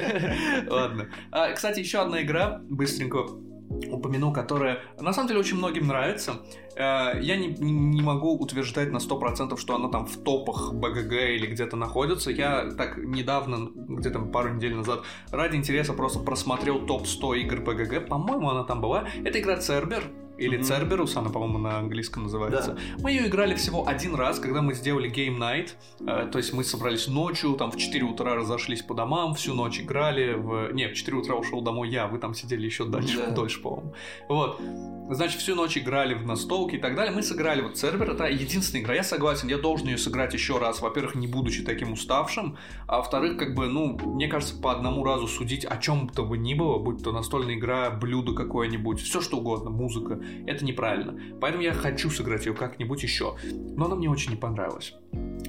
[0.70, 1.10] Ладно.
[1.32, 3.26] А, кстати, еще одна игра, быстренько
[3.70, 6.42] упомяну, которая на самом деле очень многим нравится.
[6.76, 11.48] Э, Я не, не могу утверждать на 100%, что она там в топах БГГ или
[11.48, 12.32] где-то находится.
[12.32, 18.08] Я так недавно, где-то пару недель назад, ради интереса просто просмотрел топ-100 игр БГГ.
[18.08, 19.08] По-моему, она там была.
[19.24, 20.04] Это игра Цербер.
[20.38, 20.62] Или.
[20.62, 22.78] Церберус, она, по-моему, на английском называется.
[23.00, 25.72] Мы ее играли всего один раз, когда мы сделали Game Night.
[26.00, 29.80] Э, то есть мы собрались ночью, там в 4 утра разошлись по домам, всю ночь
[29.80, 30.34] играли.
[30.34, 30.72] В...
[30.74, 33.32] Не, в 4 утра ушел домой я, вы там сидели еще дальше, Да.
[33.32, 33.94] дольше, по-моему.
[34.30, 34.62] Вот.
[35.10, 37.16] Значит, всю ночь играли в настолки и так далее.
[37.16, 38.94] Мы сыграли вот Цербер, это единственная игра.
[38.94, 40.82] Я согласен, я должен ее сыграть еще раз.
[40.82, 42.58] Во-первых, не будучи таким уставшим.
[42.88, 46.38] А во-вторых, как бы, ну, мне кажется, по одному разу судить о чем то бы
[46.38, 51.20] ни было, будь то настольная игра, блюдо какое-нибудь, все что угодно, музыка, это неправильно.
[51.40, 53.36] Поэтому я хочу сыграть ее как-нибудь еще.
[53.76, 54.94] Но она мне очень не понравилась.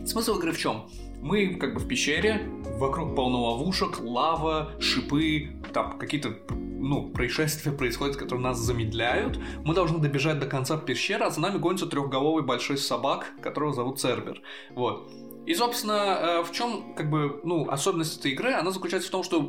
[0.07, 0.89] Смысл игры в чем?
[1.21, 2.43] Мы как бы в пещере,
[2.79, 9.39] вокруг полно ловушек, лава, шипы, там какие-то ну, происшествия происходят, которые нас замедляют.
[9.65, 14.01] Мы должны добежать до конца пещеры, а за нами гонится трехголовый большой собак, которого зовут
[14.01, 14.41] Цербер.
[14.71, 15.11] Вот.
[15.49, 19.23] И, собственно, э, в чем, как бы, ну, особенность этой игры, она заключается в том,
[19.23, 19.43] что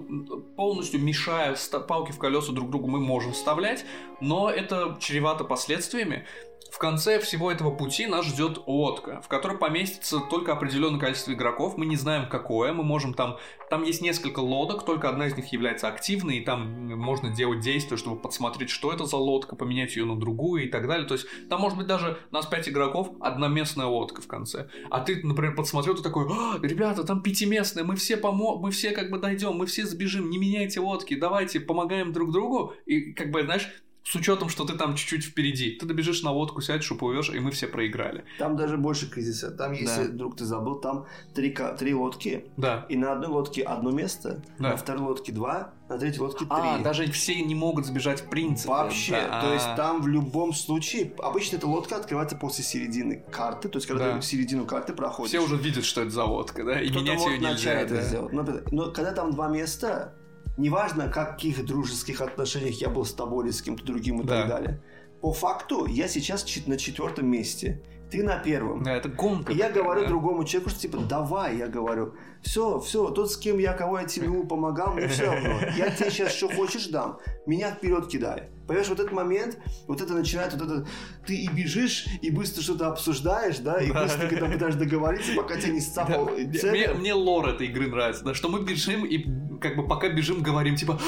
[0.55, 1.57] полностью мешая
[1.89, 3.83] палки в колеса друг другу мы можем вставлять,
[4.21, 6.25] но это чревато последствиями.
[6.71, 11.77] В конце всего этого пути нас ждет лодка, в которой поместится только определенное количество игроков.
[11.77, 12.73] Мы не знаем, какое.
[12.73, 13.37] Мы можем там...
[13.69, 17.97] Там есть несколько лодок, только одна из них является активной, и там можно делать действия,
[17.97, 21.07] чтобы подсмотреть, что это за лодка, поменять ее на другую и так далее.
[21.07, 24.69] То есть там может быть даже нас 5 игроков, одна местная лодка в конце.
[24.89, 28.57] А ты, например, подсмотрел, ты такой, «А, ребята, там пятиместная, мы все помо...
[28.59, 32.73] мы все как бы дойдем, мы все сбежим, не меняйте лодки, давайте помогаем друг другу.
[32.85, 33.69] И как бы, знаешь,
[34.03, 35.71] с учетом, что ты там чуть-чуть впереди.
[35.79, 38.23] Ты добежишь на лодку, сядешь, уплывешь, и мы все проиграли.
[38.39, 39.51] Там даже больше кризиса.
[39.51, 40.11] Там, если Да.
[40.11, 41.05] вдруг ты забыл, там
[41.35, 42.85] три, три лодки, Да.
[42.89, 44.69] и на одной лодке одно место, Да.
[44.69, 46.47] на второй лодке два, на третьей лодке три.
[46.49, 48.69] А, даже все не могут сбежать в принципе.
[48.69, 49.41] Вообще, Да.
[49.41, 49.75] то есть А.
[49.75, 54.19] там в любом случае, обычно эта лодка открывается после середины карты, то есть когда Да.
[54.19, 55.29] ты середину карты проходишь.
[55.29, 57.73] Все уже видят, что это за лодка, да, и менять ее нельзя.
[57.73, 58.01] это да.
[58.01, 58.33] сделать.
[58.33, 60.15] Но, но когда там два места,
[60.59, 64.41] неважно, в каких дружеских отношениях я был с тобой или с кем-то другим и Да.
[64.41, 64.81] так далее.
[65.21, 67.81] По факту, я сейчас на четвертом месте.
[68.11, 68.81] ты на первом.
[68.81, 69.53] Да, это гонка.
[69.53, 70.07] И я говорю да.
[70.07, 74.05] другому человеку, что типа, давай, я говорю, все, все, тот, с кем я, кого я
[74.05, 75.59] тянул, помогал, мне все равно.
[75.77, 78.49] Я тебе сейчас что хочешь дам, меня вперед кидай.
[78.67, 80.87] Понимаешь, вот этот момент, вот это начинает, вот это,
[81.27, 85.73] ты и бежишь, и быстро что-то обсуждаешь, да, и быстро когда пытаешься договориться, пока тебя
[85.73, 86.71] не сцапал да.
[86.71, 89.23] мне, мне лор этой игры нравится, да, что мы бежим и
[89.59, 90.99] как бы пока бежим говорим, типа,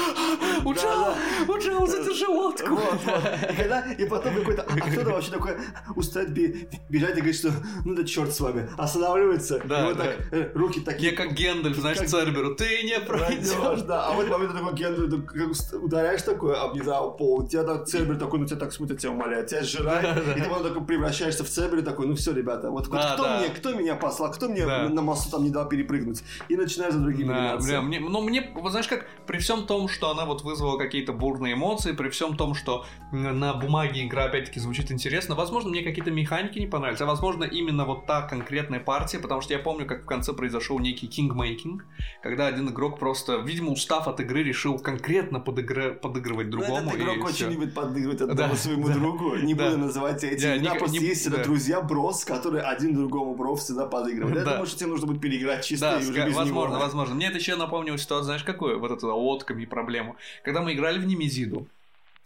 [0.64, 1.14] Уджал,
[1.46, 2.74] да, Уджал, задержи лодку.
[2.74, 3.98] Вот, вот.
[3.98, 5.56] И, потом какой-то, а кто-то вообще такой
[5.96, 6.30] устает
[6.88, 7.52] бежать и говорит, что
[7.84, 11.10] ну да черт с вами, останавливается, да, вот так, э, руки такие.
[11.10, 12.08] Я как Гендальф, знаешь, как...
[12.08, 13.82] Церберу, ты не пройдешь.
[13.82, 16.72] Да, а в этот момент такой Гендальф, ударяешь такой, об
[17.16, 20.48] пол, тебя так Цербер такой, ну тебя так смотрит, тебя умоляет, тебя сжирает, и ты
[20.48, 23.96] потом такой превращаешься в Цербер такой, ну все, ребята, вот, вот кто, мне, кто меня
[23.96, 28.00] послал, кто мне на мосту там не дал перепрыгнуть, и начинаю за другими бля, мне,
[28.00, 32.08] ну мне, знаешь как, при всем том, что она вот вызвала какие-то бурные эмоции, при
[32.08, 37.00] всем том, что на бумаге игра опять-таки звучит интересно, возможно, мне какие-то механики не понравились,
[37.00, 40.78] а возможно, именно вот та конкретная партия, потому что я помню, как в конце произошел
[40.78, 41.84] некий кингмейкинг,
[42.22, 45.94] когда один игрок просто, видимо, устав от игры, решил конкретно подыгр...
[45.94, 46.90] подыгрывать ну, другому.
[46.90, 49.36] этот игрок очень любит подыгрывать одному да, своему да, другу.
[49.36, 49.66] Не да.
[49.66, 51.42] буду называть эти да, имена, не, просто не, есть да.
[51.42, 54.38] друзья брос, которые один другому бро всегда подыгрывают.
[54.38, 54.50] Я да.
[54.52, 56.84] думаю, что тебе нужно будет переиграть чисто да, и уже без возможно, него.
[56.84, 57.14] возможно.
[57.14, 58.78] Мне это еще напомнило ситуацию, знаешь, какую?
[58.80, 60.16] Вот эту лодками проблему.
[60.42, 61.66] Когда мы играли в Немезиду,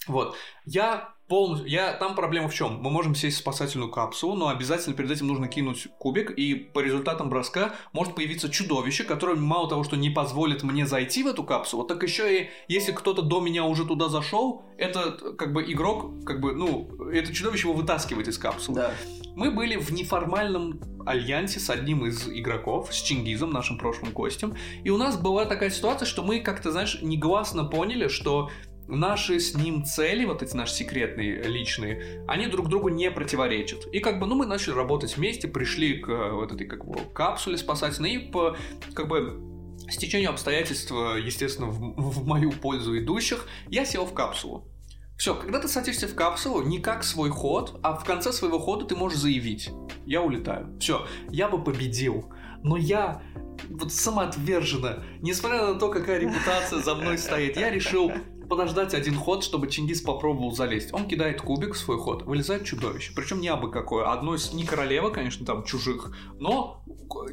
[0.06, 1.68] вот, я полностью...
[1.68, 1.92] Я...
[1.92, 2.80] Там проблема в чем?
[2.80, 6.80] Мы можем сесть в спасательную капсулу, но обязательно перед этим нужно кинуть кубик, и по
[6.80, 11.44] результатам броска может появиться чудовище, которое мало того, что не позволит мне зайти в эту
[11.44, 16.24] капсулу, так еще и если кто-то до меня уже туда зашел, это как бы игрок,
[16.24, 18.76] как бы, ну, это чудовище его вытаскивает из капсулы.
[18.76, 18.90] Да.
[19.34, 24.90] Мы были в неформальном альянсе с одним из игроков, с Чингизом, нашим прошлым гостем, и
[24.90, 28.50] у нас была такая ситуация, что мы как-то, знаешь, негласно поняли, что
[28.88, 33.86] наши с ним цели, вот эти наши секретные, личные, они друг другу не противоречат.
[33.92, 36.98] И как бы, ну, мы начали работать вместе, пришли к э, вот этой как бы
[37.12, 38.56] капсуле спасательной, и по,
[38.94, 39.40] как бы,
[39.88, 44.68] с течением обстоятельств, естественно, в, в мою пользу идущих, я сел в капсулу.
[45.16, 48.84] Все, когда ты садишься в капсулу, не как свой ход, а в конце своего хода
[48.84, 49.70] ты можешь заявить.
[50.04, 50.76] Я улетаю.
[50.78, 52.30] Все, я бы победил.
[52.62, 53.22] Но я
[53.70, 58.12] вот самоотверженно, несмотря на то, какая репутация за мной стоит, я решил
[58.48, 60.92] подождать один ход, чтобы Чингис попробовал залезть.
[60.92, 63.12] Он кидает кубик в свой ход, вылезает чудовище.
[63.14, 64.10] Причем не абы какое.
[64.10, 66.82] Одно из не королева, конечно, там чужих, но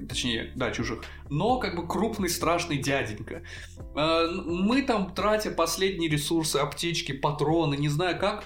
[0.07, 3.44] точнее, да, чужих, но как бы крупный страшный дяденька.
[3.95, 8.45] Э, мы там, тратя последние ресурсы, аптечки, патроны, не знаю как,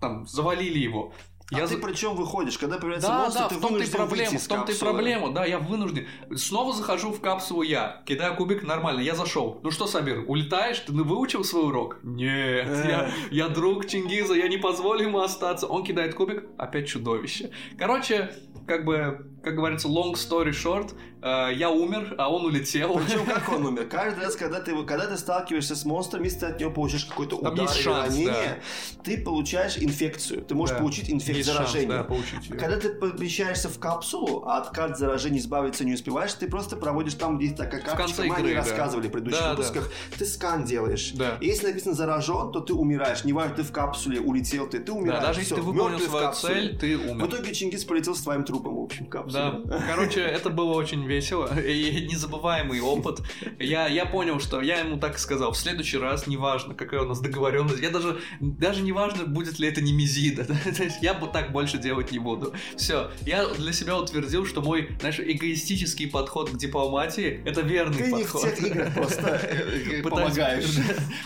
[0.00, 1.12] там, завалили его.
[1.52, 1.66] А я...
[1.66, 4.72] ты причем выходишь, когда появляется да, монстр, да, ты в том-то и проблема, в том-то
[4.72, 6.06] и проблема, да, я вынужден.
[6.34, 9.60] Снова захожу в капсулу я, кидаю кубик, нормально, я зашел.
[9.62, 10.80] Ну что, Сабир, улетаешь?
[10.80, 11.98] Ты выучил свой урок?
[12.02, 15.66] Нет, я, я друг Чингиза, я не позволю ему остаться.
[15.66, 17.50] Он кидает кубик, опять чудовище.
[17.78, 18.32] Короче,
[18.66, 22.98] как бы, как говорится, long story short, э, я умер, а он улетел.
[23.06, 23.86] Причем как он умер?
[23.90, 27.36] Каждый раз, когда ты, когда ты сталкиваешься с монстром, если ты от него получаешь какой-то
[27.36, 29.02] удар или шанс, ранение, да.
[29.04, 30.42] ты получаешь инфекцию.
[30.42, 30.80] Ты можешь да.
[30.80, 31.96] получить инфекцию заражения.
[31.96, 32.56] Шанс, да, получить ее.
[32.56, 37.14] Когда ты помещаешься в капсулу, а от карт заражения избавиться не успеваешь, ты просто проводишь
[37.14, 38.62] там, где такая карточка, мы игры, да.
[38.62, 40.16] рассказывали в предыдущих да, выпусках, да.
[40.18, 41.12] ты скан делаешь.
[41.14, 41.38] Да.
[41.40, 43.22] И если написано заражен, то ты умираешь.
[43.22, 45.20] Не важно, ты в капсуле, улетел ты, ты умираешь.
[45.20, 47.26] Да, даже если ты выполнил свою цель, ты умер.
[47.26, 49.35] В итоге Чингис полетел с твоим трупом, в общем, капсуле.
[49.36, 49.82] Да.
[49.88, 53.20] Короче, это было очень весело и незабываемый опыт.
[53.58, 57.06] Я, я понял, что я ему так и сказал, в следующий раз, неважно, какая у
[57.06, 60.46] нас договоренность, я даже, даже неважно, будет ли это не мизида,
[61.02, 62.52] я бы так больше делать не буду.
[62.76, 68.10] Все, я для себя утвердил, что мой, знаешь, эгоистический подход к дипломатии это верный Ты
[68.10, 68.42] подход.
[68.42, 69.40] Ты не в тех играх просто
[70.02, 70.76] помогаешь.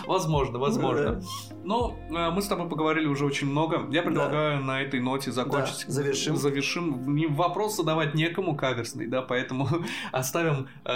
[0.07, 1.23] Возможно, возможно.
[1.65, 3.89] Но э, мы с тобой поговорили уже очень много.
[3.91, 5.85] Я предлагаю на этой ноте закончить.
[5.87, 6.37] Завершим.
[6.37, 7.35] Завершим.
[7.35, 9.69] Вопрос задавать некому каверсный, да, поэтому
[10.13, 10.93] оставим э,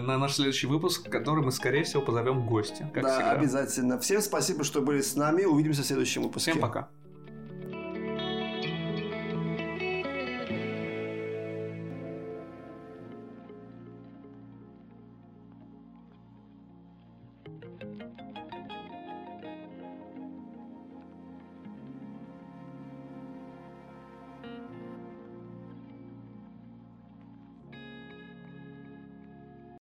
[0.00, 2.86] на наш следующий выпуск, который мы, скорее всего, позовем в гости.
[2.94, 3.98] да, обязательно.
[3.98, 5.44] Всем спасибо, что были с нами.
[5.44, 6.52] Увидимся в следующем выпуске.
[6.52, 6.88] Всем пока.